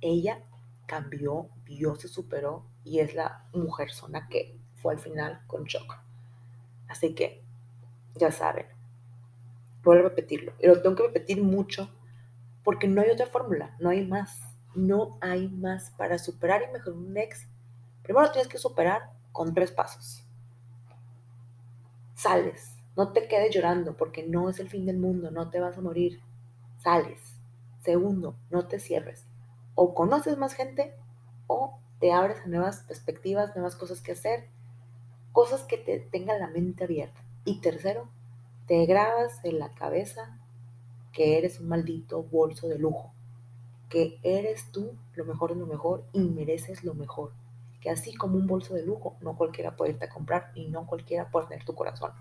ella 0.00 0.42
cambió, 0.86 1.48
vio, 1.64 1.94
se 1.94 2.08
superó 2.08 2.64
y 2.84 2.98
es 2.98 3.14
la 3.14 3.44
mujer 3.52 3.92
zona 3.92 4.28
que 4.28 4.58
fue 4.76 4.94
al 4.94 4.98
final 4.98 5.42
con 5.46 5.66
Chuck. 5.66 5.96
Así 6.88 7.14
que, 7.14 7.42
ya 8.16 8.32
saben, 8.32 8.66
vuelvo 9.84 10.06
a 10.06 10.08
repetirlo. 10.08 10.52
Y 10.60 10.66
lo 10.66 10.82
tengo 10.82 10.96
que 10.96 11.02
repetir 11.04 11.42
mucho 11.42 11.88
porque 12.64 12.88
no 12.88 13.00
hay 13.00 13.10
otra 13.10 13.26
fórmula, 13.26 13.76
no 13.78 13.90
hay 13.90 14.04
más. 14.04 14.47
No 14.74 15.18
hay 15.20 15.48
más 15.48 15.90
para 15.96 16.18
superar 16.18 16.62
y 16.62 16.72
mejorar 16.72 16.98
un 16.98 17.16
ex. 17.16 17.46
Primero 18.02 18.30
tienes 18.30 18.48
que 18.48 18.58
superar 18.58 19.10
con 19.32 19.54
tres 19.54 19.72
pasos. 19.72 20.24
Sales, 22.14 22.76
no 22.96 23.12
te 23.12 23.28
quedes 23.28 23.54
llorando 23.54 23.96
porque 23.96 24.26
no 24.26 24.48
es 24.48 24.58
el 24.58 24.68
fin 24.68 24.86
del 24.86 24.98
mundo, 24.98 25.30
no 25.30 25.50
te 25.50 25.60
vas 25.60 25.78
a 25.78 25.80
morir. 25.82 26.20
Sales. 26.78 27.38
Segundo, 27.80 28.36
no 28.50 28.66
te 28.66 28.80
cierres. 28.80 29.24
O 29.74 29.94
conoces 29.94 30.36
más 30.36 30.54
gente 30.54 30.94
o 31.46 31.78
te 32.00 32.12
abres 32.12 32.38
a 32.44 32.48
nuevas 32.48 32.80
perspectivas, 32.80 33.54
nuevas 33.54 33.76
cosas 33.76 34.00
que 34.00 34.12
hacer 34.12 34.48
cosas 35.38 35.62
que 35.62 35.76
te 35.76 36.00
tengan 36.00 36.40
la 36.40 36.48
mente 36.48 36.82
abierta. 36.82 37.20
Y 37.44 37.60
tercero, 37.60 38.08
te 38.66 38.84
grabas 38.86 39.38
en 39.44 39.60
la 39.60 39.72
cabeza 39.72 40.36
que 41.12 41.38
eres 41.38 41.60
un 41.60 41.68
maldito 41.68 42.24
bolso 42.24 42.66
de 42.66 42.76
lujo, 42.76 43.12
que 43.88 44.18
eres 44.22 44.70
tú 44.70 44.96
lo 45.14 45.24
mejor 45.24 45.54
de 45.54 45.60
lo 45.60 45.66
mejor 45.66 46.04
y 46.12 46.20
mereces 46.20 46.84
lo 46.84 46.94
mejor, 46.94 47.32
que 47.80 47.90
así 47.90 48.14
como 48.14 48.36
un 48.36 48.46
bolso 48.46 48.74
de 48.74 48.84
lujo, 48.84 49.16
no 49.20 49.36
cualquiera 49.36 49.76
puede 49.76 49.92
irte 49.92 50.04
a 50.04 50.10
comprar 50.10 50.52
y 50.54 50.68
no 50.68 50.86
cualquiera 50.86 51.30
puede 51.30 51.46
tener 51.46 51.64
tu 51.64 51.74
corazón. 51.74 52.12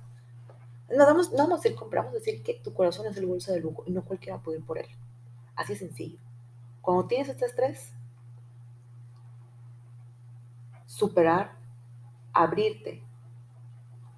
No 0.89 1.05
vamos, 1.05 1.31
no 1.31 1.39
vamos 1.39 1.59
a 1.59 1.63
decir 1.63 1.75
compramos, 1.75 2.13
decir 2.13 2.41
que 2.43 2.53
tu 2.55 2.73
corazón 2.73 3.07
es 3.07 3.17
el 3.17 3.25
bolso 3.25 3.51
de 3.51 3.59
lujo 3.59 3.83
y 3.85 3.91
no 3.91 4.05
cualquiera 4.05 4.39
puede 4.39 4.59
ir 4.59 4.65
por 4.65 4.77
él. 4.77 4.87
Así 5.55 5.73
es 5.73 5.79
sencillo. 5.79 6.17
Cuando 6.81 7.07
tienes 7.07 7.27
este 7.27 7.45
estrés, 7.45 7.93
superar, 10.85 11.57
abrirte 12.31 13.03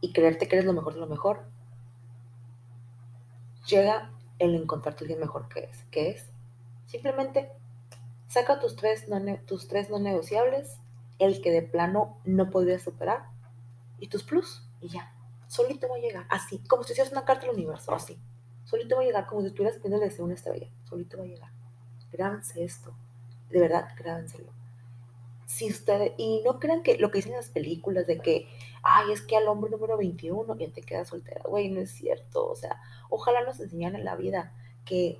y 0.01 0.13
creerte 0.13 0.47
que 0.47 0.57
eres 0.57 0.65
lo 0.65 0.73
mejor 0.73 0.93
de 0.93 0.99
lo 0.99 1.07
mejor, 1.07 1.45
llega 3.65 4.11
el 4.37 4.55
encontrarte 4.55 5.03
alguien 5.03 5.19
mejor 5.19 5.49
que 5.49 5.61
es, 5.61 5.83
que 5.85 6.09
es 6.11 6.29
simplemente 6.89 7.51
saca 8.27 8.59
tus 8.59 8.75
tres, 8.75 9.07
no, 9.07 9.21
tus 9.45 9.67
tres 9.67 9.89
no 9.89 9.99
negociables, 9.99 10.77
el 11.19 11.41
que 11.41 11.51
de 11.51 11.61
plano 11.61 12.17
no 12.25 12.49
podrías 12.49 12.81
superar, 12.81 13.27
y 13.99 14.07
tus 14.07 14.23
plus, 14.23 14.67
y 14.81 14.89
ya, 14.89 15.13
solito 15.47 15.87
va 15.87 15.95
a 15.95 15.99
llegar, 15.99 16.25
así, 16.29 16.59
como 16.67 16.83
si 16.83 16.93
hicieras 16.93 17.11
una 17.11 17.25
carta 17.25 17.45
al 17.45 17.53
universo, 17.53 17.93
así, 17.93 18.19
solito 18.65 18.95
va 18.95 19.03
a 19.03 19.05
llegar, 19.05 19.27
como 19.27 19.41
si 19.41 19.47
estuvieras 19.47 19.77
pidiendo 19.77 19.99
deseo 19.99 20.25
una 20.25 20.33
estrella, 20.33 20.67
solito 20.83 21.17
va 21.17 21.23
a 21.23 21.27
llegar. 21.27 21.51
Grábense 22.11 22.63
esto, 22.63 22.93
de 23.49 23.59
verdad, 23.59 23.89
grábenselo 23.95 24.51
si 25.49 25.67
ustedes, 25.67 26.11
y 26.17 26.43
no 26.45 26.59
crean 26.59 26.83
que 26.83 26.99
lo 26.99 27.09
que 27.09 27.17
dicen 27.17 27.33
las 27.33 27.49
películas 27.49 28.05
de 28.05 28.19
que, 28.19 28.47
ay, 28.83 29.11
es 29.11 29.23
que 29.23 29.35
al 29.35 29.47
hombre 29.47 29.71
número 29.71 29.97
21 29.97 30.55
ya 30.55 30.71
te 30.71 30.83
quedas 30.83 31.07
soltera, 31.07 31.41
güey, 31.49 31.69
no 31.69 31.81
es 31.81 31.89
cierto, 31.89 32.47
o 32.47 32.55
sea, 32.55 32.79
ojalá 33.09 33.43
nos 33.43 33.59
enseñaran 33.59 33.99
en 33.99 34.05
la 34.05 34.15
vida 34.15 34.53
que, 34.85 35.19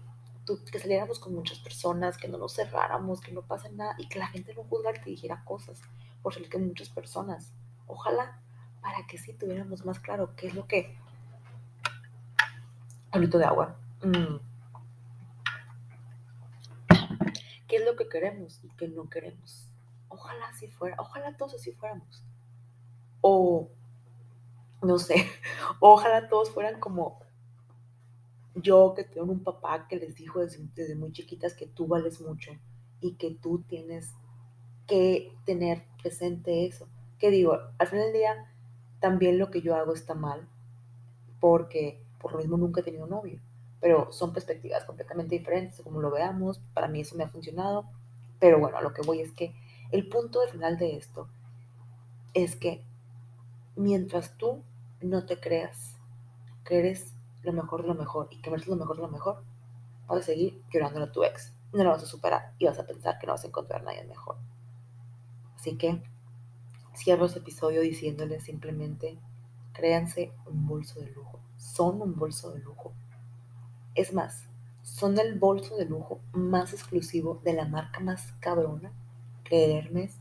que 0.71 0.79
saliéramos 0.79 1.19
con 1.19 1.33
muchas 1.33 1.59
personas, 1.59 2.17
que 2.17 2.27
no 2.27 2.37
nos 2.37 2.55
cerráramos, 2.55 3.21
que 3.21 3.31
no 3.31 3.41
pase 3.41 3.71
nada, 3.71 3.95
y 3.97 4.07
que 4.07 4.19
la 4.19 4.27
gente 4.27 4.53
no 4.53 4.63
juzgara 4.63 5.01
que 5.01 5.09
dijera 5.09 5.43
cosas 5.45 5.81
por 6.21 6.33
salir 6.33 6.49
con 6.49 6.67
muchas 6.67 6.89
personas, 6.89 7.53
ojalá, 7.87 8.41
para 8.81 9.05
que 9.07 9.17
sí 9.17 9.33
tuviéramos 9.33 9.85
más 9.85 9.99
claro 9.99 10.35
qué 10.35 10.47
es 10.47 10.53
lo 10.53 10.67
que, 10.67 10.97
un 13.13 13.29
de 13.29 13.45
agua, 13.45 13.75
mm. 14.03 14.37
qué 17.67 17.75
es 17.77 17.85
lo 17.85 17.95
que 17.95 18.07
queremos 18.07 18.63
y 18.63 18.69
qué 18.69 18.87
no 18.87 19.09
queremos 19.09 19.69
Ojalá 20.09 20.47
así 20.47 20.67
fuera, 20.67 20.95
ojalá 20.99 21.37
todos 21.37 21.53
así 21.53 21.71
fuéramos. 21.71 22.23
O, 23.21 23.69
no 24.81 24.97
sé, 24.97 25.15
ojalá 25.79 26.27
todos 26.27 26.49
fueran 26.49 26.79
como 26.79 27.19
yo 28.55 28.93
que 28.95 29.03
tengo 29.03 29.31
un 29.31 29.43
papá 29.43 29.87
que 29.87 29.97
les 29.97 30.15
dijo 30.15 30.39
desde, 30.39 30.95
muy 30.95 31.11
chiquitas 31.11 31.53
que 31.53 31.67
tú 31.67 31.87
vales 31.87 32.21
mucho 32.21 32.51
y 32.99 33.15
que 33.15 33.31
tú 33.31 33.63
tienes 33.67 34.13
que 34.87 35.31
tener 35.45 35.83
presente 36.01 36.65
eso. 36.65 36.87
Que 37.17 37.29
digo, 37.29 37.57
al 37.77 37.87
final 37.87 38.05
del 38.05 38.13
día, 38.13 38.53
también 38.99 39.37
lo 39.37 39.51
que 39.51 39.61
yo 39.61 39.75
hago 39.75 39.93
está 39.93 40.15
mal, 40.15 40.47
porque 41.39 42.03
por 42.19 42.33
lo 42.33 42.39
mismo 42.39 42.57
nunca 42.57 42.81
he 42.81 42.83
tenido 42.83 43.07
novio, 43.07 43.39
pero 43.79 44.11
son 44.11 44.33
perspectivas 44.33 44.83
completamente 44.85 45.37
diferentes, 45.37 45.81
como 45.81 46.01
lo 46.01 46.11
veamos, 46.11 46.59
para 46.73 46.87
mí 46.87 47.01
eso 47.01 47.15
me 47.15 47.23
ha 47.23 47.29
funcionado, 47.29 47.89
pero 48.39 48.59
bueno, 48.59 48.77
a 48.77 48.81
lo 48.81 48.93
que 48.93 49.01
voy 49.01 49.21
es 49.21 49.31
que 49.31 49.53
el 49.91 50.07
punto 50.07 50.39
final 50.51 50.77
de 50.77 50.97
esto 50.97 51.29
es 52.33 52.55
que 52.55 52.83
mientras 53.75 54.37
tú 54.37 54.63
no 55.01 55.25
te 55.25 55.39
creas 55.39 55.97
que 56.65 56.79
eres 56.79 57.13
lo 57.43 57.53
mejor 57.53 57.81
de 57.81 57.87
lo 57.87 57.95
mejor 57.95 58.27
y 58.31 58.41
que 58.41 58.49
mereces 58.49 58.69
lo 58.69 58.75
mejor 58.75 58.97
de 58.97 59.01
lo 59.03 59.09
mejor, 59.09 59.43
vas 60.07 60.19
a 60.19 60.23
seguir 60.23 60.61
llorando 60.71 61.03
a 61.03 61.11
tu 61.11 61.23
ex. 61.23 61.53
No 61.73 61.83
lo 61.83 61.91
vas 61.91 62.03
a 62.03 62.07
superar 62.07 62.53
y 62.57 62.65
vas 62.65 62.79
a 62.79 62.85
pensar 62.85 63.19
que 63.19 63.27
no 63.27 63.33
vas 63.33 63.43
a 63.43 63.47
encontrar 63.47 63.81
a 63.81 63.85
nadie 63.85 64.03
mejor. 64.05 64.37
Así 65.55 65.77
que 65.77 66.01
cierro 66.95 67.25
este 67.25 67.39
episodio 67.39 67.81
diciéndoles 67.81 68.43
simplemente, 68.43 69.19
créanse 69.73 70.33
un 70.45 70.67
bolso 70.67 70.99
de 70.99 71.11
lujo. 71.11 71.39
Son 71.57 72.01
un 72.01 72.15
bolso 72.15 72.51
de 72.51 72.59
lujo. 72.59 72.93
Es 73.95 74.13
más, 74.13 74.47
son 74.81 75.19
el 75.19 75.37
bolso 75.37 75.75
de 75.77 75.85
lujo 75.85 76.19
más 76.33 76.73
exclusivo 76.73 77.41
de 77.43 77.53
la 77.53 77.65
marca 77.65 77.99
más 77.99 78.33
cabrona 78.39 78.91
que 79.43 79.77
Hermes 79.77 80.19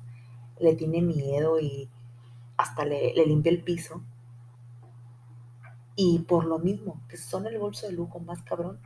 le 0.61 0.75
tiene 0.75 1.03
miedo 1.03 1.61
y 1.61 1.89
hasta 2.57 2.85
le, 2.85 3.15
limpia 3.27 3.51
el 3.51 3.63
piso. 3.63 4.03
Y 6.01 6.21
por 6.21 6.45
lo 6.45 6.61
mismo, 6.61 7.03
que 7.09 7.17
son 7.17 7.49
el 7.49 7.59
bolso 7.59 7.89
de 7.89 7.93
lujo 7.93 8.21
más 8.21 8.41
cabrón, 8.43 8.79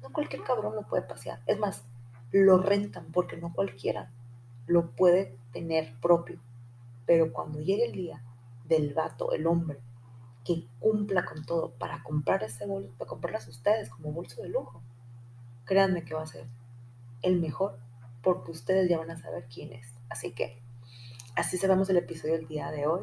no 0.00 0.12
cualquier 0.12 0.44
cabrón 0.44 0.76
lo 0.76 0.86
puede 0.86 1.02
pasear. 1.02 1.40
Es 1.48 1.58
más, 1.58 1.82
lo 2.30 2.58
rentan 2.58 3.06
porque 3.10 3.36
no 3.36 3.52
cualquiera 3.52 4.12
lo 4.68 4.92
puede 4.92 5.36
tener 5.52 5.92
propio. 6.00 6.38
Pero 7.04 7.32
cuando 7.32 7.58
llegue 7.58 7.86
el 7.86 7.92
día 7.92 8.22
del 8.64 8.94
vato, 8.94 9.32
el 9.32 9.48
hombre, 9.48 9.80
que 10.44 10.68
cumpla 10.78 11.24
con 11.24 11.44
todo 11.44 11.72
para 11.72 12.04
comprar 12.04 12.44
ese 12.44 12.64
bolso, 12.64 12.92
para 12.96 13.08
comprarlas 13.08 13.48
ustedes 13.48 13.90
como 13.90 14.12
bolso 14.12 14.40
de 14.40 14.48
lujo, 14.48 14.80
créanme 15.64 16.04
que 16.04 16.14
va 16.14 16.22
a 16.22 16.26
ser 16.26 16.46
el 17.22 17.40
mejor 17.40 17.76
porque 18.22 18.52
ustedes 18.52 18.88
ya 18.88 18.98
van 18.98 19.10
a 19.10 19.18
saber 19.18 19.48
quién 19.52 19.72
es. 19.72 19.92
Así 20.08 20.30
que 20.30 20.62
así 21.34 21.58
cerramos 21.58 21.90
el 21.90 21.96
episodio 21.96 22.34
del 22.34 22.46
día 22.46 22.70
de 22.70 22.86
hoy 22.86 23.02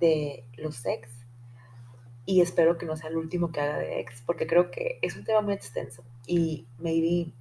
de 0.00 0.46
los 0.56 0.86
ex 0.86 1.21
y 2.24 2.40
espero 2.40 2.78
que 2.78 2.86
no 2.86 2.96
sea 2.96 3.10
el 3.10 3.16
último 3.16 3.50
que 3.50 3.60
haga 3.60 3.78
de 3.78 4.00
ex 4.00 4.22
porque 4.22 4.46
creo 4.46 4.70
que 4.70 4.98
es 5.02 5.16
un 5.16 5.24
tema 5.24 5.40
muy 5.40 5.54
extenso 5.54 6.04
y 6.26 6.66
maybe 6.78 7.32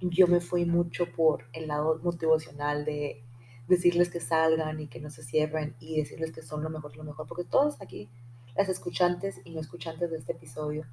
yo 0.00 0.26
me 0.26 0.40
fui 0.40 0.64
mucho 0.64 1.06
por 1.12 1.44
el 1.52 1.68
lado 1.68 2.00
motivacional 2.02 2.84
de 2.84 3.22
decirles 3.68 4.10
que 4.10 4.20
salgan 4.20 4.80
y 4.80 4.88
que 4.88 5.00
no 5.00 5.10
se 5.10 5.22
cierren 5.22 5.76
y 5.78 5.98
decirles 5.98 6.32
que 6.32 6.42
son 6.42 6.62
lo 6.62 6.70
mejor, 6.70 6.96
lo 6.96 7.04
mejor, 7.04 7.26
porque 7.26 7.44
todos 7.44 7.80
aquí, 7.80 8.10
las 8.56 8.68
escuchantes 8.68 9.40
y 9.44 9.50
no 9.50 9.60
escuchantes 9.60 10.10
de 10.10 10.18
este 10.18 10.32
episodio, 10.32 10.84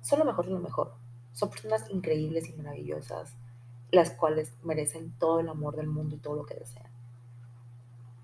son 0.00 0.18
lo 0.18 0.24
mejor 0.24 0.46
lo 0.48 0.58
mejor. 0.58 0.94
Son 1.32 1.50
personas 1.50 1.88
increíbles 1.90 2.48
y 2.48 2.54
maravillosas 2.54 3.36
las 3.90 4.10
cuales 4.10 4.52
merecen 4.62 5.12
todo 5.18 5.40
el 5.40 5.48
amor 5.48 5.76
del 5.76 5.86
mundo 5.86 6.16
y 6.16 6.18
todo 6.18 6.36
lo 6.36 6.44
que 6.44 6.54
desean. 6.54 6.90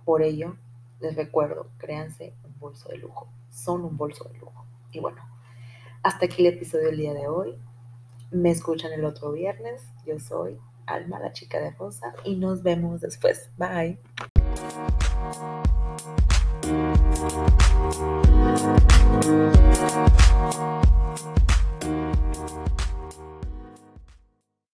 Por 0.05 0.23
ello, 0.23 0.57
les 1.01 1.17
recuerdo, 1.17 1.69
créanse 1.79 2.35
un 2.45 2.59
bolso 2.59 2.89
de 2.91 2.99
lujo. 2.99 3.29
Son 3.55 3.85
un 3.85 3.97
bolso 3.97 4.25
de 4.25 4.39
lujo. 4.39 4.67
Y 4.91 4.99
bueno, 4.99 5.23
hasta 6.03 6.27
aquí 6.27 6.45
el 6.45 6.55
episodio 6.55 6.87
del 6.87 6.97
día 6.97 7.15
de 7.15 7.29
hoy. 7.29 7.57
Me 8.33 8.51
escuchan 8.51 8.93
el 8.93 9.05
otro 9.05 9.31
viernes. 9.31 9.81
Yo 10.05 10.19
soy 10.19 10.59
Alma, 10.87 11.21
la 11.21 11.33
chica 11.33 11.61
de 11.61 11.71
rosa, 11.71 12.13
y 12.25 12.35
nos 12.35 12.63
vemos 12.63 13.01
después. 13.01 13.51
Bye. 13.57 14.01